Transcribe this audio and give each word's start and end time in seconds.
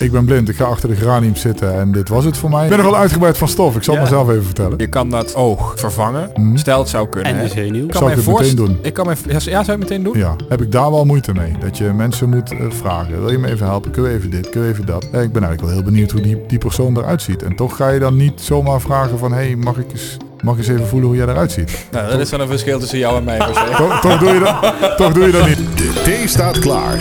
Ik 0.00 0.12
ben 0.12 0.24
blind, 0.24 0.48
ik 0.48 0.56
ga 0.56 0.64
achter 0.64 0.88
de 0.88 0.94
granium 0.96 1.36
zitten 1.36 1.80
en 1.80 1.92
dit 1.92 2.08
was 2.08 2.24
het 2.24 2.36
voor 2.36 2.50
mij. 2.50 2.62
Ik 2.62 2.68
ben 2.68 2.78
nogal 2.78 2.96
uitgebreid 2.96 3.38
van 3.38 3.48
stof, 3.48 3.76
ik 3.76 3.82
zal 3.82 3.94
Ja. 3.94 4.00
het 4.00 4.10
maar 4.10 4.18
zelf 4.18 4.30
even 4.32 4.44
vertellen. 4.44 4.78
Je 4.78 4.86
kan 4.86 5.10
dat 5.10 5.34
oog 5.34 5.72
vervangen. 5.76 6.30
Mhm. 6.34 6.56
Stel 6.56 6.78
het 6.78 6.88
zou 6.88 7.08
kunnen. 7.08 7.34
En 7.34 7.42
de 7.44 7.48
zenuw. 7.48 7.84
Ik 7.84 7.94
Zou 7.94 8.10
ik 8.10 8.16
het 8.16 8.26
meteen 8.26 8.56
doen? 8.56 8.78
Ik 8.82 8.94
kan 8.94 9.06
me, 9.06 9.14
ja, 9.28 9.38
zou 9.38 9.64
je 9.64 9.70
het 9.70 9.78
meteen 9.78 10.02
doen? 10.02 10.18
Ja, 10.18 10.36
heb 10.48 10.62
ik 10.62 10.72
daar 10.72 10.90
wel 10.90 11.04
moeite 11.04 11.32
mee. 11.32 11.52
Dat 11.60 11.78
je 11.78 11.84
mensen 11.84 12.28
moet 12.28 12.50
eh, 12.50 12.58
vragen, 12.68 13.20
wil 13.20 13.30
je 13.30 13.38
me 13.38 13.48
even 13.48 13.66
helpen? 13.66 13.90
Kun 13.90 14.02
je 14.02 14.08
even 14.08 14.30
dit? 14.30 14.48
Kun 14.48 14.62
je 14.62 14.68
even 14.68 14.86
dat? 14.86 15.04
Eh, 15.04 15.22
ik 15.22 15.32
ben 15.32 15.42
eigenlijk 15.42 15.60
wel 15.60 15.70
heel 15.70 15.82
benieuwd 15.82 16.10
hoe 16.10 16.20
die, 16.20 16.42
die 16.46 16.58
persoon 16.58 16.96
eruit 16.98 17.22
ziet. 17.22 17.42
En 17.42 17.56
toch 17.56 17.76
ga 17.76 17.88
je 17.88 17.98
dan 17.98 18.16
niet 18.16 18.40
zomaar 18.40 18.80
vragen 18.80 19.18
van, 19.18 19.32
hé, 19.32 19.44
hey, 19.46 19.56
mag 19.56 19.76
ik 19.76 19.92
eens... 19.92 20.16
Mag 20.40 20.54
ik 20.54 20.60
eens 20.60 20.68
even 20.68 20.86
voelen 20.86 21.08
hoe 21.08 21.16
jij 21.18 21.26
eruit 21.26 21.52
ziet? 21.52 21.86
Nou, 21.90 22.10
dat 22.10 22.20
is 22.20 22.30
wel 22.30 22.40
een 22.40 22.48
verschil 22.48 22.78
tussen 22.78 22.98
jou 22.98 23.16
en 23.16 23.24
mij. 23.24 23.38
Toch, 23.38 24.00
toch, 24.00 24.18
doe, 24.18 24.28
je 24.28 24.38
dat, 24.38 24.96
toch 24.96 25.12
doe 25.12 25.24
je 25.26 25.32
dat 25.32 25.46
niet. 25.46 25.56
De 25.76 26.00
thee 26.04 26.28
staat 26.28 26.58
klaar. 26.58 26.98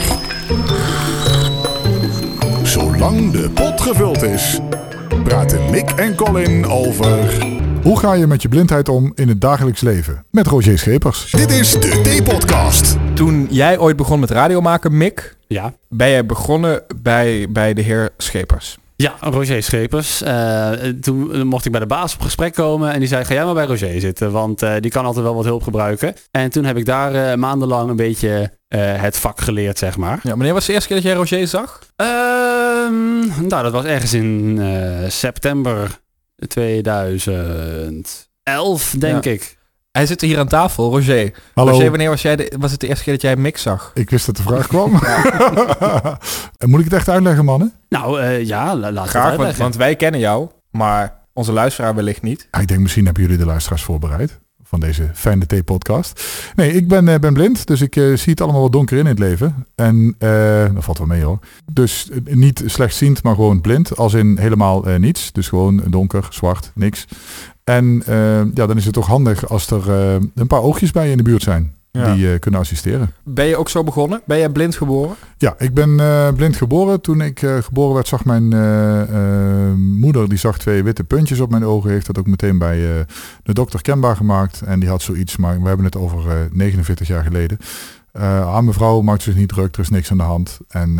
Zolang 2.79 3.31
de 3.31 3.49
pot 3.49 3.81
gevuld 3.81 4.21
is, 4.23 4.59
praten 5.23 5.69
Mick 5.71 5.89
en 5.91 6.15
Colin 6.15 6.65
over... 6.65 7.43
Hoe 7.83 7.99
ga 7.99 8.13
je 8.13 8.27
met 8.27 8.41
je 8.41 8.47
blindheid 8.49 8.89
om 8.89 9.11
in 9.15 9.27
het 9.27 9.41
dagelijks 9.41 9.81
leven? 9.81 10.25
Met 10.31 10.47
Roger 10.47 10.77
Schepers. 10.79 11.31
Dit 11.31 11.51
is 11.51 11.71
de 11.71 12.01
Thee-podcast. 12.03 12.97
Toen 13.13 13.47
jij 13.49 13.77
ooit 13.79 13.95
begon 13.95 14.19
met 14.19 14.29
radio 14.29 14.61
maken, 14.61 14.97
Mick, 14.97 15.35
Ja. 15.47 15.73
ben 15.89 16.09
jij 16.09 16.25
begonnen 16.25 16.83
bij, 17.01 17.47
bij 17.49 17.73
de 17.73 17.81
heer 17.81 18.09
Schepers. 18.17 18.77
Ja, 19.01 19.15
Roger 19.19 19.63
Schepers. 19.63 20.21
Eh, 20.21 20.71
toen 21.01 21.47
mocht 21.47 21.65
ik 21.65 21.71
bij 21.71 21.79
de 21.79 21.85
baas 21.85 22.13
op 22.13 22.21
gesprek 22.21 22.53
komen 22.53 22.91
en 22.91 22.99
die 22.99 23.07
zei, 23.07 23.25
ga 23.25 23.33
jij 23.33 23.45
maar 23.45 23.53
bij 23.53 23.65
Roger 23.65 23.99
zitten, 24.01 24.31
want 24.31 24.61
eh, 24.61 24.73
die 24.79 24.91
kan 24.91 25.05
altijd 25.05 25.25
wel 25.25 25.35
wat 25.35 25.45
hulp 25.45 25.63
gebruiken. 25.63 26.13
En 26.31 26.49
toen 26.49 26.65
heb 26.65 26.77
ik 26.77 26.85
daar 26.85 27.13
eh, 27.31 27.37
maandenlang 27.37 27.89
een 27.89 27.95
beetje 27.95 28.51
het 28.75 29.17
vak 29.17 29.41
geleerd, 29.41 29.77
zeg 29.77 29.97
maar. 29.97 30.19
Ja, 30.23 30.29
wanneer 30.29 30.53
was 30.53 30.65
de 30.65 30.73
eerste 30.73 30.87
keer 30.87 30.97
dat 30.97 31.05
jij 31.05 31.15
Roger 31.15 31.47
zag? 31.47 31.79
Ehm, 31.95 33.47
nou, 33.47 33.63
dat 33.63 33.71
was 33.71 33.85
ergens 33.85 34.13
in 34.13 34.59
september 35.07 35.99
2011, 36.47 38.95
denk 38.97 39.23
Ja. 39.23 39.31
ik. 39.31 39.57
Hij 39.91 40.05
zit 40.05 40.21
hier 40.21 40.39
aan 40.39 40.47
tafel, 40.47 40.91
Roger. 40.91 41.33
Hallo. 41.53 41.71
Roger, 41.71 41.89
wanneer 41.89 42.09
was, 42.09 42.21
jij 42.21 42.35
de, 42.35 42.53
was 42.59 42.71
het 42.71 42.79
de 42.79 42.87
eerste 42.87 43.03
keer 43.03 43.13
dat 43.13 43.21
jij 43.21 43.35
Mick 43.35 43.57
zag? 43.57 43.91
Ik 43.93 44.09
wist 44.09 44.25
dat 44.25 44.35
de 44.37 44.41
vraag 44.43 44.67
kwam. 44.73 44.93
En 46.57 46.69
Moet 46.69 46.79
ik 46.79 46.85
het 46.85 46.93
echt 46.93 47.09
uitleggen, 47.09 47.45
mannen? 47.45 47.73
Nou, 47.89 48.21
eh, 48.21 48.45
ja, 48.45 48.75
la- 48.75 48.91
laat 48.91 49.07
Graag, 49.07 49.23
want, 49.23 49.31
uitleggen. 49.33 49.61
want 49.61 49.75
wij 49.75 49.95
kennen 49.95 50.19
jou, 50.19 50.49
maar 50.71 51.19
onze 51.33 51.51
luisteraar 51.51 51.95
wellicht 51.95 52.21
niet. 52.21 52.47
Ah, 52.51 52.61
Ik 52.61 52.67
denk 52.67 52.79
misschien 52.79 53.05
hebben 53.05 53.23
jullie 53.23 53.37
de 53.37 53.45
luisteraars 53.45 53.83
voorbereid 53.83 54.39
van 54.63 54.79
deze 54.79 55.09
fijne 55.13 55.45
thee-podcast. 55.45 56.23
Nee, 56.55 56.73
ik 56.73 56.87
ben, 56.87 57.07
eh, 57.07 57.19
ben 57.19 57.33
blind, 57.33 57.67
dus 57.67 57.81
ik 57.81 57.95
eh, 57.95 58.03
zie 58.03 58.31
het 58.31 58.41
allemaal 58.41 58.61
wat 58.61 58.71
donker 58.71 58.97
in 58.97 59.05
het 59.05 59.19
leven. 59.19 59.65
En 59.75 60.15
eh, 60.19 60.65
dat 60.73 60.83
valt 60.83 60.97
wel 60.97 61.07
mee 61.07 61.23
hoor. 61.23 61.39
Dus 61.71 62.09
eh, 62.25 62.35
niet 62.35 62.63
slechtziend, 62.65 63.23
maar 63.23 63.35
gewoon 63.35 63.61
blind. 63.61 63.97
Als 63.97 64.13
in 64.13 64.37
helemaal 64.39 64.85
eh, 64.87 64.95
niets. 64.99 65.31
Dus 65.31 65.47
gewoon 65.47 65.81
donker, 65.87 66.27
zwart, 66.29 66.71
niks. 66.75 67.05
En 67.69 68.03
eh, 68.05 68.53
ja, 68.53 68.65
dan 68.65 68.77
is 68.77 68.85
het 68.85 68.93
toch 68.93 69.07
handig 69.07 69.49
als 69.49 69.71
er 69.71 69.89
eh, 69.89 70.13
een 70.35 70.47
paar 70.47 70.61
oogjes 70.61 70.91
bij 70.91 71.05
je 71.05 71.11
in 71.11 71.17
de 71.17 71.23
buurt 71.23 71.43
zijn. 71.43 71.73
Ja. 71.91 72.13
Die 72.13 72.33
eh, 72.33 72.39
kunnen 72.39 72.59
assisteren. 72.59 73.13
Ben 73.23 73.45
je 73.45 73.57
ook 73.57 73.69
zo 73.69 73.83
begonnen? 73.83 74.21
Ben 74.25 74.37
jij 74.37 74.49
blind 74.49 74.75
geboren? 74.75 75.15
Ja, 75.37 75.55
ik 75.57 75.73
ben 75.73 75.95
blind 76.35 76.55
geboren. 76.55 77.01
Toen 77.01 77.21
ik 77.21 77.39
geboren 77.39 77.93
werd, 77.93 78.07
zag 78.07 78.25
mijn 78.25 78.47
moeder, 79.99 80.29
die 80.29 80.37
zag 80.37 80.57
twee 80.57 80.83
witte 80.83 81.03
puntjes 81.03 81.39
op 81.39 81.51
mijn 81.51 81.65
ogen. 81.65 81.89
Heeft 81.89 82.05
dat 82.05 82.17
ook 82.17 82.27
meteen 82.27 82.57
bij 82.57 83.05
de 83.43 83.53
dokter 83.53 83.81
kenbaar 83.81 84.15
gemaakt. 84.15 84.61
En 84.61 84.79
die 84.79 84.89
had 84.89 85.01
zoiets, 85.01 85.37
maar 85.37 85.61
we 85.61 85.67
hebben 85.67 85.85
het 85.85 85.97
over 85.97 86.29
eh, 86.29 86.35
49 86.51 87.07
jaar 87.07 87.23
geleden. 87.23 87.57
Aan 88.11 88.65
mevrouw 88.65 89.01
maakt 89.01 89.21
zich 89.21 89.35
niet 89.35 89.49
druk, 89.49 89.75
er 89.75 89.81
is 89.81 89.89
niks 89.89 90.11
aan 90.11 90.17
de 90.17 90.23
hand. 90.23 90.59
En 90.67 90.99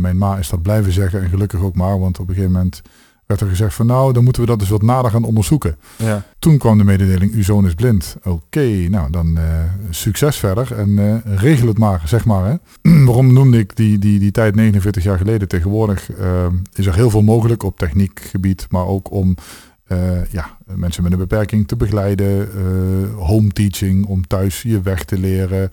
mijn 0.00 0.18
ma 0.18 0.36
is 0.36 0.48
dat 0.48 0.62
blijven 0.62 0.92
zeggen 0.92 1.22
en 1.22 1.28
gelukkig 1.28 1.60
ook 1.60 1.74
maar. 1.74 1.98
Want 1.98 2.18
op 2.18 2.28
een 2.28 2.34
gegeven 2.34 2.52
moment 2.52 2.82
werd 3.26 3.40
er 3.40 3.48
gezegd 3.48 3.74
van 3.74 3.86
nou, 3.86 4.12
dan 4.12 4.24
moeten 4.24 4.42
we 4.42 4.48
dat 4.48 4.58
dus 4.58 4.68
wat 4.68 4.82
nader 4.82 5.10
gaan 5.10 5.24
onderzoeken. 5.24 5.76
Ja. 5.96 6.22
Toen 6.38 6.58
kwam 6.58 6.78
de 6.78 6.84
mededeling, 6.84 7.32
uw 7.32 7.42
zoon 7.42 7.66
is 7.66 7.74
blind. 7.74 8.16
Oké, 8.22 8.66
nou 8.88 9.10
dan 9.10 9.36
eh, 9.36 9.44
succes 9.90 10.36
verder 10.36 10.72
en 10.72 10.98
eh, 10.98 11.36
regel 11.36 11.68
het 11.68 11.78
maar, 11.78 12.02
zeg 12.04 12.24
maar. 12.24 12.44
Hè. 12.44 12.54
Waarom 13.06 13.32
noemde 13.32 13.58
ik 13.58 13.76
die, 13.76 13.98
die, 13.98 14.18
die 14.18 14.30
tijd 14.30 14.54
49 14.54 15.02
jaar 15.02 15.18
geleden? 15.18 15.48
Tegenwoordig 15.48 16.12
eh, 16.12 16.46
is 16.74 16.86
er 16.86 16.94
heel 16.94 17.10
veel 17.10 17.22
mogelijk 17.22 17.62
op 17.62 17.78
techniekgebied, 17.78 18.66
maar 18.68 18.86
ook 18.86 19.10
om 19.10 19.36
ja, 20.30 20.58
mensen 20.64 21.02
met 21.02 21.12
een 21.12 21.18
beperking 21.18 21.68
te 21.68 21.76
begeleiden. 21.76 22.48
home 23.16 23.48
teaching, 23.48 24.06
om 24.06 24.26
thuis 24.26 24.62
je 24.62 24.80
weg 24.80 25.04
te 25.04 25.18
leren. 25.18 25.68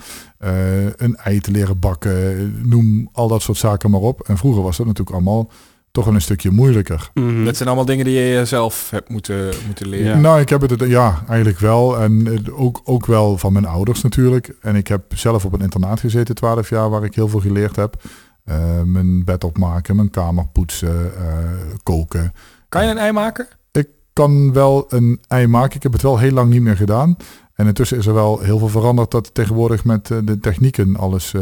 een 0.98 1.16
ei 1.16 1.40
te 1.40 1.52
leren 1.52 1.80
bakken. 1.80 2.70
Noem 2.70 3.10
al 3.12 3.28
dat 3.28 3.42
soort 3.42 3.58
zaken 3.58 3.92
maar 3.92 4.00
op. 4.00 4.22
En 4.22 4.38
vroeger 4.38 4.64
was 4.64 4.78
dat 4.78 4.86
natuurlijk 4.86 5.16
allemaal 5.16 5.50
toch 5.92 6.06
wel 6.06 6.14
een 6.14 6.22
stukje 6.22 6.52
moeilijker. 6.52 7.10
Mhm. 7.14 7.46
Dat 7.46 7.56
zijn 7.56 7.68
allemaal 7.68 7.86
dingen 7.86 8.06
die 8.06 8.20
je 8.20 8.46
zelf 8.46 8.90
hebt 8.90 9.10
moeten, 9.10 9.54
moeten 9.66 9.88
leren. 9.88 10.08
Ja. 10.08 10.18
Nou, 10.20 10.40
ik 10.40 10.50
heb 10.50 10.62
het, 10.62 10.80
ja, 10.80 11.24
eigenlijk 11.28 11.60
wel. 11.60 12.00
En 12.00 12.28
eh, 12.28 12.62
ook, 12.62 12.82
ook 12.84 13.06
wel 13.06 13.38
van 13.38 13.54
mijn 13.54 13.66
ouders 13.66 14.02
natuurlijk. 14.02 14.56
En 14.62 14.76
ik 14.76 14.88
heb 14.88 15.04
zelf 15.16 15.46
op 15.46 15.54
een 15.54 15.62
internaat 15.62 16.00
gezeten, 16.00 16.36
12 16.36 16.70
jaar, 16.70 16.90
waar 16.90 17.04
ik 17.04 17.16
heel 17.16 17.28
veel 17.28 17.40
geleerd 17.40 17.76
heb. 17.76 18.02
Eh, 18.44 18.82
mijn 18.82 19.24
bed 19.24 19.44
opmaken, 19.44 19.96
mijn 19.96 20.10
kamer 20.10 20.48
poetsen, 20.48 21.16
eh, 21.18 21.26
koken. 21.84 22.34
Kan 22.70 22.84
je 22.84 22.92
een 22.92 22.98
ei 22.98 23.12
maken? 23.12 23.48
Ik 23.72 23.88
kan 24.14 24.54
wel 24.54 24.86
een 24.90 25.20
ei 25.28 25.48
maken. 25.48 25.76
Ik 25.76 25.84
heb 25.84 25.94
het 25.94 26.02
wel 26.02 26.18
heel 26.18 26.32
lang 26.32 26.50
niet 26.50 26.62
meer 26.62 26.76
gedaan. 26.76 27.18
En 27.62 27.68
intussen 27.68 27.98
is 27.98 28.06
er 28.06 28.14
wel 28.14 28.40
heel 28.40 28.58
veel 28.58 28.68
veranderd 28.68 29.12
dat 29.12 29.34
tegenwoordig 29.34 29.84
met 29.84 30.08
de 30.08 30.38
technieken 30.42 30.96
alles 30.96 31.34
eh, 31.34 31.42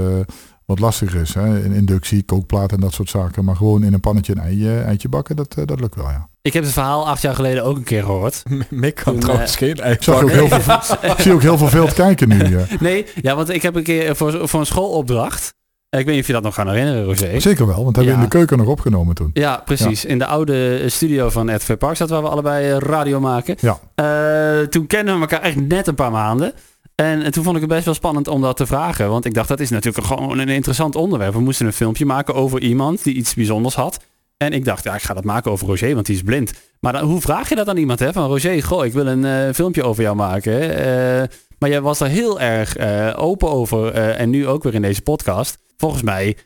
wat 0.69 0.79
lastiger 0.79 1.21
is. 1.21 1.33
Hè? 1.33 1.63
In 1.63 1.71
inductie, 1.71 2.23
kookplaat 2.23 2.71
en 2.71 2.79
dat 2.79 2.93
soort 2.93 3.09
zaken. 3.09 3.45
Maar 3.45 3.55
gewoon 3.55 3.83
in 3.83 3.93
een 3.93 3.99
pannetje 3.99 4.33
een 4.35 4.41
ei, 4.41 4.79
eitje 4.81 5.09
bakken, 5.09 5.35
dat, 5.35 5.55
eh, 5.55 5.65
dat 5.65 5.79
lukt 5.79 5.95
wel, 5.95 6.09
ja. 6.09 6.27
Ik 6.41 6.53
heb 6.53 6.63
het 6.63 6.71
verhaal 6.73 7.07
acht 7.07 7.21
jaar 7.21 7.35
geleden 7.35 7.63
ook 7.63 7.75
een 7.77 7.83
keer 7.83 8.03
gehoord. 8.03 8.43
Mick 8.69 8.95
kan 8.95 9.13
Toen, 9.13 9.21
trouwens 9.21 9.51
eh, 9.51 9.57
geen 9.57 9.75
ei 9.75 9.93
Ik, 9.93 10.03
zag 10.03 10.15
ook 10.15 10.21
bakken. 10.21 10.39
heel 10.47 10.59
veel, 10.61 11.09
ik 11.11 11.19
zie 11.19 11.33
ook 11.33 11.41
heel 11.41 11.57
veel 11.57 11.67
veel 11.67 11.87
kijken 11.87 12.27
nu. 12.29 12.57
Ja. 12.57 12.65
Nee, 12.79 13.05
ja, 13.21 13.35
want 13.35 13.49
ik 13.49 13.61
heb 13.61 13.75
een 13.75 13.83
keer 13.83 14.15
voor, 14.15 14.47
voor 14.47 14.59
een 14.59 14.65
schoolopdracht. 14.65 15.53
Ik 15.89 16.05
weet 16.05 16.07
niet 16.07 16.19
of 16.19 16.27
je 16.27 16.33
dat 16.33 16.43
nog 16.43 16.55
kan 16.55 16.67
herinneren, 16.67 17.03
Roger. 17.05 17.41
Zeker 17.41 17.67
wel, 17.67 17.83
want 17.83 17.95
hebben 17.95 18.03
we 18.05 18.19
Ja. 18.19 18.23
in 18.23 18.29
de 18.29 18.37
keuken 18.37 18.57
nog 18.57 18.67
opgenomen 18.67 19.15
toen. 19.15 19.29
Ja, 19.33 19.61
precies. 19.65 20.05
In 20.05 20.19
de 20.19 20.25
oude 20.25 20.89
studio 20.89 21.29
van 21.29 21.55
RTV 21.55 21.77
Park 21.77 21.95
zat 21.97 22.09
waar 22.09 22.21
we 22.21 22.29
allebei 22.29 22.71
eh, 22.71 22.77
radio 22.77 23.19
maken. 23.19 23.55
Ja. 23.59 23.79
Eh, 23.95 24.67
toen 24.67 24.87
kenden 24.87 25.15
we 25.15 25.21
elkaar 25.21 25.41
echt 25.41 25.55
net 25.55 25.87
een 25.87 25.95
paar 25.95 26.11
maanden. 26.11 26.53
En, 26.99 27.21
en 27.21 27.31
toen 27.31 27.43
vond 27.43 27.55
ik 27.55 27.61
het 27.61 27.71
best 27.71 27.85
wel 27.85 27.93
spannend 27.93 28.27
om 28.27 28.41
dat 28.41 28.57
te 28.57 28.65
vragen. 28.65 29.09
Want 29.09 29.25
ik 29.25 29.33
dacht, 29.33 29.47
dat 29.47 29.59
is 29.59 29.69
natuurlijk 29.69 30.05
gewoon 30.05 30.39
een 30.39 30.49
interessant 30.49 30.95
onderwerp. 30.95 31.33
We 31.33 31.39
moesten 31.39 31.65
een 31.65 31.73
filmpje 31.73 32.05
maken 32.05 32.35
over 32.35 32.61
iemand 32.61 33.03
die 33.03 33.13
iets 33.13 33.33
bijzonders 33.33 33.75
had. 33.75 33.99
En 34.37 34.53
ik 34.53 34.65
dacht, 34.65 34.83
ja, 34.83 34.95
ik 34.95 35.01
ga 35.01 35.13
dat 35.13 35.23
maken 35.23 35.51
over 35.51 35.67
Roger, 35.67 35.93
want 35.93 36.05
die 36.05 36.15
is 36.15 36.21
blind. 36.21 36.53
Maar 36.79 37.01
hoe 37.01 37.21
vraag 37.21 37.49
je 37.49 37.55
dat 37.55 37.67
aan 37.67 37.77
iemand? 37.77 37.99
Hè? 37.99 38.13
Van 38.13 38.27
Roger, 38.27 38.63
goh, 38.63 38.85
ik 38.85 38.93
wil 38.93 39.07
een 39.07 39.25
eh, 39.25 39.53
filmpje 39.53 39.83
over 39.83 40.03
jou 40.03 40.15
maken. 40.15 40.61
Eh, 40.61 41.27
maar 41.59 41.69
jij 41.69 41.81
was 41.81 41.97
daar 41.97 42.09
heel 42.09 42.39
erg 42.39 42.75
eh, 42.75 43.13
open 43.15 43.49
over. 43.49 43.93
en 43.93 44.29
nu 44.29 44.47
ook 44.47 44.63
weer 44.63 44.73
in 44.73 44.81
deze 44.81 45.01
podcast. 45.01 45.57
Volgens 45.77 46.01
mij 46.01 46.37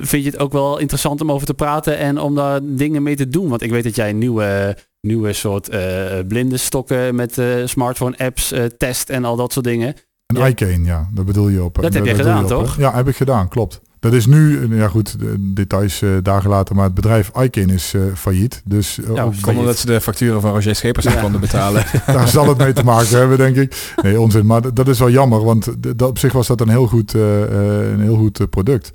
vind 0.00 0.24
je 0.24 0.30
het 0.30 0.38
ook 0.38 0.52
wel 0.52 0.78
interessant 0.78 1.20
om 1.20 1.32
over 1.32 1.46
te 1.46 1.54
praten 1.54 1.98
en 1.98 2.18
om 2.18 2.34
daar 2.34 2.60
dingen 2.62 3.02
mee 3.02 3.16
te 3.16 3.28
doen. 3.28 3.48
Want 3.48 3.62
ik 3.62 3.70
weet 3.70 3.84
dat 3.84 3.96
jij 3.96 4.12
nieuwe, 4.12 4.76
nieuwe 5.00 5.32
soort 5.32 5.68
eh 5.68 5.80
blinde 6.28 6.56
stokken 6.56 7.14
met 7.14 7.38
eh, 7.38 7.46
smartphone 7.64 8.18
apps 8.18 8.52
eh, 8.52 8.64
test 8.64 9.10
en 9.10 9.24
al 9.24 9.36
dat 9.36 9.52
soort 9.52 9.64
dingen. 9.64 9.94
Een 10.26 10.36
Ja. 10.38 10.46
iCane, 10.46 10.84
ja, 10.84 11.08
dat 11.14 11.24
bedoel 11.24 11.48
je 11.48 11.62
op. 11.64 11.78
Dat 11.82 11.94
heb 11.94 12.04
jij 12.04 12.14
gedaan, 12.14 12.36
je 12.38 12.42
op, 12.44 12.48
hè? 12.50 12.56
toch? 12.56 12.76
Ja, 12.76 12.94
heb 12.94 13.08
ik 13.08 13.16
gedaan, 13.16 13.48
klopt. 13.48 13.80
Dat 13.98 14.12
is 14.12 14.26
nu, 14.26 14.68
ja 14.76 14.88
goed, 14.88 15.18
de 15.18 15.52
details 15.54 16.02
eh, 16.02 16.10
daar 16.22 16.40
gelaten, 16.42 16.76
maar 16.76 16.84
het 16.84 16.94
bedrijf 16.94 17.30
iCane 17.40 17.72
is 17.72 17.94
eh, 17.94 18.00
failliet. 18.14 18.62
Dus 18.64 18.98
eh, 19.00 19.14
Ja, 19.14 19.22
ook- 19.22 19.34
Komt 19.42 19.58
omdat 19.58 19.76
ze 19.78 19.86
de 19.86 20.00
facturen 20.00 20.40
van 20.40 20.52
Roger 20.52 20.74
Schepers 20.74 21.04
niet 21.04 21.14
Ja. 21.14 21.20
konden 21.20 21.40
betalen. 21.40 21.84
daar 22.06 22.28
zal 22.28 22.48
het 22.48 22.58
mee 22.58 22.72
te 22.72 22.84
maken 22.84 23.18
hebben, 23.18 23.38
denk 23.38 23.56
ik. 23.56 23.92
Nee, 24.02 24.20
onzin. 24.20 24.46
Maar 24.46 24.74
dat 24.74 24.88
is 24.88 24.98
wel 24.98 25.10
jammer, 25.10 25.44
want 25.44 25.68
dat, 25.98 26.08
op 26.08 26.18
zich 26.18 26.32
was 26.32 26.46
dat 26.46 26.60
een 26.60 26.68
heel 26.68 26.86
goed, 26.86 27.14
eh, 27.14 27.42
eh, 27.42 27.90
een 27.92 28.00
heel 28.00 28.16
goed 28.16 28.40
eh, 28.40 28.46
product 28.46 28.90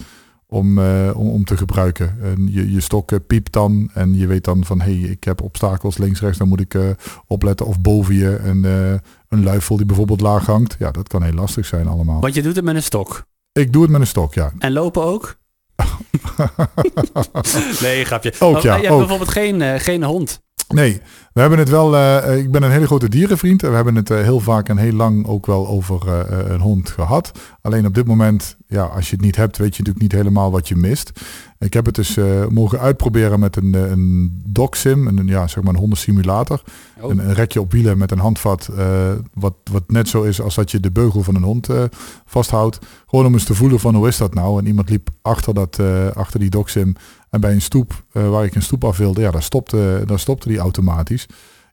om, 0.49 0.79
eh, 0.79 1.11
om, 1.15 1.27
om 1.29 1.43
te 1.43 1.57
gebruiken. 1.57 2.17
En 2.21 2.47
je, 2.51 2.71
je 2.71 2.79
stok 2.81 3.11
eh, 3.11 3.19
piept 3.27 3.53
dan 3.53 3.89
en 3.93 4.15
je 4.15 4.27
weet 4.27 4.43
dan 4.43 4.65
van, 4.65 4.81
hé, 4.81 4.99
hey, 4.99 5.09
ik 5.09 5.23
heb 5.23 5.41
obstakels 5.41 5.97
links, 5.97 6.19
rechts, 6.19 6.37
dan 6.37 6.47
moet 6.47 6.59
ik 6.59 6.73
eh, 6.73 6.89
opletten. 7.27 7.65
Of 7.65 7.79
boven 7.79 8.15
je 8.15 8.37
een, 8.37 8.65
eh, 8.65 8.91
een 9.29 9.43
luifel 9.43 9.77
die 9.77 9.85
bijvoorbeeld 9.85 10.21
laag 10.21 10.45
hangt. 10.45 10.75
Ja, 10.79 10.91
dat 10.91 11.07
kan 11.07 11.23
heel 11.23 11.33
lastig 11.33 11.65
zijn 11.65 11.87
allemaal. 11.87 12.21
Want 12.21 12.33
je 12.33 12.41
doet 12.41 12.55
het 12.55 12.65
met 12.65 12.75
een 12.75 12.83
stok. 12.83 13.25
Ik 13.51 13.73
doe 13.73 13.81
het 13.81 13.91
met 13.91 14.01
een 14.01 14.07
stok, 14.07 14.33
ja. 14.33 14.51
En 14.59 14.71
lopen 14.71 15.03
ook? 15.03 15.37
nee, 17.81 18.05
grapje. 18.05 18.33
Ook, 18.39 18.55
Oh, 18.55 18.61
ja, 18.61 18.75
je 18.75 18.81
hebt 18.81 18.93
ook. 18.93 18.99
bijvoorbeeld 18.99 19.31
geen, 19.31 19.79
geen 19.79 20.03
hond. 20.03 20.41
Nee, 20.67 21.01
we 21.33 21.39
hebben 21.41 21.59
het 21.59 21.69
wel. 21.69 21.95
eh, 21.97 22.37
ik 22.37 22.51
ben 22.51 22.63
een 22.63 22.71
hele 22.71 22.85
grote 22.85 23.09
dierenvriend. 23.09 23.63
En 23.63 23.69
we 23.69 23.75
hebben 23.75 23.95
het 23.95 24.09
eh, 24.11 24.21
heel 24.21 24.39
vaak 24.39 24.69
en 24.69 24.77
heel 24.77 24.93
lang 24.93 25.27
ook 25.27 25.45
wel 25.45 25.67
over 25.67 26.07
eh, 26.07 26.39
eh, 26.39 26.49
een 26.51 26.59
hond 26.59 26.89
gehad. 26.89 27.31
Alleen 27.61 27.85
op 27.85 27.93
dit 27.93 28.07
moment, 28.07 28.55
ja, 28.67 28.83
als 28.83 29.09
je 29.09 29.15
het 29.15 29.25
niet 29.25 29.35
hebt, 29.35 29.57
weet 29.57 29.75
je 29.75 29.81
natuurlijk 29.83 30.01
niet 30.01 30.11
helemaal 30.21 30.51
wat 30.51 30.67
je 30.67 30.75
mist. 30.75 31.11
Ik 31.59 31.73
heb 31.73 31.85
het 31.85 31.95
dus 31.95 32.17
eh, 32.17 32.45
mogen 32.49 32.79
uitproberen 32.79 33.39
met 33.39 33.55
een, 33.55 33.75
eh, 33.75 33.89
een 33.91 34.41
dogsim, 34.47 35.07
een, 35.07 35.27
ja, 35.27 35.47
zeg 35.47 35.63
maar 35.63 35.73
een 35.73 35.79
hondensimulator. 35.79 36.61
Oh. 37.01 37.11
Een, 37.11 37.17
een 37.19 37.33
rekje 37.33 37.61
op 37.61 37.71
wielen 37.71 37.97
met 37.97 38.11
een 38.11 38.19
handvat, 38.19 38.69
eh, 38.77 39.11
wat, 39.33 39.53
wat 39.71 39.83
net 39.87 40.09
zo 40.09 40.21
is 40.23 40.41
als 40.41 40.55
dat 40.55 40.71
je 40.71 40.79
de 40.79 40.91
beugel 40.91 41.23
van 41.23 41.35
een 41.35 41.43
hond 41.43 41.69
eh, 41.69 41.83
vasthoudt. 42.25 42.79
Gewoon 43.07 43.25
om 43.25 43.33
eens 43.33 43.43
te 43.43 43.55
voelen 43.55 43.79
van 43.79 43.95
hoe 43.95 44.07
is 44.07 44.17
dat 44.17 44.33
nou. 44.33 44.59
En 44.59 44.67
iemand 44.67 44.89
liep 44.89 45.09
achter, 45.21 45.53
dat, 45.53 45.79
eh, 45.79 46.07
achter 46.07 46.39
die 46.39 46.49
dogsim. 46.49 46.95
En 47.37 47.43
bij 47.43 47.53
een 47.53 47.61
stoep, 47.61 48.03
eh, 48.11 48.29
waar 48.29 48.45
ik 48.45 48.55
een 48.55 48.61
stoep 48.61 48.83
af 48.83 48.97
wilde, 48.97 49.21
ja, 49.21 49.31
daar 49.31 49.43
stopte, 49.43 50.03
daar 50.05 50.19
stopte 50.19 50.47
die 50.47 50.57
automatisch. 50.57 51.25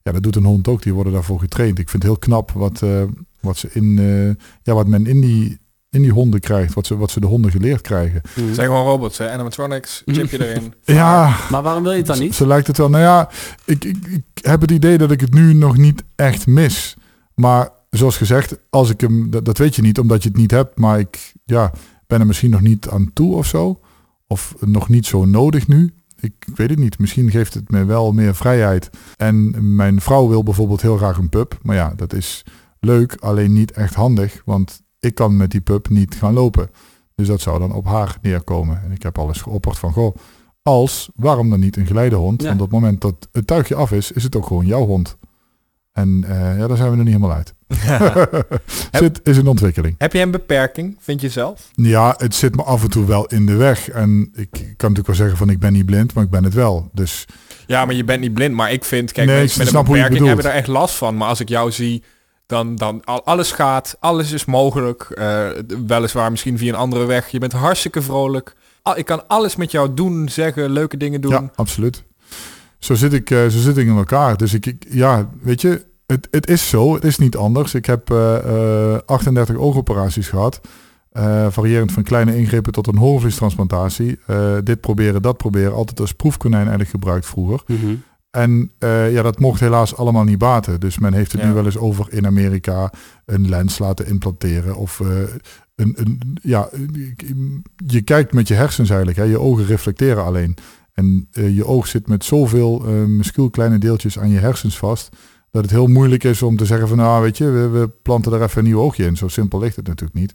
Ja, 0.02 0.12
dat 0.12 0.22
doet 0.22 0.36
een 0.36 0.44
hond 0.44 0.68
ook, 0.68 0.82
die 0.82 0.94
worden 0.94 1.12
daarvoor 1.12 1.38
getraind. 1.38 1.78
Ik 1.78 1.88
vind 1.88 2.02
het 2.02 2.12
heel 2.12 2.20
knap 2.20 2.50
wat, 2.50 2.82
eh, 2.82 3.02
wat, 3.40 3.56
ze 3.56 3.68
in, 3.72 3.98
eh, 3.98 4.46
ja, 4.62 4.74
wat 4.74 4.86
men 4.86 5.06
in 5.06 5.20
die, 5.20 5.58
in 5.90 6.02
die 6.02 6.12
honden 6.12 6.40
krijgt, 6.40 6.74
wat 6.74 6.86
ze, 6.86 6.96
wat 6.96 7.10
ze 7.10 7.20
de 7.20 7.26
honden 7.26 7.50
geleerd 7.50 7.80
krijgen. 7.80 8.20
Mm. 8.34 8.46
Het 8.46 8.54
zijn 8.54 8.66
gewoon 8.66 8.84
robots, 8.84 9.18
hè? 9.18 9.30
Animatronics, 9.30 10.02
chipje 10.06 10.46
erin. 10.46 10.74
Ja, 10.84 11.36
Maar 11.50 11.62
waarom 11.62 11.82
wil 11.82 11.92
je 11.92 11.98
het 11.98 12.06
dan 12.06 12.18
niet? 12.18 12.34
Zo 12.34 12.46
lijkt 12.46 12.66
het 12.66 12.76
wel. 12.76 12.88
Nou 12.88 13.02
ja, 13.02 13.28
ik, 13.64 13.84
ik, 13.84 14.06
ik 14.06 14.44
heb 14.44 14.60
het 14.60 14.70
idee 14.70 14.98
dat 14.98 15.10
ik 15.10 15.20
het 15.20 15.34
nu 15.34 15.54
nog 15.54 15.76
niet 15.76 16.04
echt 16.14 16.46
mis. 16.46 16.96
Maar 17.34 17.68
zoals 17.90 18.16
gezegd, 18.16 18.56
als 18.70 18.90
ik 18.90 19.00
hem, 19.00 19.30
dat, 19.30 19.44
dat 19.44 19.58
weet 19.58 19.76
je 19.76 19.82
niet 19.82 19.98
omdat 19.98 20.22
je 20.22 20.28
het 20.28 20.38
niet 20.38 20.50
hebt. 20.50 20.78
Maar 20.78 20.98
ik 20.98 21.32
ja, 21.44 21.72
ben 22.06 22.20
er 22.20 22.26
misschien 22.26 22.50
nog 22.50 22.60
niet 22.60 22.88
aan 22.88 23.10
toe 23.12 23.34
of 23.34 23.46
zo. 23.46 23.80
Of 24.34 24.54
nog 24.60 24.88
niet 24.88 25.06
zo 25.06 25.24
nodig 25.24 25.68
nu. 25.68 25.94
Ik 26.20 26.34
weet 26.54 26.70
het 26.70 26.78
niet. 26.78 26.98
Misschien 26.98 27.30
geeft 27.30 27.54
het 27.54 27.70
me 27.70 27.84
wel 27.84 28.12
meer 28.12 28.34
vrijheid. 28.34 28.90
En 29.16 29.54
mijn 29.76 30.00
vrouw 30.00 30.28
wil 30.28 30.42
bijvoorbeeld 30.42 30.82
heel 30.82 30.96
graag 30.96 31.18
een 31.18 31.28
pup. 31.28 31.58
Maar 31.62 31.76
ja, 31.76 31.92
dat 31.96 32.12
is 32.12 32.44
leuk, 32.80 33.16
alleen 33.20 33.52
niet 33.52 33.70
echt 33.70 33.94
handig. 33.94 34.42
Want 34.44 34.82
ik 35.00 35.14
kan 35.14 35.36
met 35.36 35.50
die 35.50 35.60
pup 35.60 35.88
niet 35.88 36.14
gaan 36.14 36.32
lopen. 36.32 36.70
Dus 37.14 37.26
dat 37.26 37.40
zou 37.40 37.58
dan 37.58 37.72
op 37.72 37.84
haar 37.86 38.18
neerkomen. 38.22 38.82
En 38.84 38.92
ik 38.92 39.02
heb 39.02 39.18
alles 39.18 39.40
geopperd 39.42 39.78
van, 39.78 39.92
goh, 39.92 40.16
als, 40.62 41.10
waarom 41.14 41.50
dan 41.50 41.60
niet 41.60 41.76
een 41.76 41.86
geleidehond? 41.86 42.42
Ja. 42.42 42.48
Want 42.48 42.60
op 42.60 42.70
het 42.70 42.80
moment 42.80 43.00
dat 43.00 43.28
het 43.32 43.46
tuigje 43.46 43.74
af 43.74 43.92
is, 43.92 44.12
is 44.12 44.22
het 44.22 44.36
ook 44.36 44.46
gewoon 44.46 44.66
jouw 44.66 44.86
hond. 44.86 45.16
En 45.92 46.24
eh, 46.24 46.58
ja, 46.58 46.66
daar 46.66 46.76
zijn 46.76 46.90
we 46.90 46.96
er 46.96 47.04
niet 47.04 47.14
helemaal 47.14 47.36
uit. 47.36 47.54
zit, 48.92 49.20
is 49.22 49.36
een 49.36 49.46
ontwikkeling. 49.46 49.94
Heb 49.98 50.12
je 50.12 50.20
een 50.20 50.30
beperking, 50.30 50.96
vind 51.00 51.20
je 51.20 51.28
zelf? 51.28 51.70
Ja, 51.74 52.14
het 52.18 52.34
zit 52.34 52.56
me 52.56 52.62
af 52.62 52.82
en 52.82 52.90
toe 52.90 53.06
wel 53.06 53.26
in 53.26 53.46
de 53.46 53.54
weg. 53.56 53.88
En 53.90 54.30
ik 54.34 54.50
kan 54.50 54.62
natuurlijk 54.76 55.06
wel 55.06 55.16
zeggen 55.16 55.36
van 55.36 55.50
ik 55.50 55.58
ben 55.58 55.72
niet 55.72 55.86
blind, 55.86 56.14
maar 56.14 56.24
ik 56.24 56.30
ben 56.30 56.44
het 56.44 56.54
wel. 56.54 56.90
Dus 56.92 57.24
Ja, 57.66 57.84
maar 57.84 57.94
je 57.94 58.04
bent 58.04 58.20
niet 58.20 58.34
blind. 58.34 58.54
Maar 58.54 58.72
ik 58.72 58.84
vind, 58.84 59.12
kijk, 59.12 59.26
Nee, 59.26 59.36
mensen 59.36 59.64
met 59.64 59.74
een 59.74 59.84
beperking 59.84 60.26
hebben 60.26 60.44
daar 60.44 60.54
echt 60.54 60.66
last 60.66 60.94
van. 60.94 61.16
Maar 61.16 61.28
als 61.28 61.40
ik 61.40 61.48
jou 61.48 61.70
zie, 61.72 62.02
dan, 62.46 62.76
dan 62.76 63.04
al- 63.04 63.24
alles 63.24 63.52
gaat, 63.52 63.96
alles 64.00 64.32
is 64.32 64.44
mogelijk. 64.44 65.02
Eh, 65.02 65.48
weliswaar 65.86 66.30
misschien 66.30 66.58
via 66.58 66.68
een 66.72 66.78
andere 66.78 67.04
weg. 67.04 67.28
Je 67.28 67.38
bent 67.38 67.52
hartstikke 67.52 68.02
vrolijk. 68.02 68.54
Al- 68.82 68.98
Ik 68.98 69.04
kan 69.04 69.28
alles 69.28 69.56
met 69.56 69.70
jou 69.70 69.94
doen, 69.94 70.28
zeggen, 70.28 70.70
leuke 70.70 70.96
dingen 70.96 71.20
doen. 71.20 71.30
ja, 71.32 71.50
absoluut. 71.54 72.02
Zo 72.78 72.94
zit 72.94 73.12
ik, 73.12 73.30
eh, 73.30 73.38
zo 73.42 73.58
zit 73.58 73.76
ik 73.76 73.86
in 73.86 73.96
elkaar. 73.96 74.36
Dus 74.36 74.54
ik, 74.54 74.66
ik 74.66 74.84
ja, 74.88 75.28
weet 75.42 75.60
je, 75.60 75.84
het, 76.06 76.28
het 76.30 76.48
is 76.48 76.68
zo. 76.68 76.94
Het 76.94 77.04
is 77.04 77.18
niet 77.18 77.36
anders. 77.36 77.74
Ik 77.74 77.86
heb 77.86 78.10
eh, 78.10 78.92
eh, 78.94 79.00
38 79.06 79.56
oogoperaties 79.56 80.28
gehad. 80.28 80.60
Eh, 81.10 81.46
variërend 81.50 81.92
van 81.92 82.02
kleine 82.02 82.36
ingrepen 82.36 82.72
tot 82.72 82.86
een 82.86 82.96
hoornvliestransplantatie. 82.96 84.18
Eh, 84.26 84.56
dit 84.64 84.80
proberen, 84.80 85.22
dat 85.22 85.36
proberen. 85.36 85.74
Altijd 85.74 86.00
als 86.00 86.12
proefkonijn 86.12 86.60
eigenlijk 86.60 86.90
gebruikt 86.90 87.26
vroeger. 87.26 87.62
Mhm. 87.66 87.94
En 88.30 88.70
eh, 88.78 89.12
ja, 89.12 89.22
dat 89.22 89.38
mocht 89.38 89.60
helaas 89.60 89.96
allemaal 89.96 90.24
niet 90.24 90.38
baten. 90.38 90.80
Dus 90.80 90.98
men 90.98 91.12
heeft 91.14 91.32
het 91.32 91.40
Ja. 91.40 91.46
nu 91.46 91.52
wel 91.52 91.64
eens 91.64 91.76
over 91.78 92.06
in 92.12 92.26
Amerika 92.26 92.92
een 93.24 93.48
lens 93.48 93.78
laten 93.78 94.06
implanteren. 94.06 94.76
Of 94.76 95.00
eh, 95.00 95.06
een, 95.76 95.94
een, 95.96 96.38
ja, 96.42 96.68
je 97.86 98.02
kijkt 98.02 98.32
met 98.32 98.48
je 98.48 98.54
hersens 98.54 98.88
eigenlijk. 98.88 99.18
Hè. 99.18 99.24
Je 99.24 99.40
ogen 99.40 99.66
reflecteren 99.66 100.24
alleen. 100.24 100.56
En 100.92 101.28
eh, 101.32 101.56
je 101.56 101.66
oog 101.66 101.86
zit 101.86 102.08
met 102.08 102.24
zoveel 102.24 102.84
uh, 103.36 103.50
kleine 103.50 103.78
deeltjes 103.78 104.18
aan 104.18 104.30
je 104.30 104.38
hersens 104.38 104.78
vast. 104.78 105.16
Dat 105.54 105.62
het 105.62 105.72
heel 105.72 105.86
moeilijk 105.86 106.24
is 106.24 106.42
om 106.42 106.56
te 106.56 106.64
zeggen 106.64 106.88
van 106.88 106.96
nou 106.96 107.22
weet 107.22 107.38
je, 107.38 107.50
we, 107.50 107.68
we 107.68 107.88
planten 107.88 108.32
er 108.32 108.42
even 108.42 108.58
een 108.58 108.64
nieuw 108.64 108.80
oogje 108.80 109.04
in. 109.04 109.16
Zo 109.16 109.28
simpel 109.28 109.58
ligt 109.58 109.76
het 109.76 109.86
natuurlijk 109.86 110.18
niet. 110.18 110.32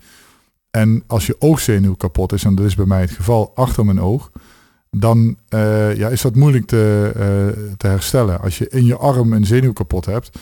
En 0.72 1.04
als 1.08 1.26
je 1.26 1.36
oogzenuw 1.40 1.96
kapot 1.96 2.34
is, 2.34 2.44
en 2.44 2.56
dat 2.56 2.66
is 2.66 2.76
bij 2.76 2.86
mij 2.86 3.02
het 3.02 3.12
geval 3.12 3.52
achter 3.56 3.86
mijn 3.86 4.02
oog, 4.02 4.32
dan 4.92 5.38
eh, 5.50 5.96
ja, 5.96 6.08
is 6.08 6.22
dat 6.22 6.36
moeilijk 6.36 6.66
te, 6.66 7.12
eh, 7.16 7.74
te 7.78 7.88
herstellen. 7.88 8.42
Als 8.42 8.58
je 8.58 8.70
in 8.70 8.86
je 8.86 8.98
arm 8.98 9.34
een 9.34 9.46
zenuw 9.46 9.74
kapot 9.74 10.06
hebt, 10.06 10.40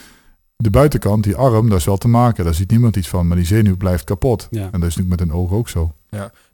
de 0.55 0.69
buitenkant, 0.69 1.23
die 1.23 1.35
arm, 1.35 1.69
dat 1.69 1.79
is 1.79 1.85
wel 1.85 1.97
te 1.97 2.07
maken. 2.07 2.43
Daar 2.43 2.53
ziet 2.53 2.71
niemand 2.71 2.95
iets 2.95 3.07
van, 3.07 3.27
maar 3.27 3.37
die 3.37 3.45
zenuw 3.45 3.77
blijft 3.77 4.03
kapot. 4.03 4.47
Ja. 4.49 4.69
En 4.71 4.79
dat 4.79 4.89
is 4.89 4.95
natuurlijk 4.95 5.19
met 5.19 5.29
een 5.29 5.35
oog 5.35 5.51
ook 5.51 5.69
zo. 5.69 5.93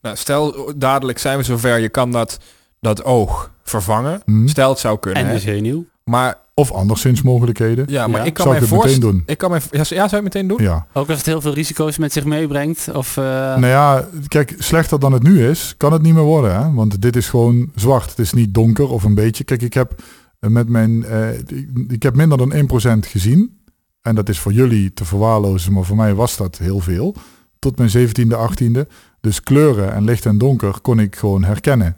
Nou, 0.02 0.16
stel, 0.16 0.74
dadelijk 0.75 1.18
zijn 1.18 1.38
we 1.38 1.44
zover, 1.44 1.80
je 1.80 1.90
kan 1.90 2.12
dat, 2.12 2.40
dat 2.80 3.04
oog 3.04 3.52
vervangen. 3.64 4.22
Mhm. 4.25 4.48
Stel, 4.48 4.70
het 4.70 4.80
zou 4.80 5.00
kunnen. 5.00 5.25
En 5.25 5.34
de 5.34 5.40
zenuw. 5.40 5.86
Maar 6.04 6.42
Of 6.56 6.72
anderszins 6.72 7.22
mogelijkheden. 7.22 7.86
ja, 7.88 8.08
maar 8.08 8.20
Ja. 8.20 8.26
ik 8.26 8.34
kan 8.34 8.44
Zou 8.46 8.56
mij 8.60 8.64
meteen 8.64 8.80
voorstellen... 8.80 9.12
doen? 9.16 9.24
Ik 9.26 9.38
kan 9.38 9.50
mij, 9.52 9.62
ja, 9.72 9.84
zou 9.84 10.00
je 10.00 10.10
het 10.16 10.24
meteen 10.24 10.48
doen? 10.48 10.62
Ja. 10.62 10.86
Ook 10.94 11.10
als 11.10 11.18
het 11.18 11.26
heel 11.26 11.42
veel 11.42 11.54
risico's 11.54 11.98
met 11.98 12.14
zich 12.14 12.26
meebrengt. 12.26 12.90
Of, 12.94 13.18
eh, 13.18 13.24
Nou 13.24 13.66
ja, 13.66 14.08
kijk, 14.28 14.56
slechter 14.58 15.00
dan 15.00 15.12
het 15.14 15.24
nu 15.24 15.48
is, 15.48 15.74
kan 15.78 15.94
het 15.94 16.02
niet 16.02 16.14
meer 16.14 16.24
worden. 16.24 16.56
Hè? 16.56 16.74
Want 16.74 17.02
dit 17.02 17.16
is 17.16 17.30
gewoon 17.30 17.72
zwart. 17.76 18.10
Het 18.10 18.20
is 18.20 18.34
niet 18.34 18.54
donker 18.54 18.90
of 18.90 19.04
een 19.04 19.16
beetje. 19.16 19.44
Kijk, 19.44 19.62
ik 19.62 19.74
heb 19.74 20.02
eh, 20.40 20.50
met 20.50 20.70
mijn, 20.70 21.06
eh, 21.06 21.38
ik, 21.40 21.68
ik 21.88 22.04
heb 22.04 22.16
minder 22.16 22.38
dan 22.38 22.54
1% 22.54 23.06
gezien. 23.08 23.60
En 24.02 24.16
dat 24.16 24.30
is 24.30 24.40
voor 24.40 24.54
jullie 24.54 24.94
te 24.94 25.06
verwaarlozen, 25.06 25.74
maar 25.74 25.84
voor 25.84 25.96
mij 25.96 26.14
was 26.14 26.38
dat 26.38 26.58
heel 26.58 26.80
veel. 26.80 27.16
Tot 27.60 27.78
mijn 27.78 27.90
17e, 27.90 28.38
18e. 28.38 28.88
Dus 29.22 29.42
kleuren 29.44 29.94
en 29.94 30.04
licht 30.04 30.26
en 30.26 30.38
donker 30.38 30.80
kon 30.82 31.00
ik 31.00 31.16
gewoon 31.16 31.44
herkennen. 31.44 31.98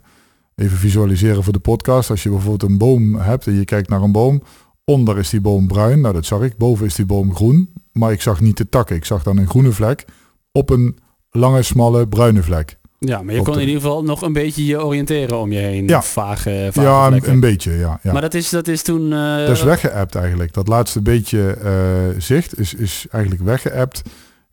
Even 0.62 0.76
visualiseren 0.78 1.44
voor 1.44 1.52
de 1.52 1.58
podcast. 1.58 2.10
Als 2.10 2.22
je 2.22 2.30
bijvoorbeeld 2.30 2.70
een 2.70 2.78
boom 2.78 3.14
hebt 3.14 3.46
en 3.46 3.54
je 3.54 3.64
kijkt 3.64 3.88
naar 3.88 4.02
een 4.02 4.12
boom. 4.12 4.42
Onder 4.84 5.18
is 5.18 5.30
die 5.30 5.40
boom 5.40 5.66
bruin, 5.66 6.00
nou 6.00 6.14
dat 6.14 6.24
zag 6.24 6.42
ik. 6.42 6.56
Boven 6.56 6.86
is 6.86 6.94
die 6.94 7.06
boom 7.06 7.34
groen. 7.34 7.72
Maar 7.92 8.12
ik 8.12 8.22
zag 8.22 8.40
niet 8.40 8.56
de 8.56 8.68
takken. 8.68 8.96
Ik 8.96 9.04
zag 9.04 9.22
dan 9.22 9.36
een 9.38 9.48
groene 9.48 9.72
vlek 9.72 10.04
op 10.52 10.70
een 10.70 10.98
lange, 11.30 11.62
smalle, 11.62 12.08
bruine 12.08 12.42
vlek. 12.42 12.78
ja, 12.98 13.22
maar 13.22 13.34
je 13.34 13.42
kon 13.42 13.54
in 13.54 13.60
ieder 13.60 13.80
geval 13.80 14.02
nog 14.02 14.22
een 14.22 14.32
beetje 14.32 14.64
je 14.64 14.84
oriënteren 14.84 15.38
om 15.38 15.52
je 15.52 15.58
heen. 15.58 15.86
Ja. 15.88 16.02
Vage, 16.02 16.68
vage 16.72 16.88
ja, 16.88 17.28
een, 17.30 17.40
beetje, 17.40 17.72
ja. 17.72 18.00
ja. 18.02 18.12
Maar 18.12 18.20
dat 18.20 18.34
is, 18.34 18.50
dat 18.50 18.68
is 18.68 18.82
toen... 18.82 19.12
eh, 19.12 19.36
dat 19.36 19.56
is 19.56 19.62
weggeappt 19.62 20.14
eigenlijk. 20.14 20.52
Dat 20.52 20.68
laatste 20.68 21.02
beetje 21.02 21.50
eh, 21.50 22.20
zicht 22.20 22.58
is, 22.58 22.74
is 22.74 23.06
eigenlijk 23.10 23.42
weggeappt. 23.42 24.02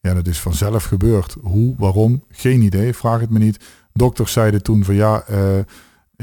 Ja, 0.02 0.14
dat 0.14 0.28
is 0.28 0.40
vanzelf 0.40 0.84
gebeurd. 0.84 1.36
Hoe, 1.42 1.76
waarom? 1.78 2.24
Geen 2.30 2.62
idee, 2.62 2.94
vraag 2.94 3.20
het 3.20 3.30
me 3.30 3.40
niet. 3.40 3.64
Dokters 3.94 4.32
zeiden 4.32 4.64
toen 4.64 4.84
van 4.84 4.96
ja, 4.96 5.24
eh, 5.28 5.40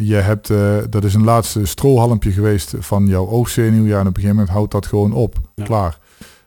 je 0.03 0.15
hebt, 0.15 0.51
eh, 0.51 0.77
dat 0.91 1.05
is 1.05 1.15
een 1.15 1.25
laatste 1.25 1.67
strohalmpje 1.67 2.33
geweest 2.33 2.75
van 2.79 3.07
jouw 3.07 3.29
oogzenuw. 3.29 3.85
Ja, 3.85 3.95
en 3.95 4.01
op 4.01 4.07
een 4.07 4.13
gegeven 4.15 4.35
moment 4.37 4.49
houdt 4.49 4.73
dat 4.73 4.87
gewoon 4.87 5.13
op. 5.13 5.37
Ja. 5.55 5.65
Klaar. 5.65 5.99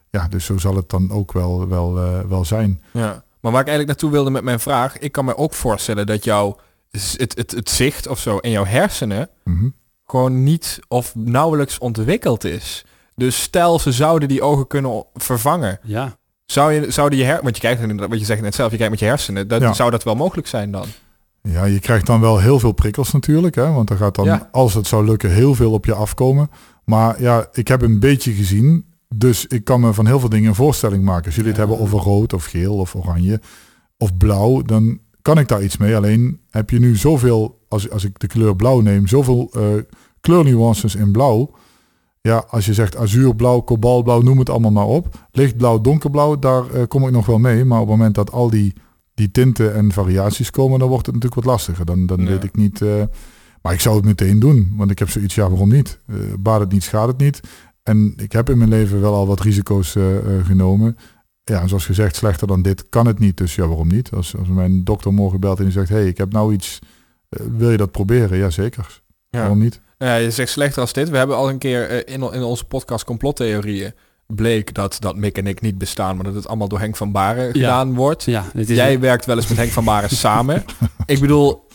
Ja, 0.09 0.27
dus 0.27 0.45
zo 0.45 0.57
zal 0.57 0.75
het 0.75 0.89
dan 0.89 1.11
ook 1.11 1.31
wel, 1.31 1.67
wel, 1.67 1.97
eh, 1.97 2.19
wel 2.29 2.45
zijn. 2.45 2.81
Ja. 2.91 3.23
Maar 3.39 3.51
waar 3.51 3.61
ik 3.61 3.67
eigenlijk 3.67 3.87
naartoe 3.87 4.11
wilde 4.11 4.29
met 4.29 4.43
mijn 4.43 4.59
vraag, 4.59 4.97
ik 4.99 5.11
kan 5.11 5.25
me 5.25 5.37
ook 5.37 5.53
voorstellen 5.53 6.05
dat 6.05 6.23
jouw 6.23 6.57
het, 6.91 7.33
het, 7.35 7.51
het 7.51 7.69
zicht 7.69 8.07
of 8.07 8.19
zo 8.19 8.37
in 8.37 8.51
jouw 8.51 8.65
hersenen 8.65 9.29
Mhm. 9.43 9.67
gewoon 10.05 10.43
niet 10.43 10.79
of 10.87 11.15
nauwelijks 11.15 11.77
ontwikkeld 11.77 12.43
is. 12.43 12.85
Dus 13.15 13.41
stel 13.41 13.79
ze 13.79 13.91
zouden 13.91 14.27
die 14.27 14.41
ogen 14.41 14.67
kunnen 14.67 15.05
vervangen, 15.13 15.79
Ja, 15.83 16.17
zou 16.45 16.71
je 16.73 16.91
zouden 16.91 17.19
je 17.19 17.25
her 17.25 17.39
want 17.43 17.55
je 17.55 17.61
kijkt 17.61 17.95
wat 18.07 18.19
je 18.19 18.25
zegt 18.25 18.41
net 18.41 18.55
zelf, 18.55 18.71
je 18.71 18.77
kijkt 18.77 18.91
met 18.91 18.99
je 18.99 19.05
hersenen, 19.05 19.47
dat, 19.47 19.61
Ja. 19.61 19.73
zou 19.73 19.91
dat 19.91 20.03
wel 20.03 20.15
mogelijk 20.15 20.47
zijn 20.47 20.71
dan? 20.71 20.85
Ja, 21.49 21.65
je 21.65 21.79
krijgt 21.79 22.05
dan 22.05 22.19
wel 22.21 22.39
heel 22.39 22.59
veel 22.59 22.71
prikkels 22.71 23.11
natuurlijk, 23.11 23.55
hè? 23.55 23.71
want 23.71 23.89
er 23.89 23.97
gaat 23.97 24.15
dan, 24.15 24.25
Ja. 24.25 24.49
als 24.51 24.73
het 24.73 24.87
zou 24.87 25.05
lukken, 25.05 25.31
heel 25.31 25.55
veel 25.55 25.71
op 25.71 25.85
je 25.85 25.93
afkomen. 25.93 26.49
Maar 26.85 27.21
ja, 27.21 27.47
ik 27.53 27.67
heb 27.67 27.81
een 27.81 27.99
beetje 27.99 28.31
gezien, 28.31 28.85
dus 29.15 29.45
ik 29.47 29.63
kan 29.63 29.79
me 29.81 29.93
van 29.93 30.05
heel 30.05 30.19
veel 30.19 30.29
dingen 30.29 30.49
een 30.49 30.55
voorstelling 30.55 31.03
maken. 31.03 31.25
Als 31.25 31.35
jullie 31.35 31.49
het 31.49 31.59
hebben 31.59 31.79
over 31.79 31.99
rood 31.99 32.33
of 32.33 32.45
geel 32.45 32.75
of 32.75 32.95
oranje 32.95 33.41
of 33.97 34.17
blauw, 34.17 34.61
dan 34.61 34.99
kan 35.21 35.37
ik 35.37 35.47
daar 35.47 35.63
iets 35.63 35.77
mee. 35.77 35.95
Alleen 35.95 36.39
heb 36.49 36.69
je 36.69 36.79
nu 36.79 36.95
zoveel, 36.95 37.59
als, 37.69 37.89
als 37.89 38.03
ik 38.03 38.19
de 38.19 38.27
kleur 38.27 38.55
blauw 38.55 38.79
neem, 38.79 39.07
zoveel 39.07 39.49
eh 39.55 39.61
kleurnuances 40.21 40.95
in 40.95 41.11
blauw. 41.11 41.51
Ja, 42.21 42.45
als 42.49 42.65
je 42.65 42.73
zegt 42.73 42.97
azuurblauw, 42.97 43.59
kobaltblauw, 43.61 44.21
noem 44.21 44.39
het 44.39 44.49
allemaal 44.49 44.71
maar 44.71 44.85
op. 44.85 45.27
Lichtblauw, 45.31 45.81
donkerblauw, 45.81 46.39
daar 46.39 46.69
eh, 46.69 46.83
kom 46.87 47.05
ik 47.07 47.11
nog 47.11 47.25
wel 47.25 47.37
mee. 47.39 47.65
Maar 47.65 47.79
op 47.81 47.87
het 47.87 47.97
moment 47.97 48.15
dat 48.15 48.31
al 48.31 48.49
die, 48.49 48.73
die 49.13 49.31
tinten 49.31 49.73
en 49.73 49.91
variaties 49.91 50.49
komen, 50.51 50.79
dan 50.79 50.89
wordt 50.89 51.05
het 51.05 51.15
natuurlijk 51.15 51.45
wat 51.45 51.53
lastiger. 51.53 51.85
Dan, 51.85 52.05
dan 52.05 52.19
Ja. 52.21 52.25
weet 52.27 52.43
ik 52.43 52.55
niet. 52.55 52.81
eh, 52.81 53.03
maar 53.61 53.73
ik 53.73 53.79
zou 53.79 53.95
het 53.95 54.05
meteen 54.05 54.39
doen. 54.39 54.73
Want 54.75 54.91
ik 54.91 54.99
heb 54.99 55.09
zoiets, 55.09 55.35
ja, 55.35 55.49
waarom 55.49 55.69
niet? 55.69 55.99
Eh 56.07 56.15
baat 56.39 56.59
het 56.59 56.71
niet, 56.71 56.83
schaadt 56.83 57.07
het 57.11 57.17
niet. 57.17 57.39
En 57.83 58.13
ik 58.17 58.31
heb 58.31 58.49
in 58.49 58.57
mijn 58.57 58.69
leven 58.69 59.01
wel 59.01 59.13
al 59.13 59.27
wat 59.27 59.39
risico's 59.39 59.95
eh, 59.95 60.03
genomen. 60.43 60.97
Ja, 61.43 61.61
en 61.61 61.67
zoals 61.67 61.85
gezegd, 61.85 62.15
slechter 62.15 62.47
dan 62.47 62.61
dit 62.61 62.89
kan 62.89 63.07
het 63.07 63.19
niet. 63.19 63.37
Dus 63.37 63.55
ja, 63.55 63.67
waarom 63.67 63.87
niet? 63.87 64.11
Als, 64.11 64.37
als 64.37 64.47
mijn 64.47 64.83
dokter 64.83 65.13
morgen 65.13 65.39
belt 65.39 65.57
en 65.57 65.63
die 65.63 65.73
zegt, 65.73 65.89
hey, 65.89 66.07
ik 66.07 66.17
heb 66.17 66.31
nou 66.31 66.53
iets, 66.53 66.79
wil 67.57 67.71
je 67.71 67.77
dat 67.77 67.91
proberen? 67.91 68.37
Ja, 68.37 68.49
zeker. 68.49 69.01
Waarom 69.29 69.59
niet? 69.59 69.81
Ja, 69.97 70.15
je 70.15 70.31
zegt 70.31 70.51
slechter 70.51 70.81
als 70.81 70.93
dit. 70.93 71.09
We 71.09 71.17
hebben 71.17 71.35
al 71.35 71.49
een 71.49 71.57
keer 71.57 72.07
in, 72.07 72.21
in 72.33 72.43
onze 72.43 72.65
podcast 72.65 73.03
complottheorieën 73.05 73.93
bleek 74.35 74.73
dat, 74.73 74.95
dat 74.99 75.15
Mick 75.15 75.37
en 75.37 75.47
ik 75.47 75.61
niet 75.61 75.77
bestaan, 75.77 76.15
maar 76.15 76.25
dat 76.25 76.33
het 76.35 76.47
allemaal 76.47 76.67
door 76.67 76.79
Henk 76.79 76.95
van 76.95 77.11
Baren 77.11 77.51
gedaan 77.51 77.93
wordt. 77.93 78.23
ja 78.23 78.43
is 78.53 78.67
Jij 78.67 78.99
werkt 78.99 79.25
wel 79.25 79.35
eens 79.35 79.47
met 79.47 79.57
Henk 79.57 79.71
van 79.71 79.83
Baren 79.85 80.09
samen. 80.25 80.65
Ik 81.05 81.19
bedoel, 81.19 81.67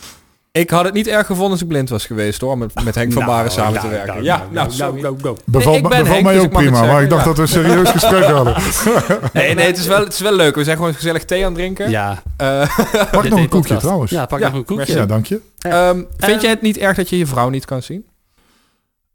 Ik 0.51 0.69
had 0.69 0.85
het 0.85 0.93
niet 0.93 1.07
erg 1.07 1.25
gevonden 1.25 1.51
als 1.51 1.61
ik 1.61 1.67
blind 1.67 1.89
was 1.89 2.05
geweest 2.05 2.41
hoor, 2.41 2.57
met, 2.57 2.83
met 2.83 2.95
Henk 2.95 3.13
van 3.13 3.21
Nou, 3.23 3.33
Baren 3.35 3.51
samen 3.51 3.73
nou, 3.73 3.85
te 3.85 3.91
werken. 3.91 4.13
nou, 4.13 4.23
ja, 4.23 4.37
nou, 4.51 4.67
nou, 4.77 4.77
nou, 4.77 5.01
nou, 5.01 5.15
nou. 5.21 5.37
Bevalt, 5.45 5.75
ik 5.75 5.81
ben 5.81 5.89
bevalt 5.89 6.07
Henk, 6.07 6.23
mij 6.23 6.33
dus 6.33 6.43
ook 6.43 6.51
prima, 6.51 6.85
maar 6.85 7.03
ik 7.03 7.09
dacht 7.09 7.21
ja. 7.21 7.27
dat 7.27 7.35
we 7.35 7.41
een 7.41 7.47
serieus 7.47 7.89
gesprek 7.89 8.23
hadden. 8.39 8.55
Nee, 9.33 9.53
nee, 9.55 9.65
het 9.65 9.77
is, 9.77 9.87
wel, 9.87 9.99
het 10.03 10.13
is 10.13 10.19
wel 10.19 10.33
leuk. 10.35 10.55
We 10.55 10.63
zijn 10.63 10.77
gewoon 10.77 10.93
gezellig 10.93 11.25
thee 11.25 11.39
aan 11.45 11.51
het 11.51 11.55
drinken. 11.55 11.89
Ja. 11.89 12.21
Eh, 12.37 12.77
Pak 13.11 13.29
nog 13.29 13.39
een 13.39 13.49
koekje 13.49 13.77
trouwens. 13.77 14.11
Ja, 14.11 14.25
pak 14.25 14.39
Ja, 14.39 14.47
nog 14.47 14.57
een 14.57 14.65
koekje. 14.65 14.93
Ja, 14.93 15.05
dank 15.05 15.25
je. 15.25 15.41
ehm, 15.59 15.95
vind 16.17 16.31
Ehm, 16.31 16.39
jij 16.41 16.49
het 16.49 16.61
niet 16.61 16.77
erg 16.77 16.95
dat 16.97 17.09
je 17.09 17.17
je 17.17 17.25
vrouw 17.25 17.49
niet 17.49 17.65
kan 17.65 17.81
zien? 17.81 18.05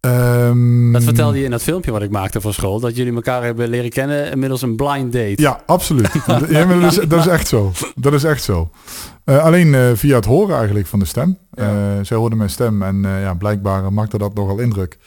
Ehm, 0.04 0.92
Dat 0.92 1.02
vertelde 1.04 1.38
je 1.38 1.44
in 1.44 1.50
dat 1.50 1.62
filmpje 1.62 1.90
wat 1.90 2.02
ik 2.02 2.10
maakte 2.10 2.40
voor 2.40 2.54
school. 2.54 2.80
Dat 2.80 2.96
jullie 2.96 3.14
elkaar 3.14 3.42
hebben 3.44 3.68
leren 3.68 3.90
kennen 3.90 4.30
inmiddels 4.30 4.62
een 4.62 4.76
blind 4.76 5.12
date. 5.12 5.32
Ja, 5.42 5.62
absoluut. 5.66 6.12
ja, 6.48 6.64
dat, 6.64 6.92
is, 6.92 7.08
dat 7.08 7.18
is 7.20 7.26
echt 7.26 7.48
zo. 7.48 7.72
Dat 7.94 8.12
is 8.12 8.24
echt 8.24 8.42
zo. 8.42 8.70
Eh, 9.24 9.44
alleen 9.44 9.74
eh, 9.74 9.90
via 9.94 10.14
het 10.16 10.24
horen 10.24 10.56
eigenlijk 10.56 10.86
van 10.86 10.98
de 10.98 11.04
stem. 11.04 11.38
Ja. 11.52 11.96
Eh, 11.96 12.04
zij 12.04 12.16
hoorde 12.16 12.36
mijn 12.36 12.50
stem 12.50 12.82
en 12.82 13.04
eh, 13.04 13.20
ja, 13.22 13.34
blijkbaar 13.34 13.92
maakte 13.92 14.18
dat 14.18 14.34
nogal 14.34 14.58
indruk. 14.58 14.98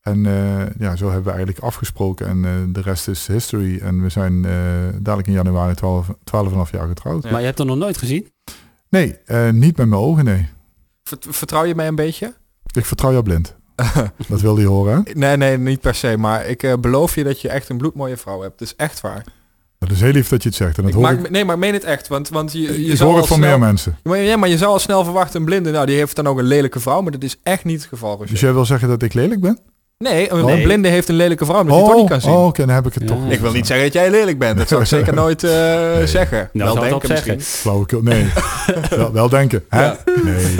En 0.00 0.26
eh, 0.26 0.32
ja, 0.78 0.96
zo 0.96 1.04
hebben 1.06 1.24
we 1.24 1.30
eigenlijk 1.30 1.58
afgesproken 1.58 2.26
en 2.26 2.44
eh, 2.44 2.50
de 2.68 2.80
rest 2.80 3.08
is 3.08 3.26
history. 3.26 3.78
En 3.82 4.02
we 4.02 4.08
zijn 4.08 4.44
eh, 4.44 4.52
dadelijk 5.00 5.28
in 5.28 5.34
januari 5.34 5.74
12, 5.74 6.06
12,5 6.08 6.14
jaar 6.70 6.88
getrouwd. 6.88 7.22
Ja. 7.24 7.30
Maar 7.30 7.40
je 7.40 7.46
hebt 7.46 7.58
er 7.58 7.66
nog 7.66 7.76
nooit 7.76 7.96
gezien? 7.98 8.32
Nee, 8.90 9.16
eh, 9.24 9.50
niet 9.50 9.76
met 9.76 9.88
mijn 9.88 10.00
ogen, 10.00 10.24
nee. 10.24 10.46
Vert- 11.02 11.26
Vertrouw 11.30 11.64
je 11.64 11.74
mij 11.74 11.86
een 11.86 11.94
beetje? 11.94 12.34
Ik 12.74 12.84
vertrouw 12.84 13.10
jou 13.10 13.22
blind. 13.22 13.56
Dat 14.28 14.40
wilde 14.40 14.60
je 14.60 14.66
horen? 14.66 15.04
Nee, 15.14 15.36
nee, 15.36 15.58
niet 15.58 15.80
per 15.80 15.94
se. 15.94 16.16
Maar 16.16 16.46
ik 16.46 16.62
eh, 16.62 16.72
beloof 16.80 17.14
je 17.14 17.24
dat 17.24 17.40
je 17.40 17.48
echt 17.48 17.68
een 17.68 17.76
bloedmooie 17.76 18.16
vrouw 18.16 18.40
hebt. 18.40 18.58
Dat 18.58 18.68
is 18.68 18.76
echt 18.76 19.00
waar. 19.00 19.24
Dat 19.78 19.90
is 19.90 20.00
heel 20.00 20.12
lief 20.12 20.28
dat 20.28 20.42
je 20.42 20.48
het 20.48 20.58
zegt. 20.58 20.76
En 20.76 20.82
dat 20.82 20.92
Ik 20.92 20.98
hoor 20.98 21.04
maak, 21.04 21.24
ik, 21.24 21.30
nee, 21.30 21.44
maar 21.44 21.58
meen 21.58 21.72
het 21.72 21.84
echt. 21.84 22.08
Want, 22.08 22.28
want 22.28 22.52
je, 22.52 22.60
je 22.60 22.90
ik 22.90 22.96
zou 22.96 23.10
hoor 23.10 23.18
het 23.18 23.28
van 23.28 23.36
snel, 23.36 23.48
meer 23.48 23.58
mensen. 23.58 23.98
Maar, 24.02 24.18
ja, 24.18 24.36
maar 24.36 24.48
je 24.48 24.58
zou 24.58 24.72
al 24.72 24.78
snel 24.78 25.04
verwachten 25.04 25.40
een 25.40 25.46
blinde. 25.46 25.70
Nou, 25.70 25.86
die 25.86 25.96
heeft 25.96 26.16
dan 26.16 26.26
ook 26.26 26.38
een 26.38 26.44
lelijke 26.44 26.80
vrouw. 26.80 27.00
Maar 27.00 27.12
dat 27.12 27.22
is 27.22 27.38
echt 27.42 27.64
niet 27.64 27.80
het 27.80 27.88
geval. 27.88 28.10
Roger. 28.10 28.26
Dus 28.26 28.40
jij 28.40 28.52
wil 28.52 28.64
zeggen 28.64 28.88
dat 28.88 29.02
ik 29.02 29.14
lelijk 29.14 29.40
ben? 29.40 29.58
Nee, 30.04 30.32
een, 30.32 30.44
Oh. 30.44 30.62
blinde 30.62 30.88
heeft 30.88 31.08
een 31.08 31.14
lelijke 31.14 31.44
vrouw. 31.44 31.60
Omdat 31.60 31.74
hij 31.76 31.84
het 31.84 31.90
toch 31.92 32.00
niet 32.00 32.10
kan 32.10 32.20
zien. 32.20 32.30
oh 32.32 32.46
oké, 32.46 32.66
dan 32.66 32.74
heb 32.74 32.86
ik 32.86 32.94
het 32.94 33.02
Ja. 33.02 33.08
toch. 33.08 33.30
Ik 33.30 33.40
wil 33.40 33.52
niet 33.52 33.66
zeggen 33.66 33.84
dat 33.86 33.94
jij 33.94 34.10
lelijk 34.10 34.38
bent. 34.38 34.58
Dat 34.58 34.68
zou 34.68 34.80
ik 34.80 34.86
zeker 34.86 35.14
nooit 35.14 35.44
eh, 35.44 35.50
zeggen. 36.04 36.50
Nou, 36.52 36.70
op 36.70 36.80
denken 36.80 37.08
zeggen. 37.08 37.34
misschien. 37.34 37.60
Flauwekul. 37.60 38.02
Nee, 38.02 38.26
wel, 38.90 39.12
wel 39.12 39.28
denken. 39.28 39.64
Hè? 39.68 39.84
Ja. 39.84 39.96
Nee. 40.24 40.56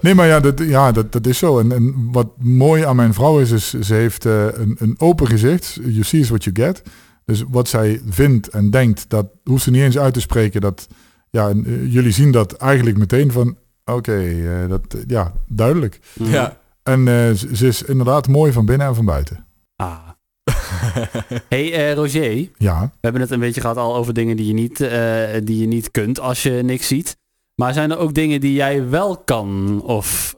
nee, 0.00 0.14
maar 0.14 0.26
ja, 0.26 0.40
dat, 0.40 0.58
ja 0.58 0.92
dat, 0.92 1.12
dat 1.12 1.26
is 1.26 1.38
zo. 1.38 1.58
En, 1.58 1.72
en 1.72 2.08
wat 2.12 2.26
mooi 2.38 2.84
aan 2.84 2.96
mijn 2.96 3.14
vrouw 3.14 3.38
is, 3.38 3.50
is 3.50 3.72
ze 3.80 3.94
heeft 3.94 4.26
eh, 4.26 4.44
een, 4.52 4.76
een 4.78 4.94
open 4.98 5.26
gezicht. 5.26 5.78
You 5.82 6.02
see 6.02 6.20
is 6.20 6.28
what 6.28 6.44
you 6.44 6.56
get. 6.56 6.82
Dus 7.24 7.44
wat 7.48 7.68
zij 7.68 8.00
vindt 8.08 8.48
en 8.48 8.70
denkt, 8.70 9.04
dat 9.08 9.26
hoeft 9.44 9.62
ze 9.62 9.70
niet 9.70 9.82
eens 9.82 9.98
uit 9.98 10.14
te 10.14 10.20
spreken. 10.20 10.60
Dat, 10.60 10.86
ja, 11.30 11.48
en, 11.48 11.64
eh, 11.66 11.92
jullie 11.92 12.12
zien 12.12 12.30
dat 12.32 12.52
eigenlijk 12.52 12.98
meteen 12.98 13.32
van, 13.32 13.56
oké, 13.84 14.22
dat, 14.68 14.80
ja, 15.06 15.32
duidelijk. 15.48 16.00
Ja. 16.12 16.58
En 16.90 17.08
eh, 17.08 17.30
ze, 17.52 17.66
is 17.66 17.82
inderdaad 17.82 18.28
mooi 18.28 18.52
van 18.52 18.66
binnen 18.66 18.86
en 18.86 18.94
van 18.94 19.04
buiten. 19.04 19.46
Ah. 19.76 19.98
hey 21.48 21.72
eh, 21.72 21.94
Roger, 21.94 22.48
Ja, 22.56 22.80
we 22.80 22.98
hebben 23.00 23.20
het 23.20 23.30
een 23.30 23.40
beetje 23.40 23.60
gehad 23.60 23.76
al 23.76 23.96
over 23.96 24.14
dingen 24.14 24.36
die 24.36 24.46
je, 24.46 24.52
niet, 24.52 24.80
eh, 24.80 25.40
die 25.44 25.60
je 25.60 25.66
niet 25.66 25.90
kunt 25.90 26.20
als 26.20 26.42
je 26.42 26.50
niks 26.50 26.86
ziet. 26.86 27.16
Maar 27.54 27.72
zijn 27.72 27.90
er 27.90 27.98
ook 27.98 28.14
dingen 28.14 28.40
die 28.40 28.52
jij 28.52 28.88
wel 28.88 29.16
kan 29.16 29.80
of 29.82 30.34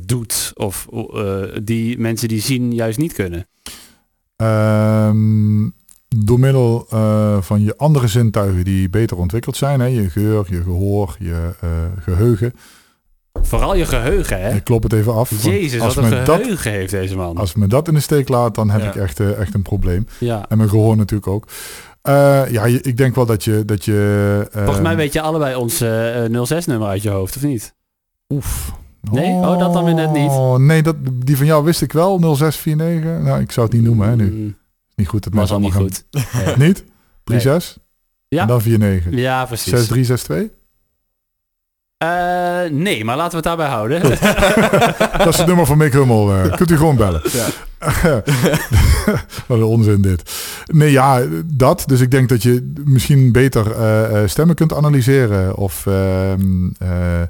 doet 0.00 0.52
of 0.54 0.86
die 1.62 1.98
mensen 1.98 2.28
die 2.28 2.40
zien 2.40 2.74
juist 2.74 2.98
niet 2.98 3.12
kunnen? 3.12 3.48
Ehm, 4.36 5.68
door 6.08 6.40
middel 6.40 6.86
van 7.40 7.62
je 7.62 7.76
andere 7.76 8.06
zintuigen 8.06 8.64
die 8.64 8.88
beter 8.88 9.16
ontwikkeld 9.16 9.56
zijn, 9.56 9.80
hè, 9.80 9.86
je 9.86 10.10
geur, 10.10 10.46
je 10.48 10.62
gehoor, 10.62 11.16
je 11.18 11.54
eh, 11.60 11.68
geheugen. 11.98 12.52
Vooral 13.42 13.74
je 13.76 13.86
geheugen, 13.86 14.40
hè? 14.40 14.54
Ik 14.54 14.64
klop 14.64 14.82
het 14.82 14.92
even 14.92 15.14
af. 15.14 15.42
Jezus, 15.44 15.80
als 15.80 15.94
wat 15.94 16.04
een 16.04 16.10
me 16.10 16.22
dat, 16.22 16.40
geheugen 16.40 16.70
heeft 16.70 16.90
deze 16.90 17.16
man. 17.16 17.36
als 17.36 17.54
me 17.54 17.66
dat 17.66 17.88
in 17.88 17.94
de 17.94 18.00
steek 18.00 18.28
laat, 18.28 18.54
dan 18.54 18.70
heb 18.70 18.80
Ja. 18.80 18.88
ik 18.88 18.94
echt, 18.96 19.20
eh, 19.20 19.40
echt 19.40 19.54
een 19.54 19.62
probleem. 19.62 20.06
Ja. 20.18 20.44
En 20.48 20.56
mijn 20.56 20.68
gehoor 20.70 20.96
natuurlijk 20.96 21.26
ook. 21.28 21.46
Eh, 22.02 22.50
ja, 22.50 22.64
ik 22.64 22.96
denk 22.96 23.14
wel 23.14 23.26
dat 23.26 23.44
je... 23.44 23.64
Dat 23.64 23.84
je 23.84 24.48
Volgens 24.52 24.80
mij 24.80 24.96
weet 24.96 25.12
je 25.12 25.20
allebei 25.20 25.54
ons 25.56 25.80
eh, 25.80 26.24
eh, 26.24 26.30
06-nummer 26.46 26.88
uit 26.88 27.02
je 27.02 27.10
hoofd, 27.10 27.36
of 27.36 27.42
niet? 27.42 27.74
Oef. 28.28 28.72
Nee? 29.10 29.32
Oh, 29.32 29.58
dat 29.58 29.72
dan 29.72 29.84
weer 29.84 29.94
net 29.94 30.12
niet. 30.12 30.30
Oh, 30.30 30.56
Nee, 30.58 30.82
dat, 30.82 30.96
die 31.14 31.36
van 31.36 31.46
jou 31.46 31.64
wist 31.64 31.82
ik 31.82 31.92
wel, 31.92 32.18
0649. 32.18 33.22
Nou, 33.22 33.40
ik 33.40 33.52
zou 33.52 33.66
het 33.66 33.74
niet 33.76 33.84
noemen, 33.84 34.08
hè, 34.08 34.16
nu. 34.16 34.30
Mm, 34.30 34.56
Niet 34.94 35.08
goed 35.08 35.24
dat 35.24 35.32
was 35.32 35.50
mensen 35.50 35.56
al 35.56 35.62
niet 35.62 36.04
allemaal 36.14 36.54
goed. 36.56 36.56
Niet? 36.66 36.84
36? 37.24 37.78
Ja. 38.28 38.40
En 38.42 38.48
dan 38.48 38.60
49. 38.64 39.12
Ja, 39.20 39.44
precies. 39.44 39.72
6362? 39.72 40.54
Eh, 41.98 42.08
nee, 42.70 43.04
maar 43.04 43.16
laten 43.16 43.30
we 43.30 43.36
het 43.36 43.44
daarbij 43.44 43.68
houden. 43.68 44.00
Dat 45.24 45.26
is 45.26 45.36
het 45.36 45.46
nummer 45.46 45.66
van 45.66 45.78
Mick 45.78 45.92
Hummel. 45.92 46.32
eh. 46.32 46.56
kunt 46.56 46.70
u 46.70 46.76
gewoon 46.76 46.96
bellen. 46.96 47.22
Ja. 47.32 47.46
Wat 49.46 49.58
een 49.58 49.64
onzin 49.64 50.02
dit. 50.02 50.32
Nee, 50.66 50.90
ja, 50.90 51.22
dat. 51.44 51.84
Dus 51.86 52.00
ik 52.00 52.10
denk 52.10 52.28
dat 52.28 52.42
je 52.42 52.72
misschien 52.84 53.32
beter 53.32 53.72
eh, 53.72 54.22
eh, 54.22 54.28
stemmen 54.28 54.54
kunt 54.56 54.74
analyseren. 54.74 55.56
Of 55.56 55.86
ehm, 55.86 56.66
eh, 56.78 57.22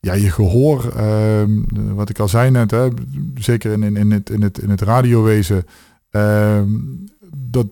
ja, 0.00 0.12
je 0.12 0.30
gehoor, 0.30 0.92
ehm, 0.96 1.50
wat 1.94 2.08
ik 2.08 2.18
al 2.18 2.28
zei 2.28 2.50
net, 2.50 2.70
hè, 2.70 2.88
zeker 3.34 3.72
in, 3.72 3.82
in, 3.82 3.96
in, 3.96 4.10
het, 4.10 4.30
in, 4.30 4.42
het, 4.42 4.58
in 4.58 4.70
het 4.70 4.80
radiowezen. 4.80 5.66
ehm, 6.10 6.68
dat, 7.34 7.66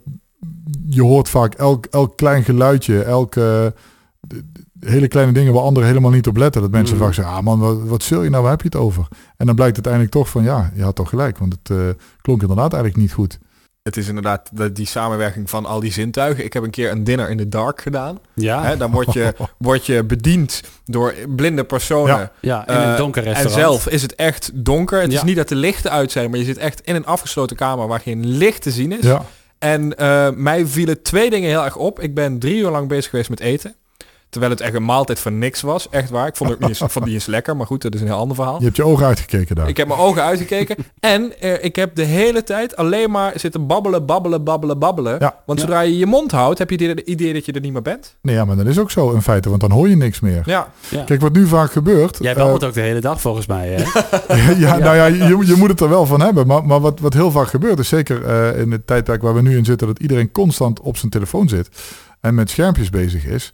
je 0.88 1.02
hoort 1.02 1.28
vaak 1.28 1.54
elk, 1.54 1.86
elk 1.86 2.16
klein 2.16 2.44
geluidje, 2.44 3.02
elke 3.02 3.74
hele 4.80 5.08
kleine 5.08 5.32
dingen 5.32 5.52
waar 5.52 5.62
anderen 5.62 5.88
helemaal 5.88 6.10
niet 6.10 6.26
op 6.26 6.36
letten. 6.36 6.60
Dat 6.62 6.70
mensen 6.70 6.96
Mhm. 6.96 7.04
vaak 7.04 7.14
zeggen, 7.14 7.34
ah 7.34 7.42
man, 7.42 7.58
wat, 7.58 7.78
wat 7.82 8.02
zul 8.02 8.22
je 8.22 8.30
nou, 8.30 8.42
waar 8.42 8.50
heb 8.52 8.60
je 8.62 8.68
het 8.68 8.76
over? 8.76 9.06
En 9.36 9.46
dan 9.46 9.54
blijkt 9.54 9.74
uiteindelijk 9.74 10.12
toch 10.12 10.28
van, 10.28 10.42
ja, 10.42 10.70
je 10.74 10.82
had 10.82 10.94
toch 10.96 11.08
gelijk. 11.08 11.38
Want 11.38 11.56
het 11.62 11.78
eh, 11.78 11.86
klonk 12.20 12.40
inderdaad 12.40 12.72
eigenlijk 12.72 13.02
niet 13.02 13.12
goed. 13.12 13.38
Het 13.82 13.96
is 13.96 14.08
inderdaad 14.08 14.48
de- 14.52 14.72
die 14.72 14.86
samenwerking 14.86 15.50
van 15.50 15.66
al 15.66 15.80
die 15.80 15.92
zintuigen. 15.92 16.44
Ik 16.44 16.52
heb 16.52 16.62
een 16.62 16.70
keer 16.70 16.90
een 16.90 17.04
dinner 17.04 17.30
in 17.30 17.36
the 17.36 17.48
dark 17.48 17.80
gedaan. 17.80 18.18
ja, 18.34 18.62
Hè, 18.62 18.76
dan 18.76 18.90
word 18.90 19.12
je, 19.12 19.34
word 19.58 19.86
je 19.86 20.04
bediend 20.04 20.60
door 20.84 21.14
blinde 21.36 21.64
personen. 21.64 22.16
Ja. 22.16 22.32
ja, 22.40 22.68
in 22.68 22.74
Eh, 22.82 22.90
een 22.90 22.96
donker 22.96 23.22
En 23.26 23.32
restaurant. 23.32 23.60
zelf 23.60 23.88
is 23.88 24.02
het 24.02 24.14
echt 24.14 24.50
donker. 24.54 25.00
Het 25.00 25.12
is 25.12 25.22
niet 25.22 25.36
dat 25.36 25.48
de 25.48 25.54
lichten 25.54 25.90
uit 25.90 26.12
zijn, 26.12 26.30
maar 26.30 26.38
je 26.38 26.44
zit 26.44 26.58
echt 26.58 26.80
in 26.80 26.94
een 26.94 27.06
afgesloten 27.06 27.56
kamer 27.56 27.86
waar 27.86 28.00
geen 28.00 28.26
licht 28.26 28.62
te 28.62 28.70
zien 28.70 28.92
is. 28.92 29.04
Ja, 29.04 29.22
En 29.58 29.96
eh, 29.96 30.30
mij 30.34 30.66
vielen 30.66 31.02
twee 31.02 31.30
dingen 31.30 31.48
heel 31.48 31.64
erg 31.64 31.76
op. 31.76 32.00
Ik 32.00 32.14
ben 32.14 32.38
drie 32.38 32.56
uur 32.56 32.70
lang 32.70 32.88
bezig 32.88 33.10
geweest 33.10 33.30
met 33.30 33.40
eten. 33.40 33.74
Terwijl 34.30 34.52
het 34.52 34.60
echt 34.60 34.74
een 34.74 34.84
maaltijd 34.84 35.18
van 35.18 35.38
niks 35.38 35.60
was. 35.60 35.88
Echt 35.88 36.10
waar. 36.10 36.26
Ik 36.26 36.36
vond 36.36 36.50
het 36.50 36.58
ook 36.62 36.68
niet 36.68 36.80
eens, 36.80 36.92
vond 36.92 37.04
die 37.04 37.14
eens 37.14 37.26
lekker. 37.26 37.56
Maar 37.56 37.66
goed, 37.66 37.82
dat 37.82 37.94
is 37.94 38.00
een 38.00 38.06
heel 38.06 38.16
ander 38.16 38.36
verhaal. 38.36 38.58
je 38.58 38.64
hebt 38.64 38.76
je 38.76 38.84
ogen 38.84 39.06
uitgekeken 39.06 39.56
daar. 39.56 39.68
Ik 39.68 39.76
heb 39.76 39.88
mijn 39.88 40.00
ogen 40.00 40.22
uitgekeken. 40.22 40.76
en 41.00 41.40
eh, 41.40 41.64
ik 41.64 41.76
heb 41.76 41.94
de 41.94 42.04
hele 42.04 42.42
tijd 42.42 42.76
alleen 42.76 43.10
maar 43.10 43.32
zitten 43.36 43.66
babbelen, 43.66 44.06
babbelen, 44.06 44.44
babbelen, 44.44 44.78
babbelen. 44.78 45.16
Ja. 45.18 45.38
Want 45.46 45.58
Ja. 45.58 45.64
zodra 45.64 45.80
je 45.80 45.98
je 45.98 46.06
mond 46.06 46.30
houdt, 46.30 46.58
heb 46.58 46.70
je 46.70 46.86
het 46.88 47.00
idee 47.00 47.32
dat 47.32 47.44
je 47.44 47.52
er 47.52 47.60
niet 47.60 47.72
meer 47.72 47.82
bent. 47.82 48.16
Nee, 48.22 48.34
ja, 48.34 48.44
maar 48.44 48.56
dat 48.56 48.66
is 48.66 48.78
ook 48.78 48.90
zo 48.90 49.10
in 49.10 49.22
feite, 49.22 49.48
want 49.48 49.60
dan 49.60 49.70
hoor 49.70 49.88
je 49.88 49.96
niks 49.96 50.20
meer. 50.20 50.42
Ja. 50.44 50.72
Ja. 50.88 51.02
Kijk, 51.02 51.20
wat 51.20 51.32
nu 51.32 51.46
vaak 51.46 51.72
gebeurt... 51.72 52.18
Jij 52.20 52.34
babbelt 52.34 52.64
ook 52.64 52.74
de 52.74 52.80
hele 52.80 53.00
dag 53.00 53.20
volgens 53.20 53.46
mij, 53.46 53.68
hè? 53.68 53.84
ja, 54.66 54.76
nou 54.78 54.96
ja, 54.96 55.06
je, 55.06 55.46
je 55.46 55.54
moet 55.56 55.68
het 55.68 55.80
er 55.80 55.88
wel 55.88 56.06
van 56.06 56.20
hebben. 56.20 56.46
Maar, 56.46 56.64
maar 56.64 56.80
wat, 56.80 57.00
wat 57.00 57.12
heel 57.14 57.30
vaak 57.30 57.48
gebeurt, 57.48 57.78
is 57.78 57.88
zeker 57.88 58.24
eh, 58.24 58.60
in 58.60 58.70
het 58.72 58.86
tijdperk 58.86 59.22
waar 59.22 59.34
we 59.34 59.42
nu 59.42 59.56
in 59.56 59.64
zitten, 59.64 59.86
dat 59.86 59.98
iedereen 59.98 60.32
constant 60.32 60.80
op 60.80 60.96
zijn 60.96 61.10
telefoon 61.10 61.48
zit 61.48 61.68
en 62.20 62.34
met 62.34 62.50
schermpjes 62.50 62.90
bezig 62.90 63.24
is. 63.24 63.52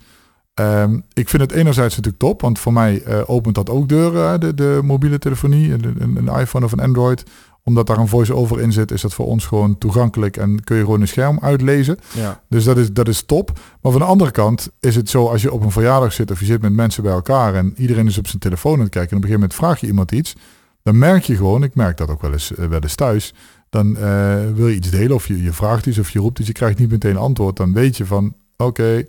Ehm, 0.56 1.00
ik 1.12 1.28
vind 1.28 1.42
het 1.42 1.52
enerzijds 1.52 1.96
natuurlijk 1.96 2.22
top, 2.22 2.40
want 2.40 2.58
voor 2.58 2.72
mij 2.72 3.02
eh, 3.02 3.22
opent 3.26 3.54
dat 3.54 3.70
ook 3.70 3.88
deuren, 3.88 4.40
de, 4.40 4.54
de 4.54 4.80
mobiele 4.84 5.18
telefonie, 5.18 5.72
een, 5.72 5.96
een, 5.98 6.16
een 6.16 6.40
iPhone 6.40 6.64
of 6.64 6.72
een 6.72 6.80
Android. 6.80 7.22
Omdat 7.62 7.86
daar 7.86 7.98
een 7.98 8.08
voice-over 8.08 8.60
in 8.60 8.72
zit, 8.72 8.90
is 8.90 9.00
dat 9.00 9.14
voor 9.14 9.26
ons 9.26 9.46
gewoon 9.46 9.78
toegankelijk 9.78 10.36
en 10.36 10.64
kun 10.64 10.76
je 10.76 10.82
gewoon 10.82 11.00
een 11.00 11.08
scherm 11.08 11.38
uitlezen. 11.40 11.98
ja. 12.12 12.42
Dus 12.48 12.64
dat 12.64 12.76
is, 12.76 12.92
dat 12.92 13.08
is 13.08 13.22
top. 13.22 13.58
Maar 13.82 13.92
van 13.92 14.00
de 14.00 14.06
andere 14.06 14.30
kant 14.30 14.68
is 14.80 14.96
het 14.96 15.10
zo 15.10 15.26
als 15.26 15.42
je 15.42 15.52
op 15.52 15.62
een 15.62 15.70
verjaardag 15.70 16.12
zit 16.12 16.30
of 16.30 16.40
je 16.40 16.46
zit 16.46 16.62
met 16.62 16.72
mensen 16.72 17.02
bij 17.02 17.12
elkaar 17.12 17.54
en 17.54 17.74
iedereen 17.76 18.06
is 18.06 18.18
op 18.18 18.26
zijn 18.26 18.38
telefoon 18.38 18.74
aan 18.74 18.80
het 18.80 18.88
kijken 18.88 19.10
en 19.10 19.16
op 19.16 19.22
een 19.22 19.28
gegeven 19.28 19.48
moment 19.48 19.54
vraag 19.54 19.80
je 19.80 19.86
iemand 19.86 20.12
iets, 20.12 20.34
dan 20.82 20.98
merk 20.98 21.24
je 21.24 21.36
gewoon, 21.36 21.62
ik 21.62 21.74
merk 21.74 21.96
dat 21.96 22.10
ook 22.10 22.22
wel 22.22 22.32
eens, 22.32 22.54
eh, 22.54 22.66
wel 22.66 22.80
eens 22.80 22.94
thuis, 22.94 23.34
dan 23.70 23.96
eh, 23.96 24.34
wil 24.54 24.68
je 24.68 24.74
iets 24.74 24.90
delen 24.90 25.14
of 25.14 25.26
je, 25.26 25.42
je 25.42 25.52
vraagt 25.52 25.86
iets 25.86 25.98
of 25.98 26.10
je 26.10 26.18
roept 26.18 26.38
iets, 26.38 26.48
je 26.48 26.54
krijgt 26.54 26.78
niet 26.78 26.90
meteen 26.90 27.16
antwoord, 27.16 27.56
dan 27.56 27.72
weet 27.72 27.96
je 27.96 28.06
van 28.06 28.34
oké, 28.56 29.04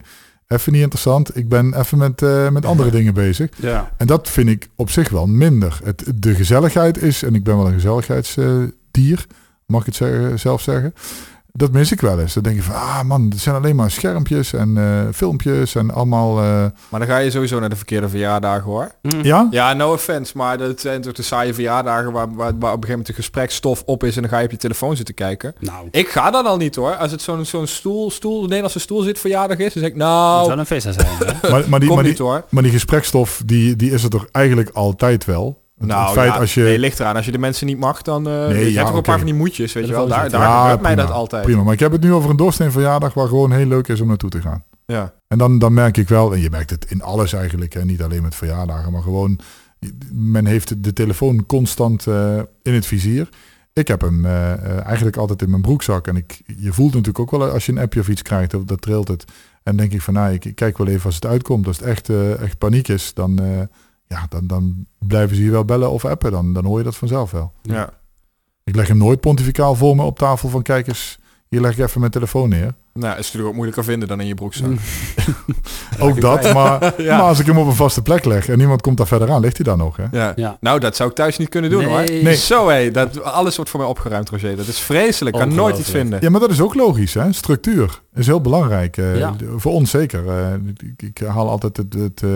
even 0.47 0.71
niet 0.71 0.81
interessant, 0.81 1.37
ik 1.37 1.49
ben 1.49 1.79
even 1.79 1.97
met, 1.97 2.21
eh, 2.21 2.49
met 2.49 2.65
andere 2.65 2.91
dingen 2.91 3.13
bezig. 3.13 3.49
Ja. 3.55 3.91
En 3.97 4.07
dat 4.07 4.29
vind 4.29 4.49
ik 4.49 4.69
op 4.75 4.89
zich 4.89 5.09
wel 5.09 5.27
minder. 5.27 5.79
Het, 5.83 6.03
de 6.15 6.35
gezelligheid 6.35 7.01
is, 7.01 7.23
en 7.23 7.35
ik 7.35 7.43
ben 7.43 7.57
wel 7.57 7.67
een 7.67 7.73
gezelligheidsdier, 7.73 9.25
mag 9.65 9.79
ik 9.79 9.85
het 9.85 9.95
zeggen, 9.95 10.39
zelf 10.39 10.61
zeggen. 10.61 10.93
Dat 11.57 11.71
mis 11.71 11.91
ik 11.91 12.01
wel 12.01 12.19
eens. 12.19 12.33
Dan 12.33 12.43
denk 12.43 12.55
je 12.55 12.63
van, 12.63 12.75
ah 12.75 13.01
man, 13.03 13.25
het 13.29 13.39
zijn 13.39 13.55
alleen 13.55 13.75
maar 13.75 13.91
schermpjes 13.91 14.53
en 14.53 14.77
eh, 14.77 15.13
filmpjes 15.13 15.75
en 15.75 15.91
allemaal... 15.91 16.37
eh, 16.39 16.65
Maar 16.89 16.99
dan 16.99 17.09
ga 17.09 17.17
je 17.17 17.31
sowieso 17.31 17.59
naar 17.59 17.69
de 17.69 17.75
verkeerde 17.75 18.09
verjaardagen 18.09 18.63
hoor. 18.63 18.91
Mm. 19.01 19.23
ja? 19.23 19.47
Ja, 19.51 19.73
no 19.73 19.91
offense, 19.93 20.37
maar 20.37 20.57
dat 20.57 20.79
zijn 20.79 21.01
toch 21.01 21.13
de 21.13 21.21
saaie 21.21 21.53
verjaardagen 21.53 22.11
waar, 22.11 22.27
waar, 22.27 22.35
waar 22.35 22.51
op 22.51 22.61
een 22.61 22.69
gegeven 22.69 22.89
moment 22.89 23.07
de 23.07 23.13
gesprekstof 23.13 23.83
op 23.85 24.03
is 24.03 24.15
en 24.15 24.21
dan 24.21 24.31
ga 24.31 24.37
je 24.39 24.45
op 24.45 24.51
je 24.51 24.57
telefoon 24.57 24.95
zitten 24.95 25.15
kijken. 25.15 25.53
Nou, 25.59 25.87
Ik 25.91 26.09
ga 26.09 26.31
dan 26.31 26.45
al 26.45 26.57
niet 26.57 26.75
hoor. 26.75 26.95
Als 26.95 27.11
het 27.11 27.21
zo'n 27.21 27.45
zo'n 27.45 27.67
stoel, 27.67 28.11
stoel, 28.11 28.41
Nederlandse 28.41 28.79
stoel 28.79 29.01
zit 29.01 29.19
verjaardag 29.19 29.57
is, 29.57 29.73
dan 29.73 29.83
zeg 29.83 29.91
ik 29.91 29.97
het 29.97 30.03
nou, 30.07 30.39
moet 30.39 30.47
wel 30.47 30.59
een 30.59 30.65
visa 30.65 30.91
zijn. 30.91 31.07
Maar, 31.51 31.69
maar, 31.69 31.79
die, 31.79 31.93
maar, 31.93 32.03
niet 32.03 32.17
die, 32.17 32.25
hoor. 32.25 32.43
maar 32.49 32.63
die 32.63 32.71
gesprekstof, 32.71 33.41
die, 33.45 33.75
die 33.75 33.91
is 33.91 34.03
er 34.03 34.09
toch 34.09 34.27
eigenlijk 34.31 34.69
altijd 34.69 35.25
wel? 35.25 35.65
Het, 35.77 35.87
Nou 35.87 36.03
het 36.03 36.13
feit 36.13 36.33
ja, 36.33 36.39
als 36.39 36.53
je... 36.53 36.61
nee, 36.61 36.79
ligt 36.79 36.99
eraan. 36.99 37.15
Als 37.15 37.25
je 37.25 37.31
de 37.31 37.37
mensen 37.37 37.67
niet 37.67 37.79
mag, 37.79 38.01
dan... 38.01 38.27
eh 38.27 38.33
je 38.33 38.71
ja, 38.71 38.75
hebt 38.75 38.87
toch 38.87 38.95
een 38.95 39.01
paar 39.01 39.17
van 39.17 39.25
die 39.25 39.35
moedjes, 39.35 39.73
weet 39.73 39.87
je 39.87 39.91
wel. 39.91 40.07
Daar, 40.07 40.29
Telefoon 40.29 40.39
daar 40.39 40.49
Ja, 40.49 40.61
gebeurt 40.61 40.81
mij 40.81 40.95
dat 40.95 41.11
altijd. 41.11 41.43
Prima, 41.43 41.63
maar 41.63 41.73
ik 41.73 41.79
heb 41.79 41.91
het 41.91 42.01
nu 42.01 42.13
over 42.13 42.29
een 42.29 42.37
doorsnee 42.37 42.69
verjaardag 42.69 43.13
waar 43.13 43.27
gewoon 43.27 43.51
heel 43.51 43.65
leuk 43.65 43.87
is 43.87 44.01
om 44.01 44.07
naartoe 44.07 44.29
te 44.29 44.41
gaan. 44.41 44.63
Ja. 44.85 45.13
En 45.27 45.37
dan, 45.37 45.59
dan 45.59 45.73
merk 45.73 45.97
ik 45.97 46.07
wel, 46.07 46.33
en 46.33 46.39
je 46.39 46.49
merkt 46.49 46.69
het 46.69 46.85
in 46.91 47.01
alles 47.01 47.33
eigenlijk, 47.33 47.75
en 47.75 47.87
niet 47.87 48.03
alleen 48.03 48.21
met 48.21 48.35
verjaardagen, 48.35 48.91
maar 48.91 49.01
gewoon, 49.01 49.39
men 50.11 50.45
heeft 50.45 50.83
de 50.83 50.93
telefoon 50.93 51.45
constant 51.45 52.07
eh, 52.07 52.37
in 52.61 52.73
het 52.73 52.85
vizier. 52.85 53.29
Ik 53.73 53.87
heb 53.87 54.01
hem 54.01 54.25
eh, 54.25 54.85
eigenlijk 54.85 55.17
altijd 55.17 55.41
in 55.41 55.49
mijn 55.49 55.61
broekzak. 55.61 56.07
En 56.07 56.15
ik, 56.15 56.41
je 56.57 56.73
voelt 56.73 56.93
natuurlijk 56.93 57.19
ook 57.19 57.31
wel 57.31 57.49
als 57.49 57.65
je 57.65 57.71
een 57.71 57.77
appje 57.77 57.99
of 57.99 58.07
iets 58.07 58.21
krijgt, 58.21 58.51
dat, 58.51 58.67
dat 58.67 58.81
trilt 58.81 59.07
het. 59.07 59.25
En 59.63 59.75
denk 59.75 59.93
ik 59.93 60.01
van, 60.01 60.13
nou, 60.13 60.33
ik, 60.33 60.45
ik 60.45 60.55
kijk 60.55 60.77
wel 60.77 60.87
even 60.87 61.05
als 61.05 61.15
het 61.15 61.25
uitkomt. 61.25 61.67
Als 61.67 61.77
het 61.77 61.87
echt, 61.87 62.09
echt 62.39 62.57
paniek 62.57 62.87
is, 62.87 63.13
dan, 63.13 63.39
eh, 63.39 63.61
ja, 64.07 64.25
dan, 64.29 64.47
dan 64.47 64.85
blijven 64.99 65.35
ze 65.35 65.43
je 65.43 65.51
wel 65.51 65.65
bellen 65.65 65.91
of 65.91 66.05
appen. 66.05 66.31
Dan, 66.31 66.53
dan 66.53 66.65
hoor 66.65 66.77
je 66.77 66.83
dat 66.83 66.95
vanzelf 66.95 67.31
wel. 67.31 67.51
ja. 67.61 67.89
Ik 68.63 68.75
leg 68.75 68.87
hem 68.87 68.97
nooit 68.97 69.19
pontificaal 69.19 69.75
voor 69.75 69.95
me 69.95 70.03
op 70.03 70.19
tafel 70.19 70.49
van, 70.49 70.61
kijk 70.61 70.87
eens, 70.87 71.19
hier 71.49 71.61
leg 71.61 71.71
ik 71.71 71.77
even 71.85 71.99
mijn 71.99 72.11
telefoon 72.11 72.49
neer. 72.49 72.73
Nou, 72.93 73.11
is 73.11 73.17
natuurlijk 73.25 73.47
ook 73.47 73.53
moeilijker 73.53 73.83
vinden 73.83 74.07
dan 74.07 74.19
in 74.19 74.27
je 74.27 74.33
broekzak. 74.33 74.69
Ook 75.99 76.21
dat, 76.21 76.53
maar, 76.53 77.01
Ja. 77.01 77.17
maar 77.17 77.25
als 77.25 77.39
ik 77.39 77.45
hem 77.45 77.57
op 77.57 77.67
een 77.67 77.73
vaste 77.75 78.01
plek 78.01 78.25
leg 78.25 78.47
en 78.49 78.57
niemand 78.57 78.81
komt 78.81 78.97
daar 78.97 79.07
verder 79.07 79.31
aan, 79.31 79.41
ligt 79.41 79.55
hij 79.57 79.65
daar 79.65 79.77
nog. 79.77 79.97
Hè? 79.97 80.03
Ja. 80.11 80.33
Ja. 80.35 80.57
Nou, 80.59 80.79
dat 80.79 80.95
zou 80.95 81.09
ik 81.09 81.15
thuis 81.15 81.37
niet 81.37 81.49
kunnen 81.49 81.69
doen 81.69 81.83
hoor. 81.83 81.97
Nee. 81.99 82.23
Nee. 82.23 82.35
Zo 82.35 82.67
hé, 82.69 82.91
dat 82.91 83.21
alles 83.23 83.55
wordt 83.55 83.71
voor 83.71 83.79
mij 83.79 83.89
opgeruimd, 83.89 84.29
Roger. 84.29 84.55
Dat 84.55 84.67
is 84.67 84.79
vreselijk. 84.79 85.35
Ik 85.35 85.41
kan 85.41 85.55
nooit 85.55 85.77
iets 85.77 85.89
vinden. 85.89 86.19
Ja, 86.21 86.29
maar 86.29 86.39
dat 86.39 86.51
is 86.51 86.61
ook 86.61 86.73
logisch. 86.75 87.13
Hè? 87.13 87.31
Structuur 87.33 88.01
is 88.13 88.25
heel 88.27 88.41
belangrijk. 88.41 88.97
eh, 88.97 89.17
Ja. 89.17 89.35
Voor 89.55 89.71
ons 89.71 89.89
zeker. 89.89 90.29
Eh, 90.29 90.53
ik, 90.95 91.01
ik 91.01 91.27
haal 91.27 91.49
altijd 91.49 91.77
het, 91.77 91.93
het, 91.93 92.23
eh, 92.23 92.29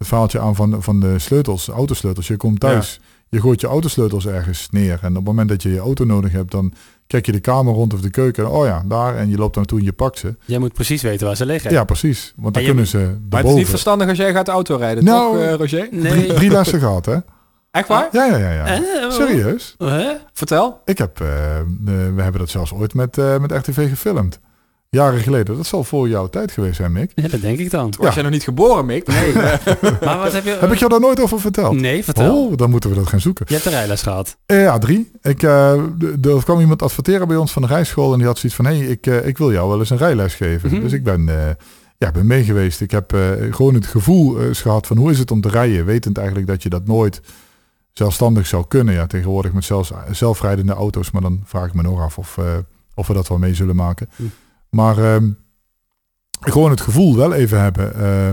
het 0.00 0.08
verhaaltje 0.08 0.40
aan 0.40 0.54
van, 0.54 0.82
van 0.82 1.00
de 1.00 1.18
sleutels, 1.18 1.68
autosleutels. 1.68 2.26
Je 2.26 2.36
komt 2.36 2.60
thuis, 2.60 3.00
je 3.28 3.40
gooit 3.40 3.60
je 3.60 3.66
autosleutels 3.66 4.26
ergens 4.26 4.68
neer. 4.70 4.98
En 5.02 5.08
op 5.10 5.14
het 5.16 5.24
moment 5.24 5.48
dat 5.48 5.62
je 5.62 5.68
je 5.72 5.78
auto 5.78 6.04
nodig 6.04 6.32
hebt, 6.32 6.50
dan 6.50 6.72
kijk 7.06 7.26
je 7.26 7.32
de 7.32 7.40
kamer 7.40 7.74
rond 7.74 7.94
of 7.94 8.00
de 8.00 8.10
keuken. 8.10 8.50
Oh 8.50 8.64
ja, 8.66 8.82
daar. 8.86 9.16
En 9.16 9.28
je 9.30 9.36
loopt 9.36 9.56
naartoe 9.56 9.78
en 9.78 9.84
je 9.84 9.92
pakt 9.92 10.18
ze. 10.18 10.34
Jij 10.44 10.58
moet 10.58 10.72
precies 10.72 11.02
weten 11.02 11.26
waar 11.26 11.36
ze 11.36 11.46
liggen. 11.46 11.70
Ja, 11.72 11.84
precies. 11.84 12.32
Want 12.36 12.54
dan 12.54 12.62
je- 12.62 12.68
kunnen 12.68 12.86
ze 12.86 13.16
Maar 13.30 13.40
het 13.40 13.48
is 13.50 13.56
niet 13.56 13.68
verstandig 13.68 14.08
als 14.08 14.18
jij 14.18 14.32
gaat 14.32 14.48
auto-rijden, 14.48 15.04
Nou, 15.04 15.32
toch, 15.36 15.42
eh, 15.46 15.54
Roger? 15.54 15.88
Nee. 15.90 16.12
Drie, 16.12 16.34
drie 16.34 16.50
lessen 16.50 16.78
gehad, 16.80 17.06
hè? 17.06 17.16
Echt 17.70 17.88
waar? 17.88 18.08
Ja, 18.12 18.24
ja, 18.24 18.36
ja. 18.36 18.50
ja. 18.52 18.66
Eh, 18.66 19.10
Serieus? 19.10 19.74
Hè? 19.78 20.12
Vertel. 20.32 20.80
Ik 20.84 20.98
heb, 20.98 21.20
eh, 21.20 21.58
eh, 21.58 21.66
we 21.84 22.22
hebben 22.22 22.40
dat 22.40 22.50
zelfs 22.50 22.72
ooit 22.72 22.94
met, 22.94 23.18
eh, 23.18 23.38
met 23.38 23.50
RTV 23.52 23.88
gefilmd. 23.88 24.40
Jaren 24.90 25.20
geleden. 25.20 25.56
Dat 25.56 25.66
zal 25.66 25.84
voor 25.84 26.08
jouw 26.08 26.26
tijd 26.28 26.52
geweest 26.52 26.76
zijn, 26.76 26.92
Mick. 26.92 27.12
Ja, 27.14 27.28
dat 27.28 27.40
denk 27.40 27.58
ik 27.58 27.70
dan. 27.70 27.92
Was 27.98 28.08
Ja. 28.08 28.14
jij 28.14 28.22
nog 28.22 28.32
niet 28.32 28.42
geboren, 28.42 28.86
Mick? 28.86 29.06
Nee. 29.06 29.32
Maar 30.04 30.18
wat 30.18 30.32
heb 30.32 30.44
je... 30.44 30.56
Heb 30.60 30.72
ik 30.72 30.78
jou 30.78 30.90
daar 30.90 31.00
nooit 31.00 31.20
over 31.20 31.40
verteld? 31.40 31.74
Nee, 31.80 32.04
vertel. 32.04 32.46
Oh, 32.46 32.56
dan 32.56 32.70
moeten 32.70 32.90
we 32.90 32.96
dat 32.96 33.06
gaan 33.06 33.20
zoeken. 33.20 33.44
Je 33.48 33.52
hebt 33.52 33.64
de 33.64 33.70
rijles 33.70 34.02
gehad. 34.02 34.36
Eh, 34.46 34.62
ja, 34.62 34.78
drie. 34.78 35.10
Ik, 35.22 35.42
eh, 35.42 35.82
d- 36.20 36.26
er 36.26 36.44
kwam 36.44 36.60
iemand 36.60 36.82
adverteren 36.82 37.28
bij 37.28 37.36
ons 37.36 37.52
van 37.52 37.62
de 37.62 37.68
rijschool 37.68 38.12
en 38.12 38.18
die 38.18 38.26
had 38.26 38.38
zoiets 38.38 38.56
van, 38.58 38.66
hé, 38.66 38.76
hey, 38.78 38.86
ik, 38.86 39.06
eh, 39.06 39.26
ik 39.26 39.38
wil 39.38 39.52
jou 39.52 39.68
wel 39.68 39.78
eens 39.78 39.90
een 39.90 39.96
rijles 39.96 40.34
geven. 40.34 40.70
Mhm. 40.72 40.80
Dus 40.80 40.92
ik 40.92 41.04
ben, 41.04 41.28
eh, 41.28 41.54
ja, 41.98 42.10
ben 42.10 42.26
mee 42.26 42.44
geweest. 42.44 42.80
Ik 42.80 42.90
heb 42.90 43.12
eh, 43.12 43.20
gewoon 43.50 43.74
het 43.74 43.86
gevoel 43.86 44.38
eh, 44.38 44.46
eens 44.46 44.60
gehad 44.60 44.86
van, 44.86 44.96
hoe 44.96 45.10
is 45.10 45.18
het 45.18 45.30
om 45.30 45.40
te 45.40 45.48
rijden? 45.48 45.84
Wetend 45.84 46.16
eigenlijk 46.18 46.46
dat 46.48 46.62
je 46.62 46.68
dat 46.68 46.86
nooit 46.86 47.20
zelfstandig 47.92 48.46
zou 48.46 48.64
kunnen. 48.68 48.94
Ja, 48.94 49.06
tegenwoordig 49.06 49.52
met 49.52 49.64
zelfs, 49.64 49.92
zelfrijdende 50.10 50.72
auto's, 50.72 51.10
maar 51.10 51.22
dan 51.22 51.42
vraag 51.44 51.66
ik 51.66 51.74
me 51.74 51.82
nog 51.82 52.00
af 52.00 52.18
of, 52.18 52.38
eh, 52.38 52.44
of 52.94 53.06
we 53.06 53.14
dat 53.14 53.28
wel 53.28 53.38
mee 53.38 53.54
zullen 53.54 53.76
maken. 53.76 54.08
Hm. 54.16 54.22
Maar 54.70 54.98
ehm, 55.14 55.30
gewoon 56.40 56.70
het 56.70 56.80
gevoel 56.80 57.16
wel 57.16 57.32
even 57.32 57.60
hebben. 57.60 57.94
eh, 57.94 58.30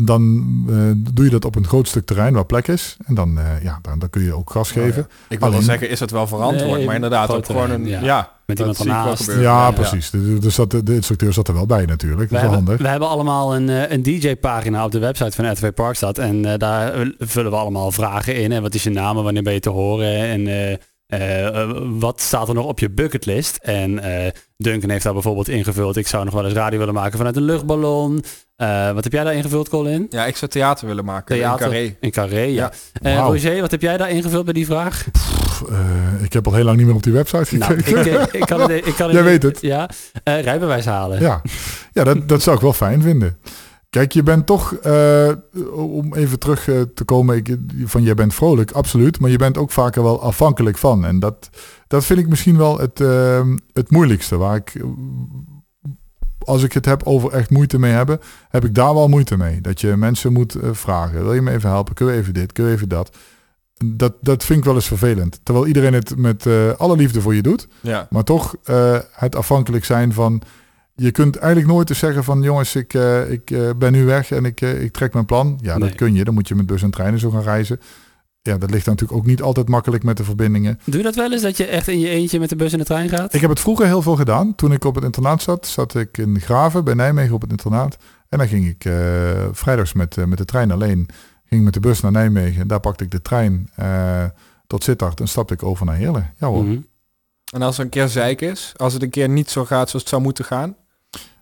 dan 0.00 0.22
eh, 0.68 1.12
doe 1.14 1.24
je 1.24 1.30
dat 1.30 1.44
op 1.44 1.56
een 1.56 1.66
groot 1.66 1.88
stuk 1.88 2.06
terrein 2.06 2.34
waar 2.34 2.44
plek 2.46 2.68
is. 2.68 2.96
En 3.04 3.14
dan, 3.14 3.38
eh, 3.38 3.62
ja, 3.62 3.78
dan, 3.82 3.98
dan 3.98 4.10
kun 4.10 4.22
je 4.22 4.34
ook 4.34 4.50
gas 4.50 4.70
geven. 4.70 5.08
Ik 5.28 5.38
wil 5.40 5.50
wel 5.50 5.62
zeggen, 5.62 5.88
is 5.90 5.98
dat 5.98 6.10
wel 6.10 6.26
verantwoord? 6.26 6.76
Nee, 6.76 6.86
maar 6.86 6.94
inderdaad, 6.94 7.30
ook 7.30 7.46
gewoon 7.46 7.70
een... 7.70 7.86
Ja, 7.86 8.00
ja. 8.00 8.34
Met 8.46 8.56
dat 8.56 8.66
iemand 8.78 8.88
ernaast. 8.88 9.20
gebeuren. 9.20 9.42
Ja, 9.44 9.66
Ja. 9.66 9.70
precies. 9.70 10.10
De, 10.10 10.38
de, 10.38 10.50
zat, 10.50 10.70
de 10.70 10.94
instructeur 10.94 11.32
zat 11.32 11.48
er 11.48 11.54
wel 11.54 11.66
bij 11.66 11.84
natuurlijk. 11.84 12.30
We 12.30 12.34
Dat 12.34 12.44
is 12.44 12.48
wel 12.48 12.50
hebben, 12.50 12.66
handig. 12.66 12.82
we 12.86 12.88
hebben 12.88 13.08
allemaal 13.08 13.56
een, 13.56 13.92
een 13.92 14.02
DJ-pagina 14.02 14.84
op 14.84 14.90
de 14.92 14.98
website 14.98 15.30
van 15.32 15.52
RTV 15.52 15.72
Parkstad. 15.72 16.18
En 16.18 16.58
daar 16.58 17.06
vullen 17.18 17.50
we 17.50 17.56
allemaal 17.56 17.90
vragen 17.92 18.36
in. 18.36 18.52
En 18.52 18.62
wat 18.62 18.74
is 18.74 18.82
je 18.82 18.90
naam 18.90 19.16
en 19.16 19.22
wanneer 19.24 19.42
ben 19.42 19.52
je 19.52 19.60
te 19.60 19.70
horen? 19.70 20.18
En 20.18 20.78
eh, 21.06 21.46
eh, 21.46 21.68
wat 21.98 22.20
staat 22.20 22.48
er 22.48 22.54
nog 22.54 22.66
op 22.66 22.78
je 22.78 22.90
bucketlist? 22.90 23.56
En 23.56 23.98
eh, 23.98 24.30
Duncan 24.56 24.90
heeft 24.90 25.04
daar 25.04 25.12
bijvoorbeeld 25.12 25.48
ingevuld. 25.48 25.96
Ik 25.96 26.06
zou 26.06 26.24
nog 26.24 26.34
wel 26.34 26.44
eens 26.44 26.54
radio 26.54 26.78
willen 26.78 26.94
maken 26.94 27.16
vanuit 27.16 27.36
een 27.36 27.42
luchtballon. 27.42 28.24
Eh, 28.56 28.92
wat 28.92 29.04
heb 29.04 29.12
jij 29.12 29.24
daar 29.24 29.34
ingevuld, 29.34 29.68
Colin? 29.68 30.06
Ja, 30.10 30.26
ik 30.26 30.36
zou 30.36 30.50
theater 30.50 30.86
willen 30.86 31.04
maken. 31.04 31.36
Theater. 31.36 31.66
In 31.66 31.72
Carré. 31.72 31.96
In 32.00 32.10
Carré, 32.10 32.40
ja. 32.40 32.72
Roger, 33.02 33.60
wat 33.60 33.70
heb 33.70 33.82
jij 33.82 33.96
daar 33.96 34.10
ingevuld 34.10 34.44
bij 34.44 34.54
die 34.54 34.66
vraag? 34.66 35.04
Pff, 35.12 35.62
eh, 35.62 35.78
ik 36.22 36.32
heb 36.32 36.46
al 36.46 36.54
heel 36.54 36.64
lang 36.64 36.76
niet 36.76 36.86
meer 36.86 36.94
op 36.94 37.02
die 37.02 37.12
website 37.12 37.56
Nou, 37.56 37.74
gekeken. 37.82 38.20
ik, 38.22 38.28
eh, 38.32 38.40
ik 38.40 38.46
kan 38.46 38.60
het, 38.60 38.70
ik 38.86 38.94
kan 38.94 39.12
Jij 39.12 39.22
weet 39.22 39.42
het. 39.42 39.58
Ja, 39.60 39.90
Eh, 40.22 40.40
rijbewijs 40.42 40.84
halen. 40.84 41.20
Ja, 41.20 41.42
ja 41.92 42.04
dat, 42.04 42.28
dat 42.28 42.42
zou 42.42 42.56
ik 42.56 42.62
wel 42.62 42.72
fijn 42.72 43.02
vinden. 43.02 43.38
Kijk, 43.96 44.12
je 44.12 44.22
bent 44.22 44.46
toch, 44.46 44.74
eh, 44.74 45.32
om 45.72 46.14
even 46.14 46.38
terug 46.38 46.68
eh, 46.68 46.80
te 46.94 47.04
komen, 47.04 47.36
ik, 47.36 47.56
van 47.84 48.02
jij 48.02 48.14
bent 48.14 48.34
vrolijk, 48.34 48.70
absoluut. 48.70 49.20
Maar 49.20 49.30
je 49.30 49.36
bent 49.36 49.58
ook 49.58 49.70
vaker 49.70 50.02
wel 50.02 50.22
afhankelijk 50.22 50.78
van. 50.78 51.04
En 51.04 51.18
dat, 51.18 51.50
dat 51.86 52.04
vind 52.04 52.18
ik 52.18 52.28
misschien 52.28 52.56
wel 52.56 52.78
het, 52.78 53.00
eh, 53.00 53.46
het 53.72 53.90
moeilijkste. 53.90 54.36
Waar 54.36 54.56
ik, 54.56 54.72
als 56.38 56.62
ik 56.62 56.72
het 56.72 56.84
heb 56.84 57.02
over 57.02 57.32
echt 57.32 57.50
moeite 57.50 57.78
mee 57.78 57.92
hebben, 57.92 58.20
heb 58.48 58.64
ik 58.64 58.74
daar 58.74 58.94
wel 58.94 59.08
moeite 59.08 59.36
mee. 59.36 59.60
Dat 59.60 59.80
je 59.80 59.96
mensen 59.96 60.32
moet 60.32 60.54
eh, 60.54 60.68
vragen, 60.72 61.22
wil 61.22 61.34
je 61.34 61.42
me 61.42 61.52
even 61.52 61.70
helpen? 61.70 61.94
Kun 61.94 62.06
je 62.06 62.12
even 62.12 62.34
dit? 62.34 62.52
Kun 62.52 62.64
je 62.64 62.72
even 62.72 62.88
dat? 62.88 63.16
Dat, 63.84 64.14
dat 64.20 64.44
vind 64.44 64.58
ik 64.58 64.64
wel 64.64 64.74
eens 64.74 64.86
vervelend. 64.86 65.40
Terwijl 65.42 65.66
iedereen 65.66 65.92
het 65.92 66.16
met 66.16 66.46
alle 66.76 66.96
liefde 66.96 67.20
voor 67.20 67.34
je 67.34 67.42
doet. 67.42 67.68
Ja. 67.80 68.06
Maar 68.10 68.24
toch 68.24 68.56
het 69.12 69.36
afhankelijk 69.36 69.84
zijn 69.84 70.12
van... 70.12 70.42
Je 70.96 71.10
kunt 71.10 71.36
eigenlijk 71.36 71.72
nooit 71.72 71.88
eens 71.90 71.98
zeggen 71.98 72.24
van... 72.24 72.42
jongens, 72.42 72.74
ik, 72.74 72.94
eh, 72.94 73.30
ik 73.30 73.50
eh, 73.50 73.70
ben 73.76 73.92
nu 73.92 74.04
weg 74.04 74.30
en 74.30 74.44
ik, 74.44 74.60
eh, 74.60 74.82
ik 74.82 74.92
trek 74.92 75.12
mijn 75.12 75.24
plan. 75.24 75.58
Ja, 75.62 75.78
Nee. 75.78 75.88
dat 75.88 75.98
kun 75.98 76.14
je. 76.14 76.24
Dan 76.24 76.34
moet 76.34 76.48
je 76.48 76.54
met 76.54 76.66
bus 76.66 76.82
en 76.82 76.90
treinen 76.90 77.20
zo 77.20 77.30
gaan 77.30 77.42
reizen. 77.42 77.80
Ja, 78.42 78.58
dat 78.58 78.70
ligt 78.70 78.86
natuurlijk 78.86 79.18
ook 79.18 79.26
niet 79.26 79.42
altijd 79.42 79.68
makkelijk 79.68 80.02
met 80.02 80.16
de 80.16 80.24
verbindingen. 80.24 80.78
Doe 80.84 80.96
je 80.96 81.02
dat 81.02 81.14
wel 81.14 81.32
eens, 81.32 81.42
dat 81.42 81.56
je 81.56 81.66
echt 81.66 81.88
in 81.88 82.00
je 82.00 82.08
eentje 82.08 82.38
met 82.38 82.48
de 82.48 82.56
bus 82.56 82.72
en 82.72 82.78
de 82.78 82.84
trein 82.84 83.08
gaat? 83.08 83.34
Ik 83.34 83.40
heb 83.40 83.50
het 83.50 83.60
vroeger 83.60 83.86
heel 83.86 84.02
veel 84.02 84.16
gedaan. 84.16 84.54
Toen 84.54 84.72
ik 84.72 84.84
op 84.84 84.94
het 84.94 85.04
internaat 85.04 85.42
zat, 85.42 85.66
zat 85.66 85.94
ik 85.94 86.18
in 86.18 86.40
Graven 86.40 86.84
bij 86.84 86.94
Nijmegen 86.94 87.34
op 87.34 87.40
het 87.40 87.50
internaat. 87.50 87.96
En 88.28 88.38
dan 88.38 88.48
ging 88.48 88.66
ik 88.66 88.84
eh, 88.84 88.94
vrijdags 89.52 89.92
met, 89.92 90.26
met 90.26 90.38
de 90.38 90.44
trein 90.44 90.70
alleen. 90.70 91.08
Ging 91.44 91.64
met 91.64 91.74
de 91.74 91.80
bus 91.80 92.00
naar 92.00 92.12
Nijmegen. 92.12 92.68
Daar 92.68 92.80
pakte 92.80 93.04
ik 93.04 93.10
de 93.10 93.22
trein 93.22 93.70
eh, 93.74 94.24
tot 94.66 94.84
Sittard 94.84 95.20
en 95.20 95.28
stapte 95.28 95.54
ik 95.54 95.62
over 95.62 95.86
naar 95.86 95.96
Heerlen. 95.96 96.32
Ja 96.38 96.46
hoor. 96.46 96.64
Mhm. 96.64 96.78
En 97.52 97.62
als 97.62 97.78
er 97.78 97.84
een 97.84 97.90
keer 97.90 98.08
zeik 98.08 98.40
is, 98.40 98.72
als 98.76 98.92
het 98.92 99.02
een 99.02 99.10
keer 99.10 99.28
niet 99.28 99.50
zo 99.50 99.64
gaat 99.64 99.88
zoals 99.88 99.92
het 100.04 100.08
zou 100.08 100.22
moeten 100.22 100.44
gaan, 100.44 100.76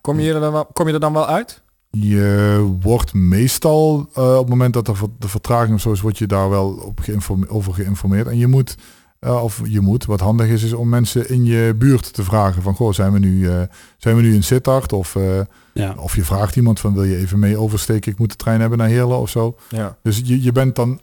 kom 0.05 0.21
je 0.21 0.33
er 0.35 0.41
dan 0.41 0.53
wel, 0.53 0.65
kom 0.73 0.87
je 0.87 0.93
er 0.95 1.01
dan 1.01 1.13
wel 1.13 1.27
uit? 1.27 1.63
Je 1.91 2.77
wordt 2.81 3.15
meestal, 3.15 4.09
eh, 4.15 4.33
op 4.33 4.39
het 4.41 4.49
moment 4.49 4.73
dat 4.75 4.89
er 4.89 4.97
de 5.19 5.29
vertraging 5.29 5.75
of 5.75 5.81
zo 5.81 5.93
is, 5.93 6.01
word 6.01 6.19
je 6.19 6.27
daar 6.27 6.51
wel 6.51 6.69
op 6.71 7.01
geïnforme- 7.01 7.49
over 7.49 7.75
geïnformeerd. 7.75 8.27
En 8.27 8.39
je 8.39 8.47
moet, 8.47 8.77
eh, 9.19 9.43
of 9.43 9.61
je 9.65 9.81
moet, 9.81 10.05
wat 10.05 10.21
handig 10.21 10.47
is, 10.49 10.63
is 10.63 10.73
om 10.73 10.89
mensen 10.89 11.29
in 11.29 11.45
je 11.45 11.75
buurt 11.79 12.13
te 12.15 12.23
vragen 12.25 12.63
van, 12.63 12.75
goh, 12.75 12.93
zijn 12.93 13.13
we 13.13 13.19
nu, 13.19 13.49
eh, 13.51 13.63
zijn 13.99 14.17
we 14.17 14.23
nu 14.23 14.35
in 14.35 14.43
Sittard? 14.43 14.93
Of, 14.93 15.17
eh, 15.17 15.41
Ja. 15.75 15.95
of 15.99 16.17
je 16.17 16.25
vraagt 16.25 16.57
iemand 16.57 16.81
van, 16.81 16.95
wil 16.95 17.05
je 17.05 17.17
even 17.17 17.39
mee 17.39 17.57
oversteken? 17.59 18.13
Ik 18.13 18.19
moet 18.19 18.31
de 18.31 18.37
trein 18.37 18.61
hebben 18.61 18.79
naar 18.79 18.89
Heerlen 18.89 19.19
of 19.19 19.31
zo. 19.31 19.57
Ja. 19.69 19.97
Dus 20.03 20.21
je, 20.25 20.43
je 20.43 20.53
bent 20.53 20.77
dan 20.77 21.01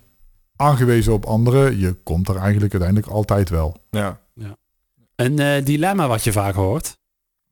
aangewezen 0.55 1.13
op 1.13 1.25
anderen. 1.25 1.79
Je 1.79 1.93
komt 2.03 2.27
er 2.29 2.35
eigenlijk 2.37 2.71
uiteindelijk 2.73 3.11
altijd 3.11 3.49
wel. 3.49 3.75
Ja. 3.89 4.19
Een 5.15 5.39
eh, 5.39 5.65
dilemma 5.65 6.07
wat 6.07 6.23
je 6.23 6.31
vaak 6.31 6.53
hoort 6.55 6.99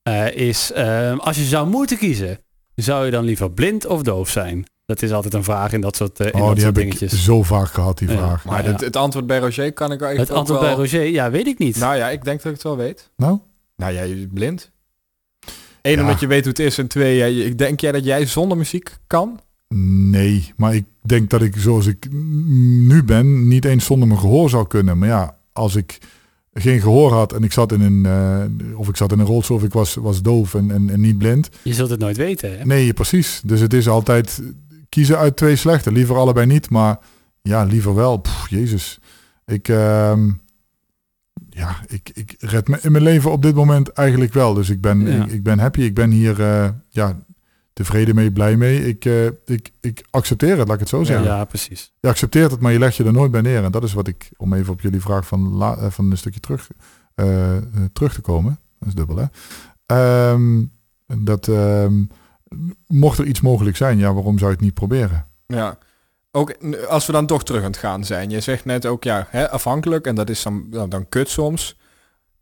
eh, 0.10 0.48
is, 0.48 0.72
eh, 0.72 1.18
als 1.20 1.38
je 1.38 1.44
zou 1.44 1.68
moeten 1.70 1.98
kiezen, 1.98 2.40
zou 2.76 3.06
je 3.06 3.12
dan 3.12 3.24
liever 3.24 3.52
blind 3.52 3.86
of 3.86 4.02
doof 4.04 4.30
zijn? 4.30 4.66
Dat 4.86 5.02
is 5.02 5.12
altijd 5.12 5.34
een 5.34 5.44
vraag 5.44 5.74
in 5.74 5.82
dat 5.82 5.96
soort, 5.96 6.20
in 6.20 6.26
Oh, 6.26 6.32
dat 6.32 6.34
die 6.34 6.44
soort 6.46 6.62
heb 6.62 6.78
ik 6.78 6.84
dingetjes. 7.00 7.24
zo 7.24 7.44
vaak 7.44 7.68
gehad, 7.68 7.98
die 7.98 8.10
Ja. 8.10 8.18
vraag. 8.18 8.46
Maar 8.46 8.64
Ja, 8.64 8.70
het, 8.72 8.80
ja. 8.80 8.86
het 8.86 8.96
antwoord 8.96 9.28
bij 9.28 9.40
Roger 9.40 9.74
kan 9.74 9.92
ik 9.92 10.02
eigenlijk 10.02 10.30
Het 10.30 10.40
antwoord 10.40 10.60
wel... 10.62 10.70
bij 10.76 10.80
Roger, 10.86 11.04
ja, 11.06 11.32
weet 11.32 11.48
ik 11.48 11.58
niet. 11.58 11.78
Nou 11.80 11.96
ja, 11.96 12.10
ik 12.10 12.24
denk 12.24 12.38
dat 12.38 12.46
ik 12.46 12.54
het 12.54 12.64
wel 12.64 12.78
weet. 12.78 13.10
Nou? 13.18 13.40
Nou 13.76 13.94
ja, 13.94 14.02
je 14.02 14.16
bent 14.16 14.34
blind. 14.34 14.72
Eén, 15.82 15.96
Ja. 15.96 16.02
omdat 16.02 16.20
je 16.20 16.28
weet 16.28 16.40
hoe 16.42 16.50
het 16.50 16.60
is. 16.60 16.78
En 16.78 16.88
twee, 16.88 17.16
ja, 17.18 17.26
je- 17.26 17.56
denk 17.56 17.80
jij 17.80 17.92
dat 17.92 18.04
jij 18.04 18.26
zonder 18.26 18.58
muziek 18.58 18.98
kan? 19.08 19.40
Nee, 20.10 20.54
maar 20.58 20.76
ik 20.76 20.86
denk 21.02 21.30
dat 21.30 21.42
ik 21.42 21.56
zoals 21.58 21.86
ik 21.86 22.08
nu 22.12 23.04
ben 23.04 23.48
niet 23.48 23.66
eens 23.66 23.86
zonder 23.86 24.08
mijn 24.08 24.20
gehoor 24.20 24.50
zou 24.50 24.68
kunnen. 24.68 24.98
Maar 24.98 25.08
ja, 25.08 25.38
als 25.54 25.76
ik 25.76 25.98
geen 26.54 26.82
gehoor 26.82 27.12
had 27.14 27.34
en 27.34 27.44
ik 27.44 27.52
zat 27.52 27.72
in 27.72 27.82
een, 27.82 28.06
eh, 28.06 28.80
of 28.80 28.88
ik 28.90 28.96
zat 28.98 29.12
in 29.12 29.20
een 29.20 29.26
rolstoel 29.26 29.58
of 29.58 29.64
ik 29.64 29.74
was, 29.74 29.96
was 29.96 30.22
doof 30.22 30.54
en, 30.56 30.72
en, 30.72 30.90
en 30.90 31.00
niet 31.02 31.18
blind. 31.18 31.50
Je 31.64 31.74
zult 31.74 31.90
het 31.90 32.00
nooit 32.00 32.18
weten. 32.18 32.58
Hè? 32.58 32.66
Nee, 32.66 32.94
precies. 32.94 33.42
Dus 33.46 33.60
het 33.60 33.74
is 33.74 33.88
altijd 33.88 34.42
kiezen 34.90 35.18
uit 35.18 35.36
twee 35.36 35.56
slechte. 35.56 35.92
Liever 35.92 36.16
allebei 36.16 36.46
niet, 36.46 36.70
maar 36.70 37.00
ja, 37.42 37.64
liever 37.64 37.96
wel. 37.96 38.18
Pff, 38.18 38.50
Jezus. 38.50 39.00
Ik, 39.46 39.68
ehm, 39.68 40.30
ja, 41.50 41.76
ik, 41.88 42.10
ik 42.14 42.36
red 42.40 42.68
me 42.68 42.78
in 42.82 42.92
mijn 42.92 43.04
leven 43.04 43.32
op 43.32 43.42
dit 43.42 43.56
moment 43.56 43.90
eigenlijk 43.90 44.34
wel. 44.34 44.54
Dus 44.54 44.70
ik 44.70 44.82
ben, 44.82 45.00
Ja. 45.08 45.26
ik, 45.26 45.32
ik 45.32 45.44
ben 45.44 45.60
happy. 45.60 45.82
Ik 45.82 45.94
ben 45.94 46.12
hier 46.12 46.42
eh, 46.42 46.70
ja, 46.90 47.18
tevreden 47.74 48.16
mee, 48.16 48.32
blij 48.32 48.56
mee. 48.58 48.88
Ik, 48.88 49.06
eh, 49.06 49.26
ik, 49.46 49.72
ik 49.82 50.04
accepteer 50.10 50.58
het, 50.58 50.68
laat 50.68 50.74
ik 50.74 50.80
het 50.80 50.90
zo 50.90 51.00
Ja, 51.00 51.06
zeggen. 51.06 51.48
precies. 51.48 51.94
Je 52.00 52.08
accepteert 52.08 52.52
het, 52.52 52.60
maar 52.60 52.72
je 52.72 52.80
legt 52.80 52.96
je 52.96 53.04
er 53.04 53.14
nooit 53.14 53.32
bij 53.32 53.42
neer. 53.42 53.64
En 53.64 53.72
dat 53.72 53.84
is 53.84 53.94
wat 53.94 54.08
ik, 54.08 54.30
om 54.38 54.54
even 54.54 54.74
op 54.74 54.82
jullie 54.82 55.02
vraag 55.02 55.28
van, 55.28 55.50
la, 55.50 55.78
eh, 55.78 55.90
van 55.90 56.12
een 56.12 56.18
stukje 56.18 56.40
terug, 56.40 56.70
eh, 57.16 57.58
eh, 57.58 57.64
terug 57.94 58.14
te 58.14 58.22
komen. 58.22 58.60
Dat 58.80 58.88
is 58.88 58.96
dubbel, 58.96 59.18
hè. 59.18 59.26
Ehm, 59.86 60.64
dat, 61.18 61.48
ehm, 61.48 62.04
mocht 62.88 63.18
er 63.18 63.26
iets 63.26 63.42
mogelijk 63.42 63.78
zijn, 63.78 63.98
ja, 63.98 64.14
waarom 64.14 64.38
zou 64.38 64.50
je 64.50 64.56
het 64.56 64.66
niet 64.66 64.74
proberen? 64.74 65.26
Ja. 65.48 65.78
Ook 66.32 66.54
als 66.88 67.06
we 67.06 67.12
dan 67.12 67.26
toch 67.26 67.44
terug 67.44 67.62
aan 67.62 67.72
het 67.72 67.78
gaan 67.80 68.04
zijn. 68.06 68.30
Je 68.30 68.40
zegt 68.40 68.66
net 68.66 68.86
ook, 68.86 69.04
ja, 69.04 69.28
hè, 69.30 69.50
afhankelijk. 69.50 70.06
En 70.06 70.16
dat 70.16 70.30
is 70.30 70.44
dan, 70.44 70.66
dan, 70.70 70.90
dan 70.90 71.10
kut 71.10 71.30
soms. 71.30 71.78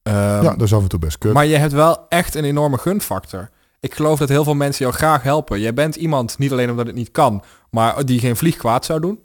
Ehm, 0.04 0.44
ja, 0.44 0.52
dat 0.52 0.62
is 0.62 0.74
af 0.74 0.82
en 0.82 0.88
toe 0.88 1.00
best 1.00 1.18
kut. 1.18 1.34
Maar 1.34 1.46
je 1.46 1.58
hebt 1.58 1.74
wel 1.74 2.06
echt 2.10 2.36
een 2.36 2.44
enorme 2.44 2.78
gunfactor. 2.78 3.50
Ik 3.80 3.94
geloof 3.94 4.20
dat 4.20 4.30
heel 4.30 4.44
veel 4.44 4.54
mensen 4.56 4.86
jou 4.86 4.98
graag 4.98 5.24
helpen. 5.24 5.60
Jij 5.60 5.74
bent 5.74 5.96
iemand, 5.96 6.38
niet 6.38 6.52
alleen 6.52 6.70
omdat 6.70 6.88
het 6.88 6.96
niet 6.96 7.12
kan, 7.12 7.44
maar 7.72 8.06
die 8.06 8.20
geen 8.20 8.36
vlieg 8.36 8.56
kwaad 8.58 8.86
zou 8.86 9.00
doen. 9.00 9.20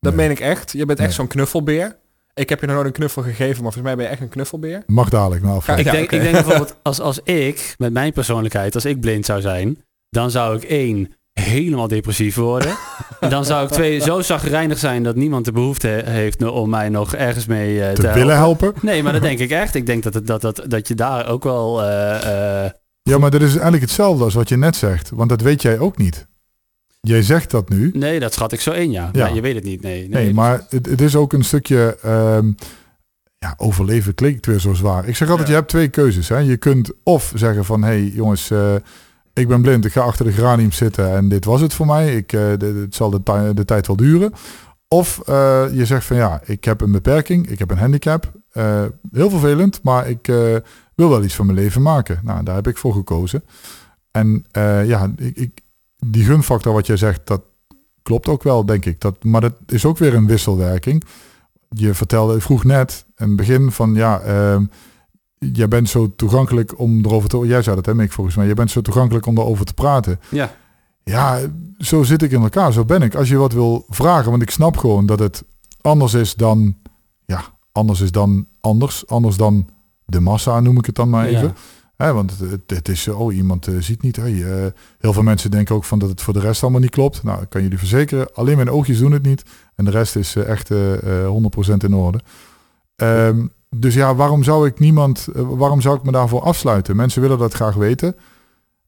Dat 0.00 0.14
Nee. 0.14 0.26
meen 0.26 0.36
ik 0.36 0.40
echt. 0.40 0.72
Je 0.72 0.84
bent 0.86 0.98
echt 0.98 1.08
Nee. 1.08 1.16
zo'n 1.16 1.26
knuffelbeer. 1.26 1.96
Ik 2.34 2.48
heb 2.48 2.60
je 2.60 2.66
nog 2.66 2.74
nooit 2.74 2.86
een 2.88 2.92
knuffel 2.92 3.22
gegeven, 3.22 3.62
maar 3.62 3.72
volgens 3.72 3.82
mij 3.82 3.94
ben 3.96 4.04
je 4.04 4.10
echt 4.10 4.20
een 4.20 4.28
knuffelbeer. 4.28 4.82
Mag 4.86 5.08
dadelijk 5.08 5.42
nou 5.42 5.60
Ja, 5.66 5.76
Ik, 5.76 5.84
Ja, 5.84 5.92
denk, 5.92 6.10
ik 6.10 6.20
denk 6.20 6.32
bijvoorbeeld, 6.32 6.76
als, 6.82 7.00
als 7.00 7.18
ik, 7.24 7.74
met 7.78 7.92
mijn 7.92 8.12
persoonlijkheid, 8.12 8.74
als 8.74 8.84
ik 8.84 9.00
blind 9.00 9.26
zou 9.26 9.40
zijn, 9.40 9.84
dan 10.10 10.30
zou 10.30 10.56
ik 10.56 10.62
één, 10.62 11.12
helemaal 11.32 11.88
depressief 11.88 12.34
worden. 12.34 12.76
en 13.20 13.30
dan 13.36 13.44
zou 13.44 13.64
ik 13.66 13.70
twee, 13.72 14.00
zo 14.00 14.20
zagrijnig 14.20 14.78
zijn 14.78 15.02
dat 15.02 15.16
niemand 15.16 15.44
de 15.44 15.52
behoefte 15.52 15.88
he- 15.88 16.10
heeft 16.10 16.42
om 16.44 16.70
mij 16.70 16.88
nog 16.88 17.14
ergens 17.14 17.46
mee 17.46 17.82
eh, 17.84 17.92
te 17.92 18.02
te 18.02 18.12
willen 18.12 18.36
helpen. 18.36 18.64
helpen. 18.66 18.80
Nee, 18.88 19.02
maar 19.02 19.12
dat 19.12 19.22
denk 19.22 19.38
ik 19.38 19.50
echt. 19.50 19.74
Ik 19.74 19.86
denk 19.86 20.02
dat, 20.02 20.14
het, 20.14 20.26
dat, 20.26 20.40
dat, 20.40 20.62
dat 20.68 20.88
je 20.88 20.94
daar 20.94 21.28
ook 21.28 21.42
wel... 21.44 21.82
eh, 21.82 22.64
eh, 22.64 22.70
Ja, 23.02 23.18
maar 23.18 23.30
dat 23.30 23.40
is 23.42 23.52
eigenlijk 23.52 23.82
hetzelfde 23.82 24.24
als 24.24 24.34
wat 24.34 24.48
je 24.48 24.56
net 24.56 24.76
zegt. 24.76 25.10
Want 25.10 25.28
dat 25.28 25.40
weet 25.40 25.62
jij 25.62 25.78
ook 25.78 25.96
niet. 25.96 26.26
Jij 27.00 27.22
zegt 27.22 27.50
dat 27.50 27.68
nu. 27.68 27.90
nee, 27.94 28.20
dat 28.20 28.32
schat 28.32 28.52
ik 28.52 28.60
zo 28.60 28.70
in, 28.70 28.90
ja. 28.90 29.08
Ja. 29.12 29.24
Nee, 29.24 29.34
je 29.34 29.40
weet 29.40 29.54
het 29.54 29.64
niet, 29.64 29.82
nee. 29.82 30.08
nee, 30.08 30.24
Nee, 30.24 30.34
maar 30.34 30.66
het, 30.68 30.86
het 30.86 31.00
is 31.00 31.16
ook 31.16 31.32
een 31.32 31.44
stukje... 31.44 31.98
ehm, 32.02 32.52
ja, 33.38 33.54
overleven 33.56 34.14
klinkt 34.14 34.46
weer 34.46 34.58
zo 34.60 34.72
zwaar. 34.74 35.08
Ik 35.08 35.16
zeg 35.16 35.28
altijd, 35.28 35.46
Ja. 35.48 35.52
je 35.54 35.58
hebt 35.60 35.70
twee 35.70 35.88
keuzes. 35.88 36.28
Hè. 36.28 36.38
Je 36.38 36.56
kunt 36.56 36.90
of 37.02 37.32
zeggen 37.34 37.64
van... 37.64 37.82
Hé 37.82 37.88
hey, 37.88 38.02
jongens, 38.14 38.50
eh, 38.50 38.74
ik 39.32 39.48
ben 39.48 39.62
blind. 39.62 39.84
Ik 39.84 39.92
ga 39.92 40.00
achter 40.00 40.24
de 40.24 40.32
granium 40.32 40.72
zitten. 40.72 41.10
En 41.16 41.28
dit 41.28 41.44
was 41.44 41.60
het 41.60 41.74
voor 41.74 41.86
mij. 41.86 42.16
Ik, 42.16 42.28
de- 42.30 42.80
het 42.82 42.94
zal 42.94 43.10
de, 43.10 43.50
de 43.54 43.64
tijd 43.64 43.86
wel 43.86 43.96
duren. 43.96 44.32
Of 44.88 45.20
eh, 45.26 45.64
je 45.72 45.86
zegt 45.86 46.04
van 46.06 46.16
ja, 46.16 46.40
ik 46.44 46.64
heb 46.64 46.80
een 46.80 46.92
beperking. 46.92 47.48
Ik 47.50 47.58
heb 47.58 47.70
een 47.70 47.78
handicap. 47.78 48.32
Heel 49.12 49.30
vervelend, 49.30 49.80
maar 49.82 50.08
ik 50.08 50.28
wil 50.94 51.08
wel 51.08 51.24
iets 51.24 51.34
van 51.34 51.46
mijn 51.46 51.58
leven 51.58 51.82
maken. 51.82 52.20
Nou, 52.22 52.44
daar 52.44 52.54
heb 52.54 52.66
ik 52.66 52.76
voor 52.76 52.92
gekozen. 52.92 53.44
En 54.10 54.46
eh, 54.50 54.86
ja, 54.86 55.12
ik, 55.16 55.36
ik, 55.36 55.60
die 56.06 56.24
gunfactor 56.24 56.72
wat 56.72 56.86
jij 56.86 56.96
zegt, 56.96 57.20
dat 57.24 57.42
klopt 58.02 58.28
ook 58.28 58.42
wel, 58.42 58.66
denk 58.66 58.84
ik. 58.84 59.00
Dat, 59.00 59.24
maar 59.24 59.40
dat 59.40 59.54
is 59.66 59.84
ook 59.84 59.98
weer 59.98 60.14
een 60.14 60.26
wisselwerking. 60.26 61.04
Je 61.68 61.94
vertelde, 61.94 62.36
ik 62.36 62.42
vroeg 62.42 62.64
net 62.64 63.04
in 63.16 63.26
het 63.26 63.36
begin 63.36 63.72
van 63.72 63.94
ja, 63.94 64.20
ehm, 64.20 64.64
jij 65.38 65.68
bent 65.68 65.88
zo 65.88 66.12
toegankelijk 66.16 66.78
om 66.78 67.04
erover 67.04 67.28
te... 67.28 67.38
Jij 67.38 67.62
zei 67.62 67.76
dat 67.76 67.86
hè, 67.86 67.94
Mick, 67.94 68.12
volgens 68.12 68.36
mij. 68.36 68.46
Je 68.46 68.54
bent 68.54 68.70
zo 68.70 68.80
toegankelijk 68.80 69.26
om 69.26 69.38
erover 69.38 69.64
te 69.64 69.74
praten. 69.74 70.20
Ja, 70.28 70.54
Ja, 71.04 71.40
zo 71.78 72.02
zit 72.02 72.22
ik 72.22 72.30
in 72.30 72.42
elkaar. 72.42 72.72
Zo 72.72 72.84
ben 72.84 73.02
ik. 73.02 73.14
Als 73.14 73.28
je 73.28 73.36
wat 73.36 73.52
wil 73.52 73.84
vragen, 73.88 74.30
want 74.30 74.42
ik 74.42 74.50
snap 74.50 74.76
gewoon 74.76 75.06
dat 75.06 75.18
het 75.18 75.44
anders 75.80 76.14
is 76.14 76.34
dan... 76.34 76.76
Ja, 77.24 77.44
anders 77.72 78.00
is 78.00 78.10
dan 78.10 78.46
anders. 78.60 79.06
Anders 79.06 79.36
dan 79.36 79.68
de 80.12 80.20
massa, 80.20 80.60
noem 80.60 80.78
ik 80.78 80.86
het 80.86 80.94
dan 80.94 81.10
maar 81.10 81.26
even. 81.26 81.42
Ja. 81.42 81.54
Hè, 81.96 82.12
want 82.12 82.32
het, 82.66 82.88
is, 82.88 83.08
oh, 83.08 83.34
iemand 83.34 83.66
eh, 83.66 83.74
ziet 83.78 84.02
niet. 84.02 84.16
Hey, 84.16 84.32
eh, 84.32 84.72
heel 84.98 85.12
veel 85.12 85.22
mensen 85.22 85.50
denken 85.50 85.74
ook 85.74 85.84
van 85.84 85.98
dat 85.98 86.08
het 86.08 86.22
voor 86.22 86.32
de 86.32 86.40
rest 86.40 86.62
allemaal 86.62 86.80
niet 86.80 86.90
klopt. 86.90 87.22
Nou, 87.22 87.42
ik 87.42 87.48
kan 87.48 87.62
jullie 87.62 87.78
verzekeren, 87.78 88.34
alleen 88.34 88.56
mijn 88.56 88.70
oogjes 88.70 88.98
doen 88.98 89.12
het 89.12 89.22
niet. 89.22 89.42
En 89.74 89.84
de 89.84 89.90
rest 89.90 90.16
is 90.16 90.36
eh, 90.36 90.48
echt 90.48 90.70
eh, 90.70 91.24
eh, 91.24 91.30
100% 91.72 91.84
in 91.84 91.94
orde. 91.94 92.20
Ehm, 92.96 93.46
dus 93.70 93.94
ja, 93.94 94.14
waarom 94.14 94.42
zou 94.42 94.66
ik 94.66 94.78
niemand, 94.78 95.28
waarom 95.34 95.80
zou 95.80 95.96
ik 95.96 96.02
me 96.02 96.12
daarvoor 96.12 96.42
afsluiten? 96.42 96.96
Mensen 96.96 97.22
willen 97.22 97.38
dat 97.38 97.54
graag 97.54 97.74
weten. 97.74 98.16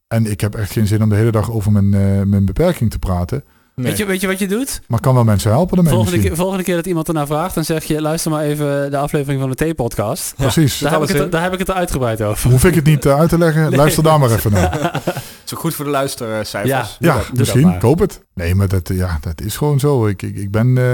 En 0.08 0.26
ik 0.26 0.40
heb 0.40 0.54
echt 0.54 0.72
geen 0.72 0.87
zin 0.87 1.02
om 1.02 1.08
de 1.08 1.14
hele 1.14 1.30
dag 1.30 1.50
over 1.50 1.72
mijn, 1.72 1.88
mijn 2.28 2.44
beperking 2.44 2.90
te 2.90 2.98
praten. 2.98 3.44
Nee. 3.76 3.87
Weet, 3.87 3.96
je, 3.98 4.04
weet 4.04 4.20
je 4.20 4.26
wat 4.26 4.38
je 4.38 4.48
doet? 4.48 4.80
Maar 4.88 4.98
ik 4.98 5.04
kan 5.04 5.14
wel 5.14 5.24
mensen 5.24 5.50
helpen 5.50 5.76
ermee 5.76 5.92
Volgende 5.92 6.18
keer, 6.20 6.37
volgende 6.37 6.64
keer 6.64 6.74
dat 6.76 6.87
iemand 6.87 7.08
ernaar 7.08 7.26
vraagt, 7.26 7.54
dan 7.54 7.64
zeg 7.64 7.84
je, 7.84 8.00
luister 8.00 8.30
maar 8.30 8.42
even 8.42 8.90
de 8.90 8.96
aflevering 8.96 9.40
van 9.40 9.50
de 9.50 9.72
T-podcast. 9.72 10.34
Precies. 10.37 10.78
Daar, 10.78 10.92
heb 10.92 11.02
ik 11.02 11.08
het- 11.08 11.32
daar 11.32 11.42
heb 11.42 11.52
ik 11.52 11.58
het 11.58 11.68
er 11.68 11.74
uitgebreid 11.74 12.22
over. 12.22 12.50
Hoef 12.50 12.64
ik 12.64 12.74
het 12.74 12.84
niet 12.84 13.06
eh, 13.06 13.18
uit 13.18 13.28
te 13.28 13.38
leggen? 13.38 13.74
Luister 13.76 14.02
daar 14.02 14.18
maar 14.18 14.30
even 14.30 14.52
naar. 14.52 15.02
Zo 15.44 15.56
goed 15.56 15.74
voor 15.74 15.84
de 15.84 15.90
luistercijfers. 15.90 16.96
Ja. 16.98 17.12
Ja, 17.12 17.14
dat. 17.16 17.32
misschien. 17.32 17.66
maar. 17.66 17.78
Koop 17.78 17.98
het. 17.98 18.22
Nee, 18.34 18.54
maar 18.54 18.68
dat, 18.68 18.88
ja, 18.88 19.18
dat 19.20 19.40
is 19.40 19.56
gewoon 19.56 19.78
zo. 19.80 20.06
Ik, 20.06 20.22
ik, 20.22 20.37
ik 20.37 20.50
ben 20.50 20.78
eh, 20.78 20.84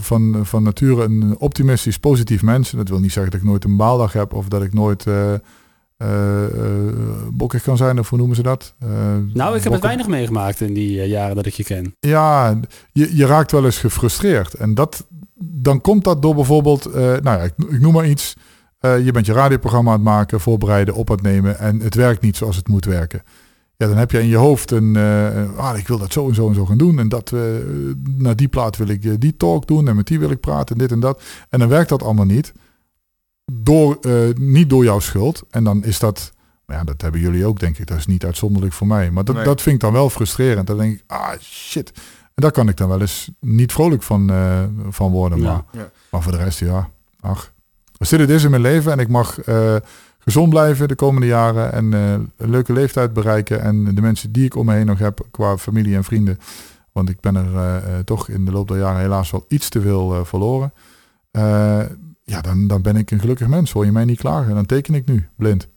van, 0.00 0.40
van 0.42 0.62
nature 0.62 1.02
een 1.04 1.34
optimistisch, 1.38 1.98
positief 1.98 2.42
mens. 2.42 2.70
Dat 2.70 2.88
wil 2.88 2.98
niet 2.98 3.12
zeggen 3.12 3.32
dat 3.32 3.40
ik 3.40 3.46
nooit 3.46 3.64
een 3.64 3.76
baaldag 3.76 4.12
heb 4.12 4.32
of 4.34 4.48
dat 4.48 4.62
ik 4.62 4.72
nooit 4.74 5.06
eh 5.06 5.32
eh, 6.02 6.94
bokkig 7.32 7.62
kan 7.62 7.76
zijn. 7.76 7.98
Of 7.98 8.08
hoe 8.08 8.18
noemen 8.18 8.36
ze 8.36 8.42
dat? 8.42 8.74
Eh, 8.78 8.88
Nou, 9.32 9.56
ik 9.56 9.62
heb 9.62 9.72
het 9.72 9.82
weinig 9.82 10.06
meegemaakt 10.06 10.60
in 10.60 10.74
die 10.74 11.06
jaren 11.06 11.36
dat 11.36 11.46
ik 11.46 11.54
je 11.54 11.64
ken. 11.64 11.94
Ja, 12.00 12.60
je, 12.92 13.16
je 13.16 13.26
raakt 13.26 13.52
wel 13.52 13.64
eens 13.64 13.78
gefrustreerd. 13.78 14.54
En 14.54 14.74
dat, 14.74 15.06
dan 15.38 15.80
komt 15.80 16.04
dat 16.04 16.22
door 16.22 16.34
bijvoorbeeld, 16.34 16.94
nou 16.94 17.22
ja, 17.22 17.38
ik, 17.38 17.52
ik 17.68 17.80
noem 17.80 17.92
maar 17.92 18.08
iets. 18.08 18.36
Je 18.80 19.10
bent 19.12 19.26
je 19.26 19.32
radioprogramma 19.32 19.90
aan 19.90 19.96
het 19.96 20.04
maken, 20.04 20.40
voorbereiden, 20.40 20.94
op 20.94 21.10
aan 21.10 21.16
het 21.16 21.24
nemen. 21.24 21.58
En 21.58 21.80
het 21.80 21.94
werkt 21.94 22.22
niet 22.22 22.36
zoals 22.36 22.56
het 22.56 22.68
moet 22.68 22.84
werken. 22.84 23.22
Ja, 23.76 23.86
dan 23.86 23.96
heb 23.96 24.10
je 24.10 24.20
in 24.20 24.26
je 24.26 24.36
hoofd 24.36 24.70
een, 24.70 24.96
ah, 25.56 25.78
ik 25.78 25.88
wil 25.88 25.98
dat 25.98 26.12
zo 26.12 26.28
en 26.28 26.34
zo 26.34 26.48
en 26.48 26.54
zo 26.54 26.66
gaan 26.66 26.78
doen. 26.78 26.98
En 26.98 27.08
dat, 27.08 27.32
naar 28.18 28.36
die 28.36 28.48
plaat 28.48 28.76
wil 28.76 28.88
ik 28.88 29.20
die 29.20 29.36
talk 29.36 29.66
doen. 29.66 29.88
En 29.88 29.96
met 29.96 30.06
die 30.06 30.18
wil 30.18 30.30
ik 30.30 30.40
praten 30.40 30.74
en 30.74 30.80
dit 30.80 30.92
en 30.92 31.00
dat. 31.00 31.22
En 31.48 31.58
dan 31.58 31.68
werkt 31.68 31.88
dat 31.88 32.02
allemaal 32.02 32.24
niet. 32.24 32.52
Door, 33.54 33.98
eh, 34.00 34.12
niet 34.34 34.70
door 34.70 34.84
jouw 34.84 34.98
schuld. 35.00 35.42
En 35.50 35.64
dan 35.64 35.84
is 35.84 35.98
dat, 35.98 36.32
maar 36.66 36.76
ja, 36.76 36.84
dat 36.84 37.00
hebben 37.00 37.20
jullie 37.20 37.46
ook 37.46 37.60
denk 37.60 37.78
ik. 37.78 37.86
Dat 37.86 37.98
is 37.98 38.06
niet 38.06 38.24
uitzonderlijk 38.24 38.72
voor 38.72 38.86
mij. 38.86 39.10
Maar 39.10 39.24
dat, 39.24 39.34
Nee. 39.34 39.44
dat 39.44 39.62
vind 39.62 39.74
ik 39.74 39.80
dan 39.80 39.92
wel 39.92 40.10
frustrerend. 40.10 40.66
Dan 40.66 40.78
denk 40.78 40.92
ik, 40.94 41.02
ah 41.06 41.32
shit. 41.40 41.92
En 42.34 42.42
daar 42.42 42.50
kan 42.50 42.68
ik 42.68 42.76
dan 42.76 42.88
wel 42.88 43.00
eens 43.00 43.30
niet 43.40 43.72
vrolijk 43.72 44.02
van, 44.02 44.30
eh, 44.30 44.60
van 44.88 45.10
worden. 45.10 45.38
Ja. 45.40 45.44
Maar, 45.52 45.62
Ja. 45.70 45.90
maar 46.10 46.22
voor 46.22 46.32
de 46.32 46.38
rest, 46.38 46.58
ja, 46.58 46.88
ach. 47.20 47.52
Als 47.98 48.08
dit 48.08 48.20
het 48.20 48.30
is 48.30 48.44
in 48.44 48.50
mijn 48.50 48.62
leven 48.62 48.92
en 48.92 48.98
ik 48.98 49.08
mag 49.08 49.40
eh, 49.40 49.76
gezond 50.18 50.48
blijven 50.50 50.88
de 50.88 50.94
komende 50.94 51.26
jaren 51.26 51.72
en 51.72 51.94
eh, 51.94 52.12
een 52.12 52.50
leuke 52.50 52.72
leeftijd 52.72 53.12
bereiken 53.12 53.60
en 53.60 53.94
de 53.94 54.00
mensen 54.00 54.32
die 54.32 54.44
ik 54.44 54.56
om 54.56 54.66
me 54.66 54.74
heen 54.74 54.86
nog 54.86 54.98
heb 54.98 55.26
qua 55.30 55.56
familie 55.58 55.94
en 55.96 56.04
vrienden, 56.04 56.38
want 56.92 57.08
ik 57.08 57.20
ben 57.20 57.34
er 57.36 58.04
toch 58.04 58.28
in 58.28 58.44
de 58.44 58.52
loop 58.52 58.68
der 58.68 58.78
jaren 58.78 59.00
helaas 59.00 59.30
wel 59.30 59.44
iets 59.48 59.68
te 59.68 59.80
veel 59.80 60.14
eh, 60.14 60.24
verloren. 60.24 60.72
Ja, 62.32 62.40
dan, 62.40 62.66
dan 62.66 62.82
ben 62.82 62.96
ik 62.96 63.10
een 63.10 63.20
gelukkig 63.20 63.46
mens. 63.46 63.72
Hoor 63.72 63.84
je 63.84 63.92
mij 63.92 64.04
niet 64.04 64.18
klagen? 64.18 64.54
Dan 64.54 64.66
teken 64.66 64.94
ik 64.94 65.06
nu, 65.08 65.28
blind. 65.36 65.68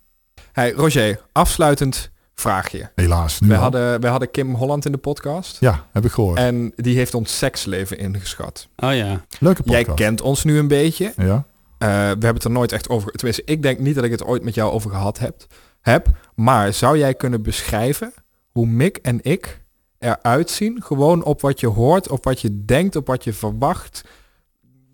Hey, 0.51 0.71
Roger, 0.71 1.21
afsluitend 1.31 2.11
vraagje. 2.33 2.91
Helaas. 2.95 3.39
Nu 3.39 3.53
al. 3.53 3.59
hadden, 3.59 4.01
wij 4.01 4.09
hadden 4.09 4.31
Kim 4.31 4.53
Holland 4.55 4.85
in 4.85 4.91
de 4.91 4.97
podcast. 4.97 5.57
Ja, 5.59 5.85
heb 5.91 6.05
ik 6.05 6.11
gehoord. 6.11 6.37
En 6.37 6.73
die 6.75 6.95
heeft 6.97 7.13
ons 7.13 7.37
seksleven 7.37 7.97
ingeschat. 7.97 8.67
Oh 8.75 8.93
ja. 8.95 9.25
Leuke 9.39 9.61
Jij 9.65 9.77
podcast. 9.77 9.97
kent 9.97 10.21
ons 10.21 10.43
nu 10.43 10.57
een 10.57 10.67
beetje. 10.67 11.13
Ja, 11.17 11.45
Eh, 11.77 11.87
we 11.89 11.93
hebben 11.95 12.33
het 12.33 12.43
er 12.43 12.51
nooit 12.51 12.71
echt 12.71 12.89
over... 12.89 13.11
Tenminste, 13.11 13.43
ik 13.45 13.61
denk 13.61 13.79
niet 13.79 13.95
dat 13.95 14.03
ik 14.03 14.11
het 14.11 14.23
ooit 14.23 14.43
met 14.43 14.53
jou 14.55 14.71
over 14.71 14.89
gehad 14.89 15.19
heb. 15.19 15.45
heb 15.81 16.07
maar 16.35 16.73
zou 16.73 16.97
jij 16.97 17.13
kunnen 17.13 17.41
beschrijven 17.41 18.13
hoe 18.51 18.65
Mick 18.65 18.97
en 18.97 19.19
ik 19.21 19.61
eruit 19.99 20.49
zien? 20.49 20.81
Gewoon 20.83 21.23
op 21.23 21.41
wat 21.41 21.59
je 21.59 21.67
hoort, 21.67 22.09
op 22.09 22.23
wat 22.23 22.41
je 22.41 22.65
denkt, 22.65 22.95
op 22.95 23.07
wat 23.07 23.23
je 23.23 23.33
verwacht. 23.33 24.03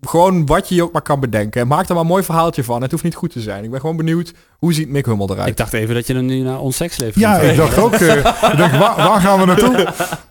Gewoon 0.06 0.46
wat 0.46 0.68
je 0.68 0.74
je 0.74 0.82
ook 0.82 0.92
maar 0.92 1.02
kan 1.02 1.20
bedenken. 1.20 1.60
En 1.60 1.66
maak 1.66 1.88
er 1.88 1.94
maar 1.94 2.02
een 2.02 2.08
mooi 2.08 2.22
verhaaltje 2.22 2.64
van. 2.64 2.82
Het 2.82 2.90
hoeft 2.90 3.02
niet 3.02 3.14
goed 3.14 3.32
te 3.32 3.40
zijn. 3.40 3.64
Ik 3.64 3.70
ben 3.70 3.80
gewoon 3.80 3.96
benieuwd, 3.96 4.32
hoe 4.58 4.72
ziet 4.72 4.88
Mick 4.88 5.06
Hummel 5.06 5.30
eruit? 5.30 5.48
Ik 5.48 5.56
dacht 5.56 5.72
even 5.72 5.94
dat 5.94 6.06
je 6.06 6.14
hem 6.14 6.26
nu 6.26 6.38
naar 6.40 6.60
ons 6.60 6.76
seksleven 6.76 7.20
ja 7.20 7.38
ik 7.38 7.56
dacht 7.56 7.78
ook, 7.78 7.92
eh, 7.92 8.16
ik 8.16 8.22
waar, 8.56 8.96
waar 8.96 9.20
gaan 9.20 9.40
we 9.40 9.46
naartoe? 9.46 9.86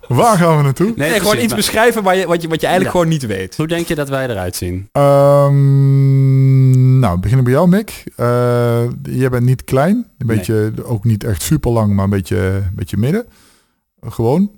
Waar 0.07 0.37
gaan 0.37 0.57
we 0.57 0.63
naartoe? 0.63 0.93
Nee, 0.95 1.09
Nee, 1.09 1.19
gewoon 1.19 1.37
iets 1.37 1.47
maar 1.47 1.55
beschrijven 1.55 2.03
waar 2.03 2.15
je, 2.15 2.27
wat, 2.27 2.41
je, 2.41 2.47
wat 2.47 2.61
je 2.61 2.67
eigenlijk 2.67 2.95
Ja. 2.95 3.01
gewoon 3.01 3.17
niet 3.19 3.25
weet. 3.25 3.57
Hoe 3.57 3.67
denk 3.67 3.87
je 3.87 3.95
dat 3.95 4.09
wij 4.09 4.29
eruit 4.29 4.55
zien? 4.55 4.89
Ehm, 4.91 6.99
nou, 6.99 7.19
beginnen 7.19 7.43
bij 7.43 7.53
jou, 7.53 7.67
Mick. 7.67 8.03
Eh, 8.15 8.83
jij 9.03 9.29
bent 9.29 9.45
niet 9.45 9.63
klein. 9.63 9.95
Een 10.17 10.27
Nee. 10.27 10.37
beetje, 10.37 10.71
ook 10.83 11.03
niet 11.03 11.23
echt 11.23 11.41
super 11.41 11.71
lang, 11.71 11.93
maar 11.93 12.03
een 12.03 12.09
beetje, 12.09 12.37
een 12.37 12.71
beetje 12.75 12.97
midden. 12.97 13.25
Gewoon. 14.07 14.51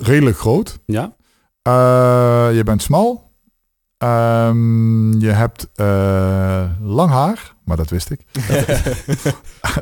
Redelijk 0.00 0.38
groot. 0.38 0.78
Ja? 0.86 1.14
Eh, 1.62 2.48
je 2.56 2.62
bent 2.64 2.82
smal. 2.82 3.30
Ehm, 4.02 5.20
je 5.20 5.30
hebt 5.30 5.68
eh, 5.74 6.70
lang 6.80 7.10
haar, 7.10 7.54
maar 7.64 7.76
dat 7.76 7.90
wist 7.90 8.10
ik. 8.10 8.20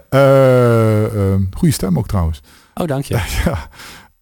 Eh, 0.08 1.04
ehm, 1.32 1.42
goede 1.56 1.74
stem 1.74 1.98
ook 1.98 2.06
trouwens. 2.06 2.42
Oh, 2.74 2.86
dank 2.86 3.04
je. 3.04 3.14
ja. 3.44 3.68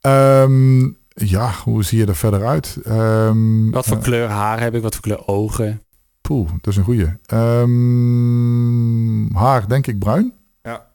Ehm, 0.01 0.81
ja, 1.09 1.51
hoe 1.65 1.85
zie 1.85 1.99
je 1.99 2.07
er 2.07 2.17
verder 2.17 2.47
uit? 2.47 2.79
Ehm, 2.85 3.71
Wat 3.71 3.87
voor 3.87 3.97
eh, 3.97 4.03
kleur 4.03 4.29
haar 4.29 4.61
heb 4.61 4.75
ik? 4.75 4.83
Wat 4.83 4.95
voor 4.95 5.03
kleur 5.03 5.27
ogen? 5.27 5.83
Poeh, 6.21 6.49
dat 6.61 6.73
is 6.73 6.77
een 6.77 6.85
goeie. 6.85 7.17
Ehm, 7.27 9.35
haar, 9.35 9.69
denk 9.69 9.87
ik 9.87 9.99
bruin. 9.99 10.33
Ja. 10.63 10.87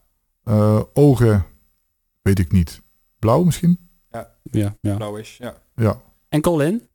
Eh, 0.43 0.79
ogen, 0.93 1.45
weet 2.21 2.39
ik 2.39 2.51
niet. 2.51 2.81
Blauw 3.19 3.43
misschien? 3.43 3.79
Ja, 4.51 4.75
ja. 4.81 4.95
Blauwish, 4.95 5.37
ja. 5.37 5.53
Ja. 5.75 6.01
En 6.29 6.41
Colin? 6.41 6.87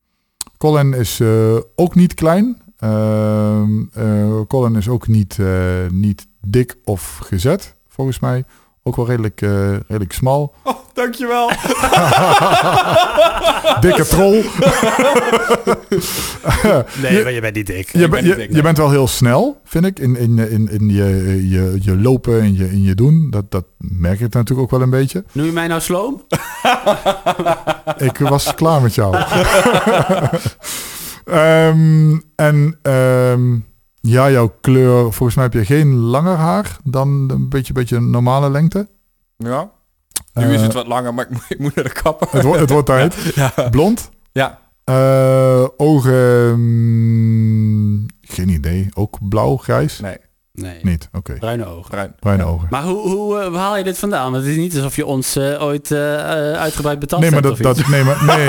Colin 0.58 0.94
is 0.94 1.20
eh, 1.20 1.56
ook 1.74 1.94
niet 1.94 2.14
klein. 2.14 2.62
Ehm, 2.78 3.82
eh, 3.92 4.40
Colin 4.46 4.76
is 4.76 4.88
ook 4.88 5.06
niet, 5.06 5.38
eh, 5.38 5.88
niet 5.90 6.26
dik 6.40 6.76
of 6.84 7.18
gezet, 7.22 7.76
volgens 7.88 8.18
mij. 8.18 8.44
Ook 8.88 8.96
wel 8.96 9.06
redelijk, 9.06 9.42
eh, 9.42 9.70
redelijk 9.72 10.12
smal. 10.12 10.54
Oh, 10.64 10.74
dankjewel. 10.94 11.50
Dikke 13.80 14.04
troll. 14.06 14.44
Nee, 17.02 17.16
Je- 17.16 17.22
maar 17.22 17.32
je 17.32 17.40
bent 17.40 17.54
niet 17.54 17.66
dik. 17.66 17.92
je, 17.92 17.98
ben 17.98 18.10
ben- 18.10 18.24
niet 18.24 18.32
je, 18.32 18.38
dik, 18.38 18.54
je 18.54 18.62
bent 18.62 18.76
wel 18.78 18.90
heel 18.90 19.06
snel, 19.08 19.60
vind 19.64 19.84
ik, 19.84 19.98
in, 19.98 20.16
in, 20.16 20.38
in, 20.50 20.68
in 20.70 20.88
je, 20.88 21.48
je, 21.48 21.78
je 21.80 21.96
lopen 21.96 22.40
en 22.40 22.56
je, 22.56 22.70
in 22.70 22.82
je 22.82 22.94
doen. 22.94 23.26
Dat, 23.30 23.50
dat 23.50 23.64
merk 23.78 24.20
ik 24.20 24.32
natuurlijk 24.34 24.60
ook 24.60 24.70
wel 24.70 24.82
een 24.82 24.90
beetje. 24.90 25.24
Noem 25.32 25.46
je 25.46 25.52
mij 25.52 25.66
nou 25.66 25.80
sloom? 25.80 26.22
Ik 27.96 28.18
was 28.18 28.54
klaar 28.54 28.82
met 28.82 28.94
jou. 28.94 29.16
Ehm, 31.24 32.16
en 32.36 32.78
ehm, 32.82 33.58
ja, 34.08 34.30
jouw 34.30 34.54
kleur, 34.60 35.00
volgens 35.02 35.34
mij 35.34 35.44
heb 35.44 35.52
je 35.52 35.64
geen 35.64 35.94
langer 35.96 36.36
haar 36.36 36.76
dan 36.84 37.08
een 37.30 37.48
beetje, 37.48 37.72
beetje 37.72 38.00
normale 38.00 38.50
lengte. 38.50 38.88
Ja. 39.36 39.70
Nu 40.34 40.44
is 40.52 40.56
Eh, 40.56 40.62
het 40.62 40.72
wat 40.72 40.86
langer, 40.86 41.14
maar 41.14 41.24
ik 41.24 41.30
moet, 41.30 41.44
ik 41.48 41.58
moet 41.58 41.74
naar 41.74 41.84
de 41.84 41.92
kapper. 42.02 42.28
Het, 42.30 42.42
wordt- 42.44 42.60
het 42.60 42.70
wordt 42.70 42.86
tijd. 42.96 43.14
Ja. 43.34 43.52
Blond. 43.70 44.10
Ja. 44.32 44.58
Eh, 44.84 45.66
ogen, 45.76 46.60
mm, 46.60 48.06
geen 48.20 48.48
idee. 48.48 48.88
Ook 48.94 49.18
blauw, 49.28 49.56
grijs? 49.56 50.00
Nee, 50.00 50.16
Nee. 50.60 50.78
Niet, 50.82 51.08
oké. 51.12 51.32
Bruine 51.32 51.66
ogen. 51.66 51.90
bruin. 51.90 52.14
Bruine 52.20 52.42
Ja. 52.42 52.48
ogen. 52.48 52.66
Maar 52.70 52.82
hoe, 52.82 53.08
hoe 53.10 53.38
eh, 53.40 53.54
haal 53.54 53.76
je 53.76 53.84
dit 53.84 53.98
vandaan? 53.98 54.32
Want 54.32 54.44
het 54.44 54.52
is 54.52 54.56
niet 54.58 54.74
alsof 54.76 54.96
je 54.96 55.06
ons 55.06 55.36
eh, 55.36 55.62
ooit 55.62 55.90
eh, 55.90 56.14
eh, 56.14 56.60
uitgebreid 56.60 56.98
betast 56.98 57.22
Nee, 57.22 57.30
maar 57.30 57.42
hebt 57.42 57.62
dat, 57.62 57.72
of 57.72 57.78
iets. 57.78 57.88
dat, 57.88 57.90
nee, 57.90 58.04
maar, 58.04 58.24
nee. 58.36 58.46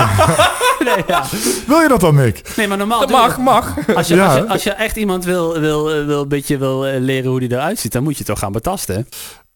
nee, 0.95 1.03
ja. 1.07 1.23
Wil 1.67 1.79
je 1.81 1.87
dat 1.87 1.99
dan, 1.99 2.15
Nick? 2.15 2.53
nee, 2.57 2.67
maar 2.67 2.77
normaal... 2.77 2.99
Dat 2.99 3.09
mag, 3.09 3.37
mag. 3.37 3.75
Als 3.95 4.07
je, 4.07 4.15
Ja. 4.15 4.25
als, 4.27 4.35
je, 4.37 4.47
als 4.47 4.63
je 4.63 4.71
echt 4.71 4.95
iemand 4.95 5.25
wil, 5.25 5.59
wil, 5.59 6.05
wil, 6.05 6.21
een 6.21 6.27
beetje 6.27 6.57
wil 6.57 6.81
leren 6.83 7.29
hoe 7.29 7.39
die 7.39 7.51
eruit 7.51 7.79
ziet, 7.79 7.91
dan 7.91 8.03
moet 8.03 8.17
je 8.17 8.23
toch 8.23 8.39
gaan 8.39 8.51
betasten. 8.51 9.07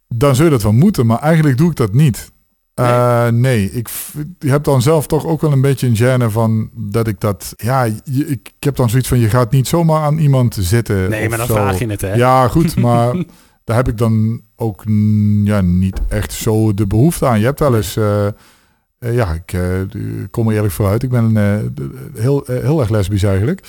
Dan 0.07 0.35
zul 0.35 0.45
je 0.45 0.51
dat 0.51 0.63
wel 0.63 0.71
moeten, 0.71 1.05
maar 1.05 1.19
eigenlijk 1.19 1.57
doe 1.57 1.69
ik 1.69 1.75
dat 1.75 1.93
niet. 1.93 2.31
Eh, 2.73 3.27
nee, 3.27 3.71
ik, 3.71 3.89
heb 4.39 4.63
dan 4.63 4.81
zelf 4.81 5.07
toch 5.07 5.25
ook 5.25 5.41
wel 5.41 5.51
een 5.51 5.61
beetje 5.61 5.87
een 5.87 5.97
gêne 5.97 6.31
van 6.31 6.69
dat 6.75 7.07
ik 7.07 7.19
dat... 7.19 7.53
Ja, 7.57 7.83
je- 7.83 8.27
ik, 8.27 8.51
ik 8.57 8.63
heb 8.63 8.75
dan 8.75 8.89
zoiets 8.89 9.07
van, 9.07 9.19
je 9.19 9.29
gaat 9.29 9.51
niet 9.51 9.67
zomaar 9.67 10.01
aan 10.01 10.17
iemand 10.17 10.57
zitten. 10.59 11.09
Nee, 11.09 11.29
maar 11.29 11.37
dan 11.37 11.47
zo. 11.47 11.53
vraag 11.53 11.79
je 11.79 11.87
het, 11.87 12.01
hè? 12.01 12.13
Ja, 12.13 12.47
goed, 12.47 12.75
maar 12.75 13.15
daar 13.63 13.75
heb 13.75 13.87
ik 13.87 13.97
dan 13.97 14.41
ook 14.55 14.83
ja, 15.43 15.61
niet 15.61 16.01
echt 16.09 16.33
zo 16.33 16.73
de 16.73 16.87
behoefte 16.87 17.25
aan. 17.27 17.39
Je 17.39 17.45
hebt 17.45 17.59
wel 17.59 17.75
eens... 17.75 17.95
eh, 17.97 18.25
eh, 18.27 18.33
ja, 18.99 19.33
ik 19.33 19.57
kom 20.31 20.47
er 20.47 20.55
eerlijk 20.55 20.73
vooruit. 20.73 21.03
Ik 21.03 21.09
ben 21.09 21.35
heel, 22.15 22.43
heel 22.47 22.79
erg 22.79 22.89
lesbisch 22.89 23.23
eigenlijk. 23.23 23.67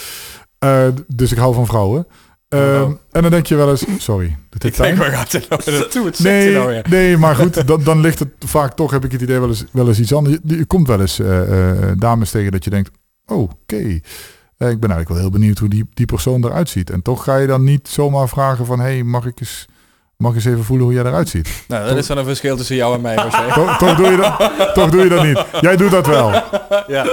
Dus 1.07 1.33
ik 1.33 1.39
hou 1.39 1.55
van 1.55 1.67
vrouwen. 1.67 2.07
Ehm, 2.55 2.83
Oh. 2.83 2.93
En 3.11 3.23
dan 3.23 3.31
denk 3.31 3.47
je 3.47 3.55
wel 3.55 3.71
eens... 3.71 3.85
Sorry, 3.99 4.37
dit 4.49 4.65
Ik 4.65 4.77
denk, 4.77 4.99
waar 4.99 5.11
gaat 5.11 5.33
nou 5.33 5.63
naartoe? 5.79 6.07
Het 6.07 6.19
Nee, 6.19 6.53
nou 6.53 6.69
weer. 6.69 6.87
nee, 6.89 7.17
maar 7.17 7.37
goed, 7.37 7.67
dan, 7.67 7.83
dan 7.83 8.01
ligt 8.01 8.19
het 8.19 8.29
vaak 8.39 8.75
toch, 8.75 8.91
heb 8.91 9.05
ik 9.05 9.13
het 9.13 9.23
idee, 9.23 9.39
wel 9.39 9.49
eens, 9.49 9.65
wel 9.71 9.89
eens 9.89 10.01
iets 10.01 10.15
anders. 10.15 10.39
Je, 10.43 10.57
je 10.57 10.65
komt 10.65 10.87
wel 10.87 11.01
eens 11.01 11.19
eh, 11.19 11.89
eh, 11.91 11.93
dames 11.99 12.31
tegen 12.31 12.53
dat 12.53 12.65
je 12.65 12.71
denkt, 12.71 12.91
oh, 13.27 13.43
oké. 13.43 14.01
Eh, 14.57 14.71
ik 14.71 14.81
ben 14.81 14.91
eigenlijk 14.91 15.09
wel 15.09 15.19
heel 15.19 15.31
benieuwd 15.31 15.59
hoe 15.59 15.69
die, 15.69 15.85
die 15.95 16.07
persoon 16.07 16.45
eruit 16.45 16.69
ziet. 16.69 16.91
En 16.91 17.03
toch 17.03 17.25
ga 17.25 17.37
je 17.37 17.47
dan 17.47 17.65
niet 17.65 17.89
zomaar 17.89 18.29
vragen 18.29 18.67
van, 18.67 18.81
hey, 18.81 19.03
mag 19.03 19.27
ik 19.27 19.41
eens, 19.41 19.67
mag 20.17 20.31
ik 20.31 20.37
eens 20.37 20.45
even 20.47 20.65
voelen 20.65 20.87
hoe 20.87 20.95
jij 20.95 21.05
eruut 21.05 21.29
ziet? 21.29 21.49
Nou, 21.69 21.89
dat 21.89 21.97
is 21.97 22.07
dan 22.07 22.19
een 22.19 22.25
verschil 22.25 22.57
tussen 22.57 22.77
jou 22.77 22.95
en 22.95 23.01
mij, 23.01 23.15
toch, 23.55 23.77
toch, 23.79 23.97
doe 23.97 24.11
je 24.11 24.17
dat, 24.17 24.51
toch 24.75 24.91
doe 24.91 25.03
je 25.03 25.09
dat 25.09 25.23
niet. 25.23 25.45
Jij 25.61 25.77
doet 25.77 25.91
dat 25.91 26.07
wel. 26.07 26.31
ja. 26.87 27.07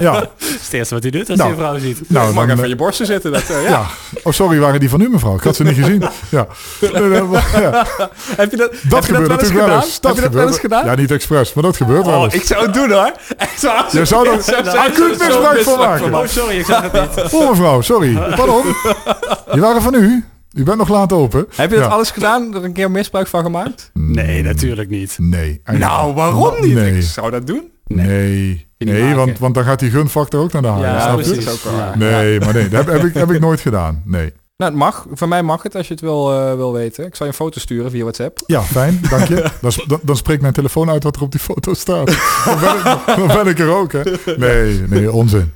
Ja, 0.00 0.12
Dat 0.12 0.28
is 0.38 0.46
het 0.64 0.72
eerste 0.72 0.94
wat 0.94 1.02
hij 1.02 1.12
doet 1.12 1.28
als 1.30 1.38
Nou. 1.38 1.50
hij 1.54 1.58
een 1.58 1.64
vrouw 1.64 1.78
ziet. 1.78 1.96
Nou, 2.10 2.24
nou, 2.24 2.34
mag 2.34 2.42
dan, 2.44 2.50
even 2.52 2.62
eh, 2.64 2.68
je 2.70 2.76
borsten 2.76 3.06
zitten. 3.06 3.32
Dat, 3.32 3.42
eh, 3.50 3.62
ja. 3.62 3.68
ja. 3.68 3.84
Oh, 4.22 4.32
sorry, 4.32 4.58
waren 4.58 4.80
die 4.80 4.88
van 4.90 5.00
u, 5.00 5.08
mevrouw? 5.08 5.34
Ik 5.34 5.42
had 5.42 5.56
ze 5.56 5.62
niet 5.62 5.74
gezien. 5.74 6.02
Ja. 6.28 6.46
Ja. 6.80 7.86
Heb 8.36 8.50
je 8.50 8.56
dat, 8.56 8.70
Dat 8.70 8.70
heb 8.70 8.70
je 8.80 8.88
dat 8.88 9.04
gebeurt 9.04 9.28
wel 9.28 9.38
eens 9.38 9.42
natuurlijk 9.42 9.44
gedaan? 9.50 9.68
wel 9.68 9.76
eens. 9.82 9.98
heb 10.02 10.14
je 10.14 10.20
dat 10.20 10.32
wel 10.32 10.46
eens 10.46 10.58
gedaan? 10.58 10.84
Ja, 10.84 10.94
niet 10.94 11.10
expres, 11.10 11.52
maar 11.52 11.64
dat 11.64 11.76
gebeurt 11.76 12.06
wel 12.06 12.16
Oh, 12.16 12.22
eens. 12.24 12.34
ik 12.34 12.42
zou 12.42 12.62
het 12.64 12.74
doen 12.74 12.90
hoor. 12.90 13.12
Echt 13.36 13.62
waar. 13.62 13.86
Je 13.92 14.04
zou 14.04 14.28
er 14.28 14.42
Zo- 14.42 14.52
zo- 14.70 14.76
acuut 14.76 15.18
misbruik 15.18 15.60
van 15.62 15.78
maken. 15.78 16.14
Oh, 16.14 16.26
sorry, 16.26 16.58
ik 16.58 16.64
zag 16.66 16.82
het 16.90 16.92
niet. 16.92 17.32
Oh 17.32 17.50
mevrouw, 17.50 17.80
sorry. 17.80 18.14
Pardon. 18.36 18.62
Die 19.52 19.60
waren 19.60 19.82
van 19.82 19.94
u. 19.94 20.24
U 20.56 20.62
bent 20.62 20.78
nog 20.78 20.88
laat 20.88 21.12
open. 21.12 21.46
Heb 21.54 21.70
je 21.70 21.76
dat 21.76 21.84
Ja. 21.84 21.90
alles 21.92 22.10
gedaan? 22.10 22.54
Er 22.54 22.64
een 22.64 22.72
keer 22.72 22.90
misbruik 22.90 23.26
van 23.26 23.42
gemaakt? 23.42 23.90
Nee, 23.94 24.42
natuurlijk 24.42 24.88
niet. 24.90 25.16
Nee. 25.18 25.60
Nou, 25.64 26.14
waarom 26.14 26.54
niet? 26.60 26.74
Nee. 26.74 26.96
Ik 26.96 27.02
zou 27.02 27.30
dat 27.30 27.46
doen. 27.46 27.70
Nee. 27.86 28.68
Nee, 28.78 29.00
maken. 29.02 29.16
want, 29.16 29.38
want 29.38 29.54
dan 29.54 29.64
gaat 29.64 29.78
die 29.78 29.90
gunfactor 29.90 30.40
ook 30.42 30.52
naar 30.52 30.62
de 30.62 30.68
haal. 30.68 30.82
Ja, 30.82 31.14
precies. 31.14 31.48
Ook 31.48 31.62
wel 31.62 31.74
Ja. 31.76 31.96
Nee, 31.96 32.40
maar 32.40 32.54
nee, 32.54 32.68
dat 32.68 32.84
heb, 32.84 32.94
heb, 32.94 33.04
ik, 33.04 33.14
heb 33.14 33.30
ik 33.30 33.40
nooit 33.40 33.60
gedaan. 33.60 34.02
Nee. 34.04 34.32
Nou, 34.56 34.70
het 34.72 34.80
mag. 34.80 35.06
Voor 35.12 35.28
mij 35.28 35.42
mag 35.42 35.62
het 35.62 35.74
als 35.76 35.86
je 35.86 35.92
het 35.92 36.02
wil, 36.02 36.32
eh, 36.32 36.54
wil 36.54 36.72
weten. 36.72 37.06
Ik 37.06 37.14
zal 37.14 37.26
je 37.26 37.32
een 37.32 37.38
foto 37.38 37.60
sturen 37.60 37.90
via 37.90 38.00
WhatsApp. 38.02 38.38
Ja, 38.46 38.62
fijn, 38.62 39.00
dank 39.10 39.28
je. 39.28 39.34
Dan, 39.60 39.72
dan, 39.86 40.00
dan 40.02 40.16
spreekt 40.16 40.40
mijn 40.42 40.52
telefoon 40.52 40.90
uit 40.90 41.02
wat 41.02 41.16
er 41.16 41.22
op 41.22 41.30
die 41.30 41.40
foto 41.40 41.74
staat. 41.74 42.06
Dan 42.44 42.60
ben 42.60 42.76
ik, 42.76 43.02
dan 43.16 43.26
ben 43.26 43.46
ik 43.46 43.58
er 43.58 43.68
ook, 43.74 43.92
hè. 43.92 44.02
Nee, 44.36 44.82
nee, 44.88 45.12
onzin. 45.12 45.52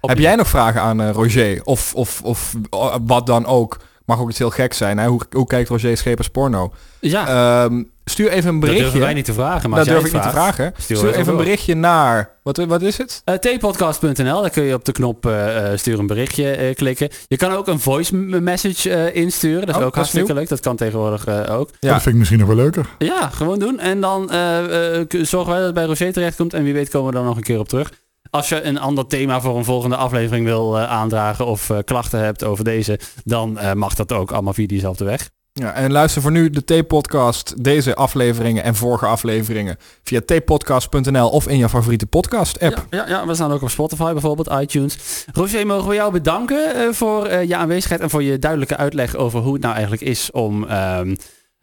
Op- 0.00 0.08
Heb 0.08 0.18
jij 0.18 0.34
nog 0.36 0.48
vragen 0.48 0.80
aan 0.80 1.00
eh, 1.00 1.10
Roger? 1.10 1.60
Of, 1.64 1.94
of, 1.94 2.20
of 2.22 2.54
eh, 2.70 2.94
wat 3.06 3.26
dan 3.26 3.46
ook? 3.46 3.76
Mag 4.08 4.20
ook 4.20 4.28
iets 4.30 4.38
heel 4.38 4.50
geks 4.50 4.76
zijn. 4.76 4.98
Hè? 4.98 5.06
Hoe, 5.06 5.20
hoe 5.30 5.46
kijkt 5.46 5.68
Roger 5.68 5.96
Schepers 5.96 6.28
porno? 6.28 6.72
Ja, 7.00 7.26
Ehm, 7.64 7.82
stuur 8.04 8.28
even 8.30 8.48
een 8.48 8.50
dat 8.50 8.60
berichtje. 8.60 8.82
durven 8.82 9.00
wij 9.00 9.14
niet 9.14 9.24
te 9.24 9.32
vragen, 9.32 9.70
maar 9.70 9.78
dat 9.78 9.88
durf 9.88 10.04
ik 10.04 10.10
jij 10.12 10.20
niet 10.20 10.30
te 10.30 10.34
vraagt, 10.36 10.54
vragen. 10.54 10.72
stuur 10.76 10.96
Stuur, 10.96 11.08
even 11.08 11.08
even 11.20 11.30
een 11.32 11.36
door. 11.36 11.44
berichtje 11.44 11.74
naar... 11.74 12.30
Wat, 12.42 12.56
wat 12.56 12.82
is 12.82 12.98
het? 12.98 13.22
Uh, 13.24 13.34
tpodcast.nl, 13.34 14.40
daar 14.40 14.50
kun 14.50 14.62
je 14.62 14.74
op 14.74 14.84
de 14.84 14.92
knop 14.92 15.26
eh, 15.26 15.72
eh, 15.72 15.78
stuur 15.78 15.98
een 15.98 16.06
berichtje 16.06 16.50
eh, 16.50 16.74
klikken. 16.74 17.08
Je 17.28 17.36
kan 17.36 17.52
ook 17.52 17.66
een 17.66 17.80
voice 17.80 18.14
message 18.16 18.90
eh, 18.94 19.14
insturen, 19.22 19.60
dat 19.66 19.68
is 19.68 19.74
Oh, 19.74 19.78
ook 19.80 19.84
dat 19.86 19.94
hartstikke 19.94 20.34
leuk. 20.34 20.48
Dat 20.48 20.60
kan 20.60 20.76
tegenwoordig 20.76 21.26
eh, 21.26 21.58
ook. 21.58 21.70
Ja. 21.80 21.92
Dat 21.92 22.02
vind 22.02 22.12
ik 22.12 22.14
misschien 22.18 22.38
nog 22.38 22.48
wel 22.48 22.56
leuker. 22.56 22.86
Ja, 22.98 23.28
gewoon 23.28 23.58
doen. 23.58 23.78
En 23.78 24.00
dan 24.00 24.30
eh, 24.30 24.98
eh, 25.00 25.06
zorgen 25.22 25.48
wij 25.50 25.56
dat 25.56 25.66
het 25.66 25.74
bij 25.74 25.84
Roger 25.84 26.12
terechtkomt. 26.12 26.54
En 26.54 26.62
wie 26.64 26.72
weet 26.74 26.88
komen 26.90 27.08
we 27.10 27.16
dan 27.16 27.24
nog 27.26 27.36
een 27.36 27.42
keer 27.42 27.58
op 27.58 27.68
terug. 27.68 27.90
Als 28.30 28.48
je 28.48 28.62
een 28.62 28.78
ander 28.78 29.06
thema 29.06 29.40
voor 29.40 29.56
een 29.56 29.64
volgende 29.64 29.96
aflevering 29.96 30.44
wil 30.44 30.78
eh, 30.78 30.90
aandragen 30.90 31.46
of 31.46 31.70
eh, 31.70 31.78
klachten 31.84 32.20
hebt 32.20 32.44
over 32.44 32.64
deze, 32.64 32.98
dan 33.24 33.58
eh, 33.58 33.72
mag 33.72 33.94
dat 33.94 34.12
ook 34.12 34.30
allemaal 34.30 34.52
via 34.52 34.66
diezelfde 34.66 35.04
weg. 35.04 35.30
Ja, 35.52 35.72
en 35.72 35.92
luister 35.92 36.22
voor 36.22 36.30
nu 36.30 36.50
de 36.50 36.64
T-podcast, 36.64 37.64
deze 37.64 37.94
afleveringen 37.94 38.62
en 38.62 38.74
vorige 38.74 39.06
afleveringen 39.06 39.76
via 40.02 40.20
tpodcast.nl 40.20 41.28
of 41.28 41.48
in 41.48 41.58
je 41.58 41.68
favoriete 41.68 42.06
podcast 42.06 42.60
app. 42.60 42.86
Ja, 42.90 42.98
ja, 42.98 43.08
ja, 43.08 43.26
we 43.26 43.34
staan 43.34 43.52
ook 43.52 43.62
op 43.62 43.70
Spotify 43.70 44.12
bijvoorbeeld, 44.12 44.60
iTunes. 44.60 45.24
Roger, 45.32 45.66
mogen 45.66 45.88
we 45.88 45.94
jou 45.94 46.12
bedanken 46.12 46.94
voor 46.94 47.32
je 47.32 47.56
aanwezigheid 47.56 48.00
en 48.00 48.10
voor 48.10 48.22
je 48.22 48.38
duidelijke 48.38 48.76
uitleg 48.76 49.16
over 49.16 49.40
hoe 49.40 49.52
het 49.52 49.62
nou 49.62 49.74
eigenlijk 49.74 50.02
is 50.02 50.30
om, 50.30 50.64
ehm, 50.64 51.14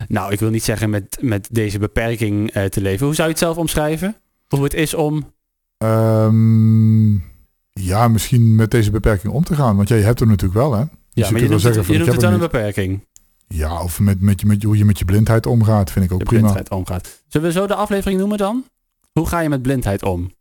nou 0.07 0.31
ik 0.31 0.39
wil 0.39 0.49
niet 0.49 0.63
zeggen 0.63 0.89
met, 0.89 1.17
met 1.21 1.47
deze 1.51 1.79
beperking 1.79 2.51
te 2.51 2.81
leven. 2.81 3.05
Hoe 3.05 3.15
zou 3.15 3.27
je 3.27 3.33
het 3.33 3.43
zelf 3.43 3.57
omschrijven? 3.57 4.15
Hoe 4.47 4.63
het 4.63 4.73
is 4.73 4.93
om... 4.93 5.33
Ehm, 5.77 7.13
ja, 7.71 8.07
misschien 8.07 8.55
met 8.55 8.71
deze 8.71 8.91
beperking 8.91 9.33
om 9.33 9.43
te 9.43 9.55
gaan. 9.55 9.75
Want 9.75 9.87
jij 9.87 10.01
hebt 10.01 10.19
er 10.19 10.27
natuurlijk 10.27 10.59
wel, 10.59 10.73
hè. 10.73 10.79
Dus 10.79 10.87
Ja, 11.13 11.31
maar 11.31 11.41
je 11.41 11.47
kunt 11.47 11.49
noemt 11.49 11.61
wel 11.61 11.71
het, 11.71 11.85
van, 11.85 11.95
je 11.95 12.11
het 12.11 12.21
hem 12.21 12.33
een 12.33 12.39
beperking. 12.39 13.05
Ja, 13.47 13.81
of 13.81 13.99
met, 13.99 14.21
met, 14.21 14.39
je- 14.41 14.47
met, 14.47 14.63
hoe 14.63 14.77
je 14.77 14.85
met 14.85 14.99
je 14.99 15.05
blindheid 15.05 15.45
omgaat, 15.45 15.91
vind 15.91 16.05
ik 16.05 16.11
ook 16.11 16.19
De 16.19 16.25
prima. 16.25 16.41
blindheid 16.41 16.69
omgaat. 16.69 17.23
Zullen 17.27 17.47
we 17.47 17.53
zo 17.53 17.67
de 17.67 17.75
aflevering 17.75 18.19
noemen 18.19 18.37
dan? 18.37 18.63
Hoe 19.11 19.27
ga 19.27 19.39
je 19.39 19.49
met 19.49 19.61
blindheid 19.61 20.03
om? 20.03 20.31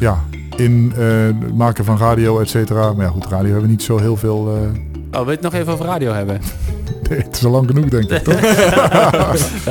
Ja, 0.00 0.24
in 0.56 0.92
eh, 0.96 1.24
het 1.24 1.54
maken 1.56 1.84
van 1.84 1.98
radio, 1.98 2.40
et 2.40 2.48
cetera. 2.48 2.92
Maar 2.92 3.04
ja, 3.06 3.10
goed, 3.12 3.26
radio 3.26 3.44
hebben 3.50 3.62
we 3.62 3.70
niet 3.70 3.82
zo 3.82 3.98
heel 3.98 4.16
veel... 4.16 4.56
eh, 4.56 4.62
Oh, 5.10 5.12
wil 5.12 5.24
je 5.24 5.30
het 5.30 5.40
nog 5.40 5.54
even 5.54 5.72
over 5.72 5.84
radio 5.86 6.12
hebben? 6.12 6.40
Nee, 7.08 7.18
het 7.26 7.36
is 7.36 7.44
al 7.44 7.50
lang 7.50 7.66
genoeg, 7.66 7.84
denk 7.88 8.10
ik, 8.10 8.22
toch? 8.24 8.34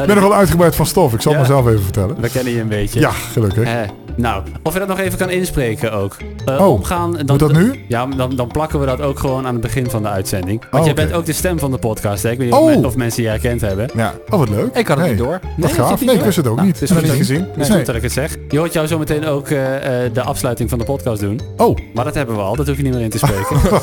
ik 0.02 0.06
ben 0.06 0.08
nog 0.16 0.20
wel 0.20 0.34
uitgebreid 0.36 0.76
van 0.76 0.86
stof. 0.86 1.14
Ik 1.14 1.22
zal 1.22 1.32
het 1.34 1.42
Ja. 1.42 1.48
mezelf 1.48 1.68
even 1.72 1.84
vertellen. 1.84 2.16
We 2.22 2.30
kennen 2.30 2.54
je 2.54 2.60
een 2.62 2.68
beetje. 2.68 3.00
Ja, 3.00 3.10
gelukkig. 3.12 3.64
Eh, 3.64 3.74
Nou, 4.16 4.44
of 4.64 4.74
je 4.74 4.80
dat 4.80 4.88
nog 4.88 5.00
even 5.00 5.18
kan 5.18 5.30
inspreken 5.30 5.92
ook. 5.94 6.16
Eh, 6.46 6.60
Oh, 6.60 6.68
omgaan, 6.72 7.12
dan, 7.12 7.26
Moet 7.26 7.40
dat 7.40 7.52
nu? 7.54 7.84
Ja, 7.88 8.06
dan, 8.06 8.36
dan 8.36 8.48
plakken 8.48 8.80
we 8.80 8.86
dat 8.86 9.02
ook 9.02 9.20
gewoon 9.20 9.46
aan 9.46 9.54
het 9.54 9.62
begin 9.62 9.90
van 9.90 10.02
de 10.02 10.08
uitzending. 10.10 10.60
Want 10.62 10.74
Oh, 10.74 10.86
jij 10.86 10.94
bent 10.94 11.14
ook 11.14 11.26
de 11.26 11.34
stem 11.34 11.60
van 11.60 11.72
de 11.72 11.78
podcast, 11.78 12.24
hè? 12.24 12.32
Ik 12.32 12.38
weet 12.38 12.48
niet 12.48 12.56
Oh. 12.56 12.64
of, 12.64 12.70
men- 12.76 12.86
of 12.86 12.96
mensen 12.96 13.24
je 13.24 13.30
herkend 13.30 13.62
hebben. 13.62 13.90
Ja. 13.96 14.14
Oh, 14.30 14.40
wat 14.40 14.50
leuk. 14.50 14.76
Ik 14.76 14.88
had 14.88 14.98
het 14.98 15.06
Hey, 15.06 15.10
niet 15.10 15.18
door. 15.18 15.40
Wat 15.58 15.72
gaaf. 15.72 15.90
niet 16.00 16.06
Nee, 16.10 16.16
ik 16.16 16.22
wist 16.24 16.38
het 16.38 16.48
ook 16.48 16.56
Nou, 16.56 16.68
niet. 16.68 16.80
het 16.80 16.84
is 16.84 16.90
Heb 16.96 17.00
je 17.04 17.10
goed 17.10 17.18
niet 17.20 17.28
dat- 17.28 17.36
gezien? 17.38 17.52
Het 17.52 17.62
is 17.62 17.68
Nee. 17.68 17.78
goed 17.78 17.86
dat 17.86 17.96
ik 17.96 18.02
het 18.02 18.12
zeg. 18.12 18.36
Je 18.50 18.58
hoort 18.58 18.74
jou 18.74 18.88
zo 18.88 18.98
meteen 18.98 19.26
ook 19.26 19.48
eh, 19.50 20.06
eh, 20.06 20.14
de 20.14 20.22
afsluiting 20.22 20.70
van 20.70 20.78
de 20.80 20.84
podcast 20.86 21.22
doen. 21.22 21.40
Oh, 21.58 21.78
Maar 21.94 22.04
dat 22.06 22.16
hebben 22.16 22.36
we 22.36 22.42
al, 22.42 22.56
dat 22.56 22.68
hoef 22.68 22.78
je 22.78 22.84
niet 22.84 22.94
meer 22.94 23.02
in 23.02 23.10
te 23.10 23.18
spreken. 23.18 23.58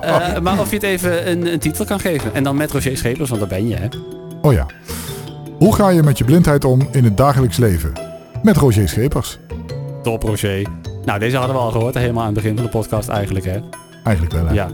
Eh, 0.00 0.38
maar 0.42 0.60
of 0.60 0.68
je 0.70 0.74
het 0.76 0.84
even 0.84 1.30
een, 1.30 1.52
een 1.52 1.58
titel 1.58 1.84
kan 1.84 2.00
geven. 2.00 2.34
En 2.34 2.42
dan 2.42 2.56
met 2.56 2.67
Roger 2.72 2.96
Schepers, 2.96 3.28
want 3.28 3.40
daar 3.40 3.50
ben 3.50 3.68
je, 3.68 3.74
hè? 3.74 3.86
oh 4.42 4.52
ja. 4.52 4.66
Hoe 5.58 5.74
ga 5.74 5.88
je 5.88 6.02
met 6.02 6.18
je 6.18 6.24
blindheid 6.24 6.64
om 6.64 6.88
in 6.90 7.04
het 7.04 7.16
dagelijks 7.16 7.56
leven? 7.56 7.92
Met 8.42 8.56
Roger 8.56 8.88
Schepers. 8.88 9.38
Top, 10.02 10.22
Roger. 10.22 10.66
Nou, 11.04 11.18
deze 11.18 11.36
hadden 11.36 11.56
we 11.56 11.62
al 11.62 11.70
gehoord, 11.70 11.94
helemaal 11.94 12.20
aan 12.24 12.34
het 12.34 12.42
begin 12.42 12.54
van 12.56 12.64
de 12.64 12.70
podcast 12.70 13.08
eigenlijk, 13.08 13.44
hè? 13.44 13.58
Eigenlijk 14.04 14.34
wel, 14.36 14.46
hè? 14.46 14.52
Ja. 14.52 14.68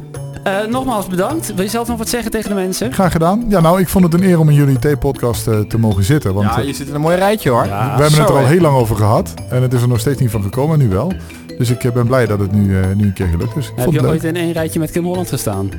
Eh, 0.45 0.67
nogmaals 0.71 1.07
bedankt. 1.07 1.55
Wil 1.55 1.65
je 1.65 1.71
zelf 1.71 1.89
nog 1.89 1.99
wat 1.99 2.09
zeggen 2.09 2.31
tegen 2.31 2.49
de 2.49 2.55
mensen? 2.55 2.93
Graag 2.93 3.13
gedaan. 3.13 3.45
Ja, 3.49 3.61
nou, 3.61 3.81
ik 3.81 3.89
vond 3.89 4.05
het 4.05 4.15
een 4.15 4.23
eer 4.23 4.39
om 4.39 4.49
in 4.49 4.55
jullie 4.55 4.79
T-podcast 4.79 5.47
eh, 5.47 5.61
te 5.61 5.79
mogen 5.79 6.05
zitten. 6.05 6.35
Want 6.35 6.47
Ja, 6.49 6.59
eh, 6.59 6.67
je 6.67 6.73
zit 6.73 6.89
in 6.89 6.95
een 6.95 7.01
mooi 7.01 7.17
rijtje 7.17 7.51
hoor. 7.51 7.65
Ja. 7.67 7.97
we 7.97 8.03
hebben 8.03 8.21
het 8.21 8.29
er 8.29 8.37
al 8.37 8.47
heel 8.47 8.61
lang 8.61 8.77
over 8.77 8.97
gehad. 8.97 9.35
En 9.51 9.63
het 9.63 9.73
is 9.73 9.83
er 9.83 9.89
nog 9.89 10.01
steeds 10.01 10.21
niet 10.21 10.31
van 10.31 10.43
gekomen, 10.43 10.79
nu 10.79 10.89
wel. 10.89 11.13
Dus 11.59 11.71
ik 11.71 11.93
ben 11.93 12.07
blij 12.07 12.27
dat 12.27 12.39
het 12.39 12.53
nu, 12.53 12.77
nu 12.95 13.05
een 13.05 13.13
keer 13.13 13.27
gelukt 13.27 13.57
is. 13.57 13.69
Ik 13.69 13.73
Heb 13.75 13.85
vond 13.85 13.97
je 13.97 14.03
het 14.03 14.11
ooit 14.11 14.25
in 14.25 14.37
één 14.37 14.53
rijtje 14.53 14.79
met 14.79 14.91
Kim 14.91 15.05
Holland 15.05 15.29
gestaan? 15.29 15.71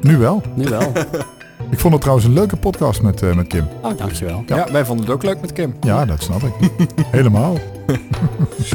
Nu 0.00 0.18
wel. 0.18 0.42
Nu 0.54 0.64
wel. 0.68 0.92
Ik 1.70 1.78
vond 1.78 1.92
het 1.92 2.00
trouwens 2.02 2.26
een 2.28 2.34
leuke 2.34 2.56
podcast 2.56 3.02
met, 3.02 3.22
eh, 3.22 3.34
met 3.34 3.46
Kim. 3.46 3.68
Oh, 3.82 3.96
dankjewel. 3.96 4.42
Ja. 4.46 4.66
wij 4.72 4.84
vonden 4.84 5.04
het 5.06 5.14
ook 5.14 5.22
leuk 5.22 5.40
met 5.40 5.52
Kim. 5.52 5.74
Ja, 5.80 6.04
dat 6.04 6.22
snap 6.22 6.42
ik. 6.42 6.70
Helemaal. 7.10 7.58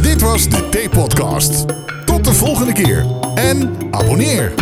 Dit 0.02 0.22
was 0.22 0.50
de 0.50 0.70
T-podcast. 0.70 1.66
Tot 2.06 2.24
de 2.26 2.34
volgende 2.34 2.74
keer. 2.74 3.06
En 3.36 3.76
abonneer. 3.92 4.54